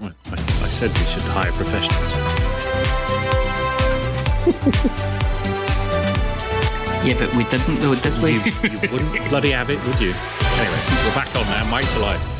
I, 0.02 0.12
I 0.32 0.36
said 0.36 0.92
we 0.92 1.06
should 1.06 1.24
hire 1.24 1.52
professionals. 1.54 2.12
Yeah, 7.06 7.14
but 7.20 7.36
we 7.36 7.44
didn't 7.44 7.76
though, 7.82 7.94
did 7.94 8.20
we? 8.20 8.32
You, 8.32 8.40
you 8.64 8.92
wouldn't 8.92 9.30
bloody 9.30 9.52
have 9.52 9.70
it, 9.70 9.78
would 9.86 10.02
you? 10.02 10.10
Anyway, 10.10 10.80
we're 11.06 11.14
back 11.14 11.36
on 11.36 11.44
now. 11.44 11.70
Mike's 11.70 11.96
alive. 11.98 12.35